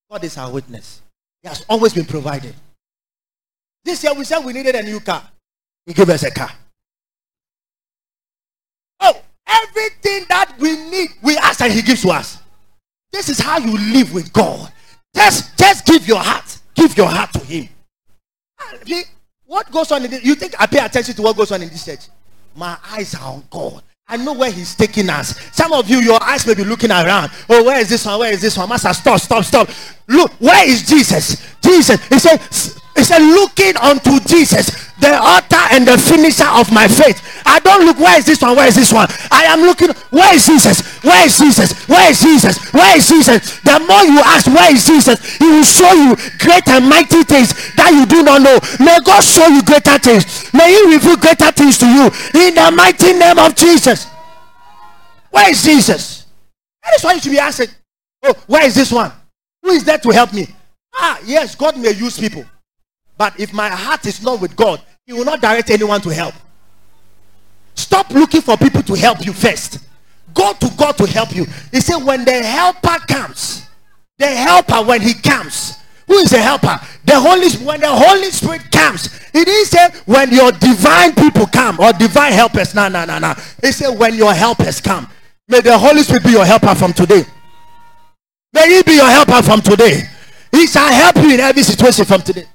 God 0.10 0.24
is 0.24 0.38
our 0.38 0.52
witness. 0.52 1.02
He 1.42 1.48
has 1.48 1.66
always 1.68 1.94
been 1.94 2.06
provided. 2.06 2.54
This 3.84 4.04
year 4.04 4.14
we 4.14 4.24
said 4.24 4.40
we 4.46 4.54
needed 4.54 4.76
a 4.76 4.84
new 4.84 5.00
car. 5.00 5.24
He 5.86 5.94
gave 5.94 6.10
us 6.10 6.24
a 6.24 6.32
car. 6.32 6.52
Oh, 9.00 9.22
everything 9.48 10.26
that 10.30 10.54
we 10.60 10.76
need, 10.90 11.10
we 11.24 11.38
ask 11.38 11.62
and 11.62 11.74
he 11.74 11.82
gives 11.82 12.04
to 12.04 12.10
us. 12.10 12.38
This 13.12 13.30
is 13.30 13.40
how 13.40 13.58
you 13.58 13.78
live 13.94 14.14
with 14.14 14.32
God. 14.32 14.72
Just, 15.16 15.58
just 15.58 15.86
give 15.86 16.08
your 16.08 16.20
heart. 16.20 16.60
Give 16.76 16.96
your 16.96 17.08
heart 17.08 17.34
to 17.34 17.40
him. 17.40 17.68
What 19.46 19.70
goes 19.72 19.92
on 19.92 20.06
in 20.06 20.12
this? 20.12 20.24
You 20.24 20.36
think 20.36 20.54
I 20.60 20.66
pay 20.66 20.80
attention 20.80 21.16
to 21.16 21.22
what 21.22 21.36
goes 21.36 21.52
on 21.52 21.62
in 21.62 21.70
this 21.70 21.84
church? 21.84 22.08
My 22.56 22.78
eyes 22.90 23.16
are 23.16 23.34
on 23.34 23.44
God. 23.50 23.84
I 24.08 24.18
know 24.18 24.34
where 24.34 24.52
he's 24.52 24.76
taking 24.76 25.10
us. 25.10 25.40
Some 25.56 25.72
of 25.72 25.90
you, 25.90 26.00
your 26.00 26.22
eyes 26.22 26.46
may 26.46 26.54
be 26.54 26.66
looking 26.66 26.92
around. 26.92 27.32
Oh, 27.50 27.64
where 27.64 27.80
is 27.80 27.90
this 27.90 28.06
one? 28.06 28.20
Where 28.20 28.34
is 28.34 28.42
this 28.42 28.58
one? 28.58 28.68
Master, 28.68 28.94
stop, 28.94 29.20
stop, 29.22 29.44
stop. 29.46 29.70
Look, 30.08 30.32
where 30.34 30.68
is 30.68 30.86
Jesus? 30.86 31.56
Jesus. 31.62 32.06
He 32.08 32.20
said, 32.20 32.42
he 32.98 33.04
said, 33.04 33.20
looking 33.20 33.78
unto 33.78 34.20
Jesus, 34.28 34.92
the 35.00 35.18
author 35.18 35.74
and 35.74 35.88
the 35.88 35.98
finisher 35.98 36.48
of 36.48 36.72
my 36.74 36.88
faith. 36.88 37.41
I 37.52 37.60
don't 37.60 37.86
look, 37.86 38.00
where 38.00 38.18
is 38.18 38.26
this 38.26 38.42
one? 38.42 38.56
Where 38.56 38.68
is 38.68 38.76
this 38.76 38.94
one? 38.94 39.08
I 39.30 39.44
am 39.44 39.60
looking, 39.62 39.90
where 40.10 40.34
is 40.34 40.46
Jesus? 40.46 41.04
Where 41.04 41.26
is 41.26 41.38
Jesus? 41.38 41.74
Where 41.86 42.10
is 42.10 42.22
Jesus? 42.22 42.72
Where 42.72 42.96
is 42.96 43.10
Jesus? 43.10 43.60
The 43.60 43.78
more 43.84 44.04
you 44.08 44.22
ask, 44.24 44.48
where 44.48 44.72
is 44.72 44.86
Jesus? 44.86 45.20
He 45.36 45.46
will 45.46 45.64
show 45.68 45.92
you 45.92 46.16
great 46.40 46.66
and 46.70 46.88
mighty 46.88 47.24
things 47.24 47.52
that 47.76 47.92
you 47.92 48.06
do 48.06 48.24
not 48.24 48.42
know. 48.42 48.56
May 48.80 48.98
God 49.04 49.20
show 49.20 49.48
you 49.48 49.62
greater 49.64 50.00
things. 50.00 50.48
May 50.54 50.72
He 50.72 50.96
reveal 50.96 51.18
greater 51.18 51.52
things 51.52 51.78
to 51.80 51.88
you 51.88 52.06
in 52.40 52.56
the 52.56 52.72
mighty 52.74 53.12
name 53.12 53.38
of 53.38 53.54
Jesus. 53.54 54.08
Where 55.30 55.52
is 55.52 55.62
Jesus? 55.62 56.26
That 56.84 56.96
is 56.96 57.04
why 57.04 57.14
you 57.14 57.20
should 57.20 57.32
be 57.34 57.40
asking, 57.40 57.68
oh, 58.24 58.34
where 58.48 58.66
is 58.66 58.76
this 58.76 58.94
one? 58.94 59.12
Who 59.62 59.72
is 59.72 59.84
there 59.84 59.98
to 59.98 60.10
help 60.12 60.32
me? 60.32 60.48
Ah, 60.96 61.20
yes, 61.26 61.56
God 61.56 61.78
may 61.78 61.92
use 61.92 62.18
people. 62.18 62.46
But 63.18 63.38
if 63.38 63.52
my 63.52 63.68
heart 63.68 64.06
is 64.06 64.24
not 64.24 64.40
with 64.40 64.56
God, 64.56 64.82
He 65.06 65.12
will 65.12 65.26
not 65.26 65.42
direct 65.42 65.70
anyone 65.70 66.00
to 66.02 66.10
help. 66.10 66.34
Stop 67.82 68.12
looking 68.12 68.42
for 68.42 68.58
people 68.58 68.84
to 68.84 68.94
help 68.94 69.26
you 69.26 69.34
first. 69.34 69.80
Go 70.34 70.54
to 70.54 70.72
God 70.78 70.98
to 70.98 71.08
help 71.08 71.36
you. 71.36 71.46
He 71.72 71.82
said, 71.82 71.98
when 71.98 72.24
the 72.24 72.44
helper 72.44 72.98
comes, 73.08 73.68
the 74.20 74.28
helper, 74.28 74.84
when 74.84 75.02
he 75.02 75.16
comes, 75.16 75.78
who 76.06 76.14
is 76.18 76.30
the 76.30 76.38
helper? 76.38 76.80
The 77.06 77.20
Holy 77.20 77.50
when 77.66 77.80
the 77.80 77.90
Holy 77.90 78.30
Spirit 78.32 78.70
comes. 78.72 79.12
He 79.32 79.44
didn't 79.44 79.66
say 79.66 79.90
when 80.06 80.32
your 80.32 80.52
divine 80.52 81.16
people 81.16 81.48
come 81.48 81.80
or 81.80 81.94
divine 81.94 82.34
helpers. 82.34 82.76
No, 82.76 82.88
no, 82.88 83.06
no, 83.06 83.18
no. 83.18 83.34
He 83.64 83.72
said 83.72 83.98
when 83.98 84.14
your 84.16 84.34
helpers 84.34 84.82
come. 84.82 85.08
May 85.48 85.62
the 85.62 85.78
Holy 85.78 86.04
Spirit 86.04 86.24
be 86.24 86.32
your 86.32 86.46
helper 86.46 86.76
from 86.76 86.94
today. 86.94 87.24
May 88.54 88.76
He 88.76 88.84
be 88.84 88.94
your 88.96 89.10
helper 89.10 89.42
from 89.42 89.62
today. 89.62 90.02
He 90.52 90.68
shall 90.68 90.92
help 90.92 91.16
you 91.16 91.34
in 91.34 91.40
every 91.40 91.64
situation 91.64 92.06
from 92.06 92.22
today. 92.22 92.46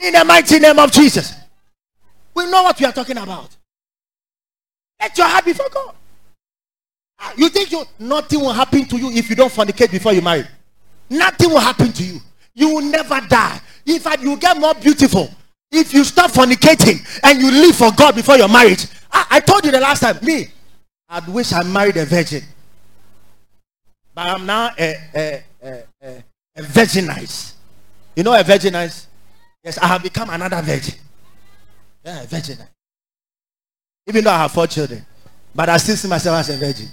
In 0.00 0.14
the 0.14 0.24
mighty 0.24 0.58
name 0.58 0.78
of 0.78 0.90
Jesus. 0.90 1.34
We 2.34 2.50
know 2.50 2.62
what 2.62 2.80
we 2.80 2.86
are 2.86 2.92
talking 2.92 3.18
about. 3.18 3.54
Let 5.00 5.16
your 5.18 5.26
heart 5.26 5.44
be 5.44 5.52
for 5.52 5.68
God. 5.72 5.94
Ah, 7.18 7.32
you 7.36 7.48
think 7.48 7.72
you, 7.72 7.82
nothing 7.98 8.40
will 8.40 8.52
happen 8.52 8.84
to 8.86 8.96
you 8.96 9.10
if 9.10 9.30
you 9.30 9.36
don't 9.36 9.52
fornicate 9.52 9.90
before 9.90 10.12
you 10.12 10.22
marry? 10.22 10.44
Nothing 11.08 11.50
will 11.50 11.60
happen 11.60 11.92
to 11.92 12.02
you. 12.04 12.18
You 12.54 12.74
will 12.74 12.82
never 12.82 13.20
die. 13.28 13.60
In 13.86 14.00
fact, 14.00 14.22
you 14.22 14.36
get 14.36 14.58
more 14.58 14.74
beautiful 14.74 15.30
if 15.70 15.92
you 15.94 16.04
stop 16.04 16.30
fornicating 16.30 17.04
and 17.22 17.40
you 17.40 17.50
live 17.50 17.76
for 17.76 17.92
God 17.92 18.14
before 18.14 18.36
your 18.36 18.48
marriage. 18.48 18.86
I, 19.12 19.26
I 19.32 19.40
told 19.40 19.64
you 19.64 19.70
the 19.70 19.80
last 19.80 20.00
time, 20.00 20.18
me, 20.22 20.48
I'd 21.08 21.26
wish 21.28 21.52
I 21.52 21.62
married 21.62 21.96
a 21.96 22.04
virgin. 22.04 22.42
But 24.14 24.26
I'm 24.26 24.46
now 24.46 24.70
a, 24.78 24.96
a, 25.14 25.44
a, 25.62 25.82
a, 26.02 26.24
a 26.56 26.62
virginized. 26.62 27.52
You 28.16 28.22
know 28.22 28.32
a 28.34 28.42
virginized? 28.42 29.06
Yes, 29.62 29.78
I 29.78 29.86
have 29.86 30.02
become 30.02 30.30
another 30.30 30.62
virgin. 30.62 30.94
Yeah, 32.04 32.22
a 32.22 32.26
virgin. 32.26 32.58
Even 34.06 34.24
though 34.24 34.30
I 34.30 34.38
have 34.38 34.52
four 34.52 34.66
children. 34.66 35.04
But 35.54 35.68
I 35.68 35.76
still 35.78 35.96
see 35.96 36.08
myself 36.08 36.38
as 36.38 36.50
a 36.50 36.56
virgin. 36.56 36.88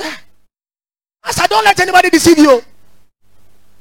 Ah. 0.00 0.20
As 1.24 1.38
I 1.38 1.46
don't 1.46 1.64
let 1.64 1.78
anybody 1.80 2.10
deceive 2.10 2.38
you. 2.38 2.62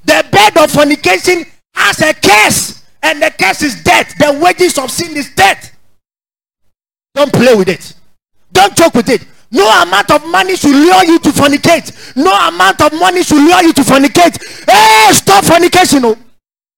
The 0.04 0.26
bed 0.32 0.58
of 0.58 0.72
fornication 0.72 1.46
has 1.74 2.02
a 2.02 2.14
curse. 2.14 2.84
And 3.02 3.22
the 3.22 3.32
curse 3.32 3.62
is 3.62 3.84
death. 3.84 4.14
The 4.18 4.40
wages 4.44 4.78
of 4.78 4.92
sin 4.92 5.16
is 5.16 5.34
death. 5.34 5.76
Don't 7.16 7.32
play 7.32 7.56
with 7.56 7.70
it. 7.70 7.94
Don't 8.52 8.76
joke 8.76 8.96
with 8.96 9.10
it. 9.10 9.26
No 9.52 9.68
amount 9.82 10.12
of 10.12 10.26
money 10.28 10.56
should 10.56 10.76
lure 10.76 11.06
you 11.06 11.20
to 11.20 11.30
fornicate. 11.30 12.16
No 12.16 12.32
amount 12.48 12.82
of 12.82 12.92
money 12.94 13.24
should 13.24 13.38
lure 13.42 13.64
you 13.64 13.74
to 13.74 13.82
fornicate. 13.82 14.38
Hey, 14.70 15.14
stop 15.14 15.44
fornication. 15.46 16.04
Oh. 16.06 16.12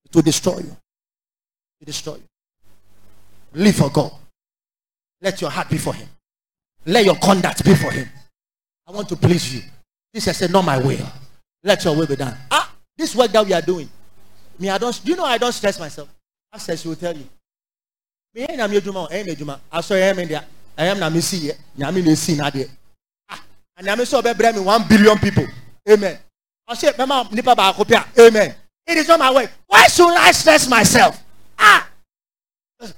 It 0.05 0.15
will 0.15 0.21
destroy 0.21 0.57
you. 0.57 0.59
It 0.59 1.79
will 1.79 1.85
destroy 1.85 2.15
you. 2.15 2.23
Live 3.53 3.75
for 3.75 3.89
God. 3.89 4.11
Let 5.21 5.39
your 5.41 5.49
heart 5.49 5.69
be 5.69 5.77
for 5.77 5.93
Him. 5.93 6.07
Let 6.85 7.05
your 7.05 7.15
conduct 7.15 7.63
be 7.63 7.75
for 7.75 7.91
Him. 7.91 8.07
I 8.87 8.91
want 8.91 9.07
to 9.09 9.15
please 9.15 9.53
you. 9.55 9.61
Jesus 10.13 10.37
said, 10.37 10.51
Not 10.51 10.65
my 10.65 10.77
will. 10.77 11.05
Let 11.63 11.83
your 11.85 11.95
will 11.95 12.07
be 12.07 12.15
done. 12.15 12.35
Ah, 12.49 12.73
this 12.97 13.15
work 13.15 13.31
that 13.31 13.45
we 13.45 13.53
are 13.53 13.61
doing. 13.61 13.89
Me, 14.59 14.69
I 14.69 14.77
don't. 14.77 14.99
Do 15.03 15.11
you 15.11 15.17
know 15.17 15.25
I 15.25 15.37
don't 15.37 15.51
stress 15.51 15.79
myself? 15.79 16.09
I 16.51 16.57
said 16.57 16.79
she 16.79 16.87
will 16.87 16.95
tell 16.95 17.15
you. 17.15 17.27
Me, 18.33 18.45
I 18.47 18.53
am 18.53 18.71
Juma. 18.81 19.07
I 19.11 19.17
am 19.17 19.35
Juma. 19.35 19.59
I 19.71 19.81
saw 19.81 19.95
him 19.95 20.19
in 20.19 20.27
there 20.27 20.45
ɛyɛm 20.77 20.99
na 20.99 21.09
mesi 21.09 21.37
yɛ 21.47 21.53
nyame 21.77 22.01
na 22.03 22.11
esi 22.11 22.35
n'adeɛ 22.35 22.69
ah 23.29 23.39
nyame 23.81 24.03
sɛ 24.05 24.21
ɔbɛbrɛ 24.21 24.53
mi 24.55 24.59
one 24.61 24.83
billion 24.87 25.17
people 25.19 25.45
amen 25.89 26.17
ɔsɛ 26.69 26.93
mɛma 26.97 27.31
nipa 27.31 27.55
baako 27.55 27.83
pɛ 27.83 28.03
amen 28.27 28.55
it 28.87 28.97
is 28.97 29.07
not 29.07 29.19
my 29.19 29.31
way 29.31 29.47
why 29.67 29.87
should 29.87 30.15
I 30.15 30.31
stress 30.31 30.67
myself 30.67 31.21
ah 31.59 31.87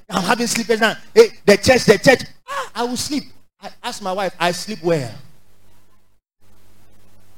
I'm 0.10 0.24
having 0.24 0.48
sleepers 0.48 0.80
now 0.80 0.96
hey 1.14 1.30
the 1.46 1.58
church 1.58 1.86
the 1.86 1.98
church 1.98 2.22
ah 2.48 2.72
I 2.76 2.84
will 2.84 2.98
sleep 2.98 3.24
I 3.62 3.70
ask 3.84 4.02
my 4.02 4.14
wife 4.14 4.36
I 4.40 4.52
sleep 4.52 4.82
well 4.84 5.14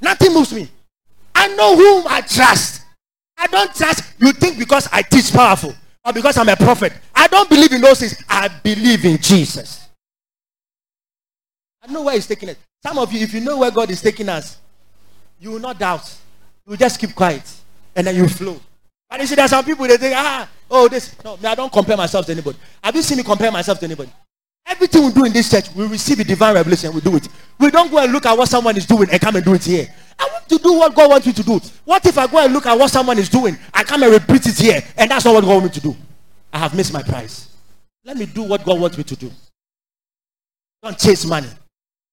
nothing 0.02 0.34
moves 0.34 0.54
me 0.54 0.70
I 1.34 1.48
know 1.56 1.76
whom 1.76 2.06
I 2.08 2.22
trust 2.22 2.84
I 3.38 3.48
don't 3.48 3.74
trust 3.76 4.14
you 4.20 4.32
think 4.32 4.58
because 4.60 4.88
I 4.92 5.02
teach 5.02 5.32
powerful 5.34 5.74
or 6.06 6.14
because 6.14 6.38
I'm 6.38 6.50
a 6.50 6.56
prophet 6.56 6.94
I 7.14 7.28
don't 7.28 7.50
believe 7.50 7.72
in 7.72 7.82
those 7.82 8.00
things 8.00 8.24
I 8.30 8.48
believe 8.48 9.04
in 9.06 9.18
Jesus. 9.18 9.90
I 11.88 11.92
know 11.92 12.04
where 12.04 12.16
He's 12.16 12.28
taking 12.28 12.50
it. 12.50 12.58
Some 12.84 12.98
of 13.00 13.12
you, 13.12 13.22
if 13.22 13.34
you 13.34 13.42
know 13.42 13.58
where 13.58 13.72
God 13.72 13.90
is 13.90 14.02
taking 14.02 14.30
us, 14.30 14.58
you 15.40 15.52
will 15.52 15.60
not 15.60 15.80
doubt. 15.80 16.06
You 16.66 16.72
will 16.72 16.78
just 16.78 17.00
keep 17.00 17.16
quiet 17.16 17.44
and 17.96 18.06
then 18.06 18.16
you 18.16 18.28
flow. 18.28 18.60
But 19.10 19.22
you 19.22 19.28
see, 19.28 19.36
there 19.36 19.46
are 19.46 19.50
some 19.50 19.64
people 19.64 19.88
they 19.88 19.98
think, 19.98 20.14
ah, 20.16 20.50
oh, 20.70 20.88
this. 20.88 21.16
No, 21.24 21.38
I 21.44 21.56
don't 21.56 21.72
compare 21.72 21.98
myself 21.98 22.26
to 22.26 22.32
anybody. 22.32 22.58
Have 22.84 22.96
you 22.96 23.02
seen 23.02 23.18
me 23.18 23.24
compare 23.24 23.52
myself 23.52 23.80
to 23.80 23.86
anybody? 23.86 24.12
Everything 24.66 25.06
we 25.06 25.12
do 25.12 25.26
in 25.26 25.34
this 25.34 25.50
church, 25.52 25.74
we 25.76 25.86
receive 25.88 26.20
a 26.20 26.24
divine 26.24 26.56
revelation. 26.56 26.92
We 26.94 27.02
do 27.02 27.16
it. 27.16 27.28
We 27.60 27.70
don't 27.70 27.92
go 27.92 28.00
and 28.00 28.12
look 28.12 28.26
at 28.26 28.36
what 28.36 28.50
someone 28.50 28.76
is 28.78 28.86
doing 28.86 29.08
and 29.12 29.22
come 29.22 29.36
and 29.36 29.46
do 29.46 29.54
it 29.54 29.64
here. 29.64 29.88
I 30.18 30.28
want 30.32 30.50
to 30.50 30.58
do 30.58 30.74
what 30.74 30.96
God 30.96 31.10
wants 31.10 31.28
me 31.28 31.34
to 31.34 31.44
do. 31.44 31.60
What 31.84 32.06
if 32.06 32.18
I 32.18 32.26
go 32.26 32.44
and 32.44 32.52
look 32.52 32.66
at 32.66 32.78
what 32.78 32.90
someone 32.90 33.20
is 33.20 33.30
doing? 33.30 33.58
I 33.74 33.84
come 33.84 34.02
and 34.04 34.12
repeat 34.12 34.48
it 34.48 34.58
here, 34.58 34.82
and 34.98 35.12
that's 35.12 35.26
not 35.26 35.36
what 35.36 35.42
God 35.44 35.62
wants 35.62 35.76
me 35.76 35.82
to 35.82 35.82
do. 35.82 35.96
I 36.52 36.58
have 36.58 36.76
missed 36.76 36.94
my 36.94 37.04
prize. 37.04 37.50
Let 38.04 38.18
me 38.18 38.26
do 38.26 38.44
what 38.44 38.64
God 38.66 38.80
wants 38.80 38.98
me 38.98 39.04
to 39.04 39.16
do. 39.16 39.32
Don't 40.82 40.98
chase 40.98 41.26
money 41.26 41.50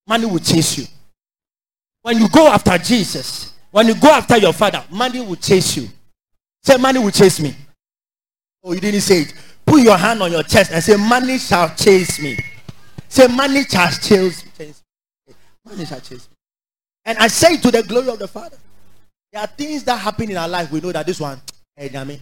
money 0.07 0.27
will 0.27 0.39
chase 0.39 0.79
you. 0.79 0.85
When 2.03 2.19
you 2.19 2.29
go 2.29 2.49
after 2.49 2.77
Jesus, 2.79 3.53
when 3.71 3.87
you 3.87 3.95
go 3.95 4.11
after 4.11 4.37
your 4.37 4.53
father, 4.53 4.85
money 4.91 5.21
will 5.21 5.37
chase 5.37 5.77
you. 5.77 5.89
Say, 6.63 6.77
money 6.77 6.99
will 6.99 7.11
chase 7.11 7.41
me. 7.41 7.55
Oh, 8.63 8.73
you 8.73 8.81
didn't 8.81 9.01
say 9.01 9.23
it. 9.23 9.35
Put 9.65 9.83
your 9.83 9.97
hand 9.97 10.23
on 10.23 10.31
your 10.31 10.43
chest 10.43 10.71
and 10.73 10.83
say, 10.83 10.97
money 10.97 11.39
shall 11.39 11.75
chase 11.75 12.21
me. 12.21 12.39
Say, 13.09 13.27
money 13.27 13.65
shall 13.65 13.91
chase 13.91 14.45
me. 14.59 14.75
Money 15.65 15.85
shall 15.85 16.01
chase 16.01 16.29
me. 16.29 16.37
And 17.05 17.19
I 17.19 17.29
say 17.29 17.57
to 17.57 17.71
the 17.71 17.83
glory 17.83 18.09
of 18.09 18.19
the 18.19 18.29
Father, 18.29 18.57
there 19.33 19.43
are 19.43 19.47
things 19.49 19.83
that 19.85 19.97
happen 19.97 20.31
in 20.31 20.37
our 20.37 20.49
life. 20.49 20.71
We 20.71 20.81
know 20.81 20.93
that 20.93 21.07
this 21.07 21.19
one, 21.21 21.41
hey, 21.77 21.89
Yami. 21.89 22.21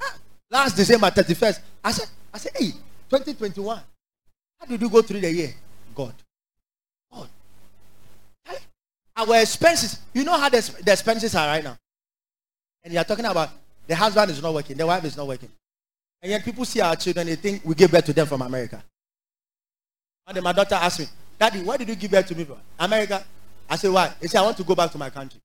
Ah, 0.00 0.16
last 0.50 0.76
December 0.76 1.10
31st, 1.10 1.60
I 1.84 1.92
said, 1.92 2.08
I 2.32 2.38
said, 2.38 2.52
hey, 2.56 2.70
2021. 3.10 3.80
How 4.60 4.66
did 4.66 4.80
you 4.80 4.88
go 4.88 5.02
through 5.02 5.20
the 5.20 5.32
year? 5.32 5.54
God. 5.94 6.14
God 7.12 7.28
our 9.16 9.40
expenses. 9.40 9.98
You 10.12 10.24
know 10.24 10.38
how 10.38 10.48
the, 10.48 10.60
the 10.84 10.92
expenses 10.92 11.34
are 11.34 11.46
right 11.46 11.64
now. 11.64 11.76
And 12.84 12.92
you're 12.92 13.04
talking 13.04 13.24
about 13.24 13.50
the 13.86 13.96
husband 13.96 14.30
is 14.30 14.42
not 14.42 14.52
working, 14.52 14.76
the 14.76 14.86
wife 14.86 15.04
is 15.04 15.16
not 15.16 15.26
working. 15.26 15.50
And 16.22 16.30
yet 16.30 16.44
people 16.44 16.64
see 16.64 16.80
our 16.80 16.96
children, 16.96 17.26
they 17.26 17.36
think 17.36 17.62
we 17.64 17.74
give 17.74 17.90
birth 17.90 18.04
to 18.06 18.12
them 18.12 18.26
from 18.26 18.42
America. 18.42 18.82
And 20.26 20.36
then 20.36 20.44
my 20.44 20.52
daughter 20.52 20.74
asked 20.76 21.00
me, 21.00 21.06
Daddy, 21.38 21.60
why 21.62 21.76
did 21.76 21.88
you 21.88 21.96
give 21.96 22.10
birth 22.10 22.26
to 22.28 22.34
me 22.34 22.44
from 22.44 22.58
America? 22.78 23.24
I 23.68 23.76
said, 23.76 23.90
why? 23.90 24.12
He 24.20 24.28
said, 24.28 24.38
I 24.40 24.42
want 24.42 24.56
to 24.58 24.64
go 24.64 24.74
back 24.74 24.90
to 24.92 24.98
my 24.98 25.10
country. 25.10 25.40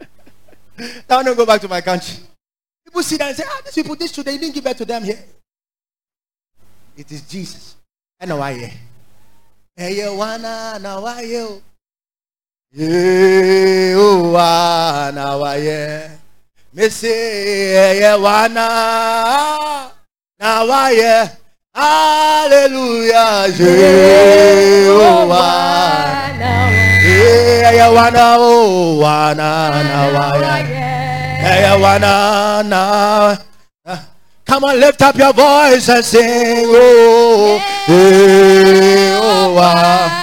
I 0.00 0.06
want 1.10 1.28
to 1.28 1.34
go 1.34 1.46
back 1.46 1.60
to 1.60 1.68
my 1.68 1.80
country. 1.80 2.16
People 2.84 3.02
see 3.02 3.16
that 3.18 3.28
and 3.28 3.36
say, 3.36 3.44
ah, 3.46 3.60
these 3.64 3.74
people, 3.74 3.94
these 3.96 4.12
children, 4.12 4.34
they 4.36 4.40
didn't 4.40 4.54
give 4.54 4.64
birth 4.64 4.78
to 4.78 4.84
them 4.84 5.04
here. 5.04 5.18
It 6.96 7.10
is 7.12 7.22
Jesus. 7.22 7.76
And 8.18 8.36
why? 8.36 8.72
Hey, 9.76 9.96
wana 10.04 10.80
na 10.80 11.00
why 11.00 11.60
yehowa 12.72 14.50
na 15.14 15.34
wayɛ 15.42 16.06
mese 16.72 17.10
ɛyɛ 17.74 18.12
wana 18.22 18.66
na 20.38 20.50
wayɛ 20.70 21.30
hallelujah. 21.74 23.50
Yehowa 23.58 25.46
ɛyɛ 27.66 27.86
wana 27.96 28.38
o 28.38 29.02
wana 29.02 29.50
na 29.90 30.00
wayɛ 30.14 30.54
ɛyɛ 31.42 31.72
wana 31.82 32.12
na. 32.70 32.82
Come 34.46 34.64
on, 34.64 34.78
lift 34.80 35.02
up 35.02 35.16
your 35.16 35.32
voice 35.32 35.88
and 35.88 36.04
sing. 36.04 36.66
Oh, 36.66 37.60
oh, 37.88 39.54
oh, 39.56 40.20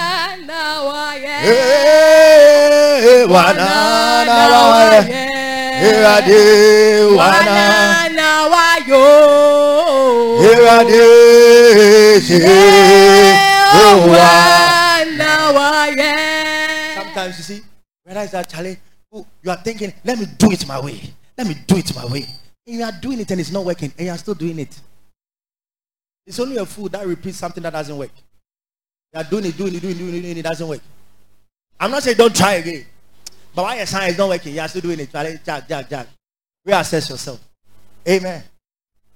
wana 3.24 4.24
na 4.24 4.58
waye 4.70 5.00
irade 5.88 6.40
wana 7.16 8.08
na 8.08 8.42
wayo 8.52 9.04
irade 10.52 11.02
wana 14.12 15.50
waye 15.50 16.14
sometimes 16.94 17.38
you 17.38 17.44
see 17.44 17.62
realize 18.06 18.30
that 18.30 18.48
Charlie 18.48 18.78
oh, 19.12 19.26
you 19.42 19.50
are 19.50 19.60
thinking 19.62 19.92
let 20.04 20.18
me 20.18 20.26
do 20.38 20.50
it 20.52 20.66
my 20.66 20.80
way. 20.80 21.00
Let 21.38 21.46
me 21.46 21.54
do 21.66 21.76
it 21.76 21.94
my 21.94 22.04
way. 22.06 22.26
And 22.66 22.76
you 22.78 22.84
are 22.84 22.92
doing 23.00 23.20
it 23.20 23.30
and 23.30 23.40
it's 23.40 23.52
not 23.52 23.64
working 23.64 23.92
and 23.96 24.06
you 24.06 24.12
are 24.12 24.18
still 24.18 24.34
doing 24.34 24.58
it. 24.58 24.80
It's 26.26 26.38
only 26.40 26.56
a 26.56 26.66
fool 26.66 26.88
that 26.88 27.06
repeats 27.06 27.38
something 27.38 27.62
that 27.62 27.72
doesn't 27.72 27.96
work. 27.96 28.10
You 29.14 29.20
are 29.20 29.24
doing 29.24 29.46
it 29.46 29.56
doing 29.56 29.74
it 29.74 29.80
doing 29.80 29.94
it 29.94 29.98
doing 29.98 30.14
it, 30.14 30.20
doing 30.20 30.32
it, 30.32 30.38
it 30.38 30.42
doesn't 30.42 30.66
work. 30.66 30.80
I'm 31.78 31.92
not 31.92 32.02
saying 32.02 32.16
don't 32.16 32.34
try 32.34 32.54
again. 32.54 32.84
But 33.54 33.62
why 33.62 33.76
your 33.76 33.86
sign 33.86 34.10
is 34.10 34.18
not 34.18 34.28
working, 34.28 34.54
you're 34.54 34.68
still 34.68 34.82
doing 34.82 35.00
it. 35.00 35.10
Jack, 35.10 35.68
jack, 35.68 35.88
jack. 35.88 36.06
Reassess 36.66 37.10
yourself. 37.10 37.40
Amen. 38.08 38.42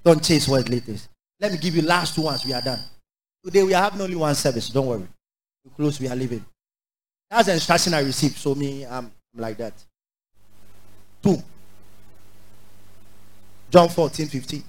Don't 0.05 0.23
chase 0.23 0.49
worldly 0.49 0.81
things. 0.81 1.09
Let 1.41 1.53
me 1.53 1.59
give 1.59 1.77
you 1.77 1.83
last 1.83 2.15
two 2.15 2.23
ones. 2.23 2.45
We 2.45 2.53
are 2.53 2.63
done. 2.63 2.81
Today 3.45 3.63
we 3.63 3.75
are 3.75 3.83
having 3.83 4.01
only 4.01 4.17
one 4.17 4.35
service. 4.35 4.69
Don't 4.69 4.87
worry. 4.87 5.07
We 5.65 5.71
close. 5.77 6.01
We 6.01 6.09
are 6.09 6.17
leaving. 6.17 6.45
That's 7.31 7.47
the 7.47 7.55
instruction 7.55 7.95
I 7.95 8.01
received. 8.01 8.37
So 8.37 8.55
me, 8.55 8.85
I'm, 8.85 9.11
I'm 9.35 9.41
like 9.41 9.57
that. 9.59 9.75
Two. 11.23 11.39
John 13.71 13.89
14, 13.89 14.27
15. 14.27 14.65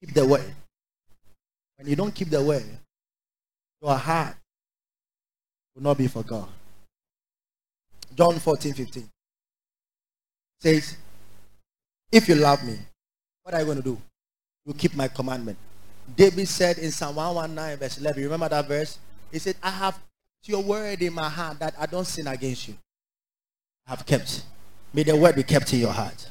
Keep 0.00 0.14
the 0.14 0.26
word. 0.26 0.54
When 1.76 1.88
you 1.88 1.96
don't 1.96 2.14
keep 2.14 2.30
the 2.30 2.42
word, 2.42 2.64
your 3.82 3.96
heart 3.96 4.36
will 5.74 5.82
not 5.82 5.98
be 5.98 6.06
for 6.06 6.22
God. 6.22 6.48
John 8.14 8.38
14, 8.38 8.74
15 8.74 9.10
says, 10.60 10.96
If 12.10 12.28
you 12.28 12.36
love 12.36 12.64
me, 12.64 12.78
what 13.42 13.54
are 13.54 13.60
you 13.60 13.66
going 13.66 13.78
to 13.78 13.82
do? 13.82 13.98
You 14.64 14.74
keep 14.74 14.94
my 14.94 15.08
commandment. 15.08 15.58
David 16.16 16.48
said 16.48 16.78
in 16.78 16.90
Psalm 16.90 17.16
119, 17.16 17.78
verse 17.78 17.98
11, 17.98 18.22
remember 18.22 18.48
that 18.48 18.66
verse? 18.66 18.98
He 19.32 19.38
said, 19.38 19.56
I 19.62 19.70
have 19.70 19.98
your 20.44 20.62
word 20.62 21.02
in 21.02 21.12
my 21.12 21.28
heart 21.28 21.58
that 21.58 21.74
I 21.78 21.86
don't 21.86 22.04
sin 22.04 22.26
against 22.26 22.68
you. 22.68 22.74
I 23.86 23.90
have 23.90 24.06
kept. 24.06 24.44
May 24.92 25.02
the 25.02 25.16
word 25.16 25.36
be 25.36 25.42
kept 25.42 25.72
in 25.72 25.80
your 25.80 25.92
heart. 25.92 26.30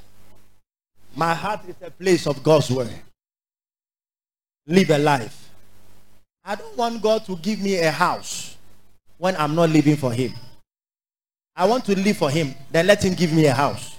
My 1.15 1.33
heart 1.33 1.61
is 1.67 1.75
a 1.81 1.91
place 1.91 2.25
of 2.27 2.41
God's 2.43 2.71
word. 2.71 2.93
Live 4.65 4.89
a 4.89 4.97
life. 4.97 5.49
I 6.45 6.55
don't 6.55 6.77
want 6.77 7.01
God 7.01 7.25
to 7.25 7.35
give 7.37 7.59
me 7.59 7.77
a 7.77 7.91
house 7.91 8.57
when 9.17 9.35
I'm 9.35 9.55
not 9.55 9.69
living 9.69 9.95
for 9.95 10.11
Him. 10.11 10.33
I 11.55 11.67
want 11.67 11.85
to 11.85 11.95
live 11.99 12.17
for 12.17 12.29
him, 12.29 12.55
then 12.71 12.87
let 12.87 13.03
him 13.03 13.13
give 13.13 13.31
me 13.31 13.45
a 13.45 13.53
house. 13.53 13.97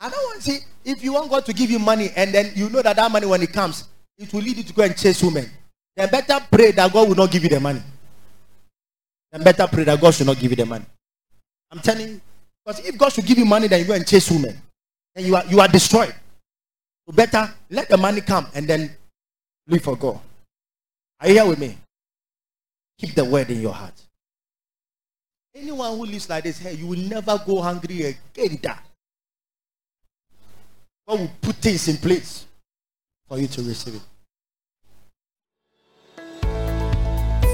I 0.00 0.10
don't 0.10 0.24
want 0.24 0.42
to 0.42 0.50
see 0.50 0.58
if 0.84 1.02
you 1.02 1.12
want 1.14 1.30
God 1.30 1.44
to 1.46 1.52
give 1.52 1.70
you 1.70 1.78
money 1.78 2.10
and 2.14 2.32
then 2.32 2.52
you 2.54 2.68
know 2.68 2.82
that 2.82 2.96
that 2.96 3.10
money 3.10 3.26
when 3.26 3.42
it 3.42 3.52
comes, 3.52 3.84
it 4.16 4.32
will 4.32 4.40
lead 4.40 4.56
you 4.56 4.62
to 4.62 4.72
go 4.72 4.82
and 4.82 4.96
chase 4.96 5.22
women. 5.22 5.50
Then 5.96 6.08
better 6.10 6.38
pray 6.50 6.70
that 6.72 6.92
God 6.92 7.08
will 7.08 7.16
not 7.16 7.30
give 7.30 7.42
you 7.42 7.48
the 7.48 7.60
money. 7.60 7.82
Then 9.32 9.42
better 9.42 9.66
pray 9.66 9.84
that 9.84 10.00
God 10.00 10.14
should 10.14 10.26
not 10.26 10.38
give 10.38 10.50
you 10.50 10.56
the 10.56 10.66
money. 10.66 10.84
I'm 11.70 11.80
telling 11.80 12.08
you, 12.08 12.20
because 12.64 12.86
if 12.86 12.96
God 12.96 13.12
should 13.12 13.26
give 13.26 13.38
you 13.38 13.44
money, 13.44 13.66
then 13.66 13.80
you 13.80 13.86
go 13.86 13.94
and 13.94 14.06
chase 14.06 14.30
women, 14.30 14.56
then 15.14 15.24
you 15.24 15.34
are 15.36 15.44
you 15.46 15.60
are 15.60 15.68
destroyed. 15.68 16.14
So 17.06 17.12
better 17.12 17.52
let 17.70 17.88
the 17.88 17.96
money 17.96 18.20
come 18.20 18.46
and 18.54 18.66
then 18.66 18.90
live 19.66 19.82
for 19.82 19.96
God. 19.96 20.20
Are 21.20 21.28
you 21.28 21.34
here 21.34 21.46
with 21.46 21.58
me? 21.58 21.76
Keep 22.98 23.14
the 23.14 23.24
word 23.24 23.50
in 23.50 23.60
your 23.60 23.72
heart. 23.72 23.94
Anyone 25.60 25.96
who 25.96 26.06
lives 26.06 26.28
like 26.28 26.44
this, 26.44 26.58
hey, 26.58 26.74
you 26.74 26.86
will 26.86 26.98
never 26.98 27.40
go 27.44 27.60
hungry 27.60 28.16
again. 28.34 28.58
God 28.62 28.78
will 31.08 31.28
put 31.40 31.56
things 31.56 31.88
in 31.88 31.96
place 31.96 32.46
for 33.26 33.38
you 33.38 33.48
to 33.48 33.62
receive 33.62 33.96
it. 33.96 34.02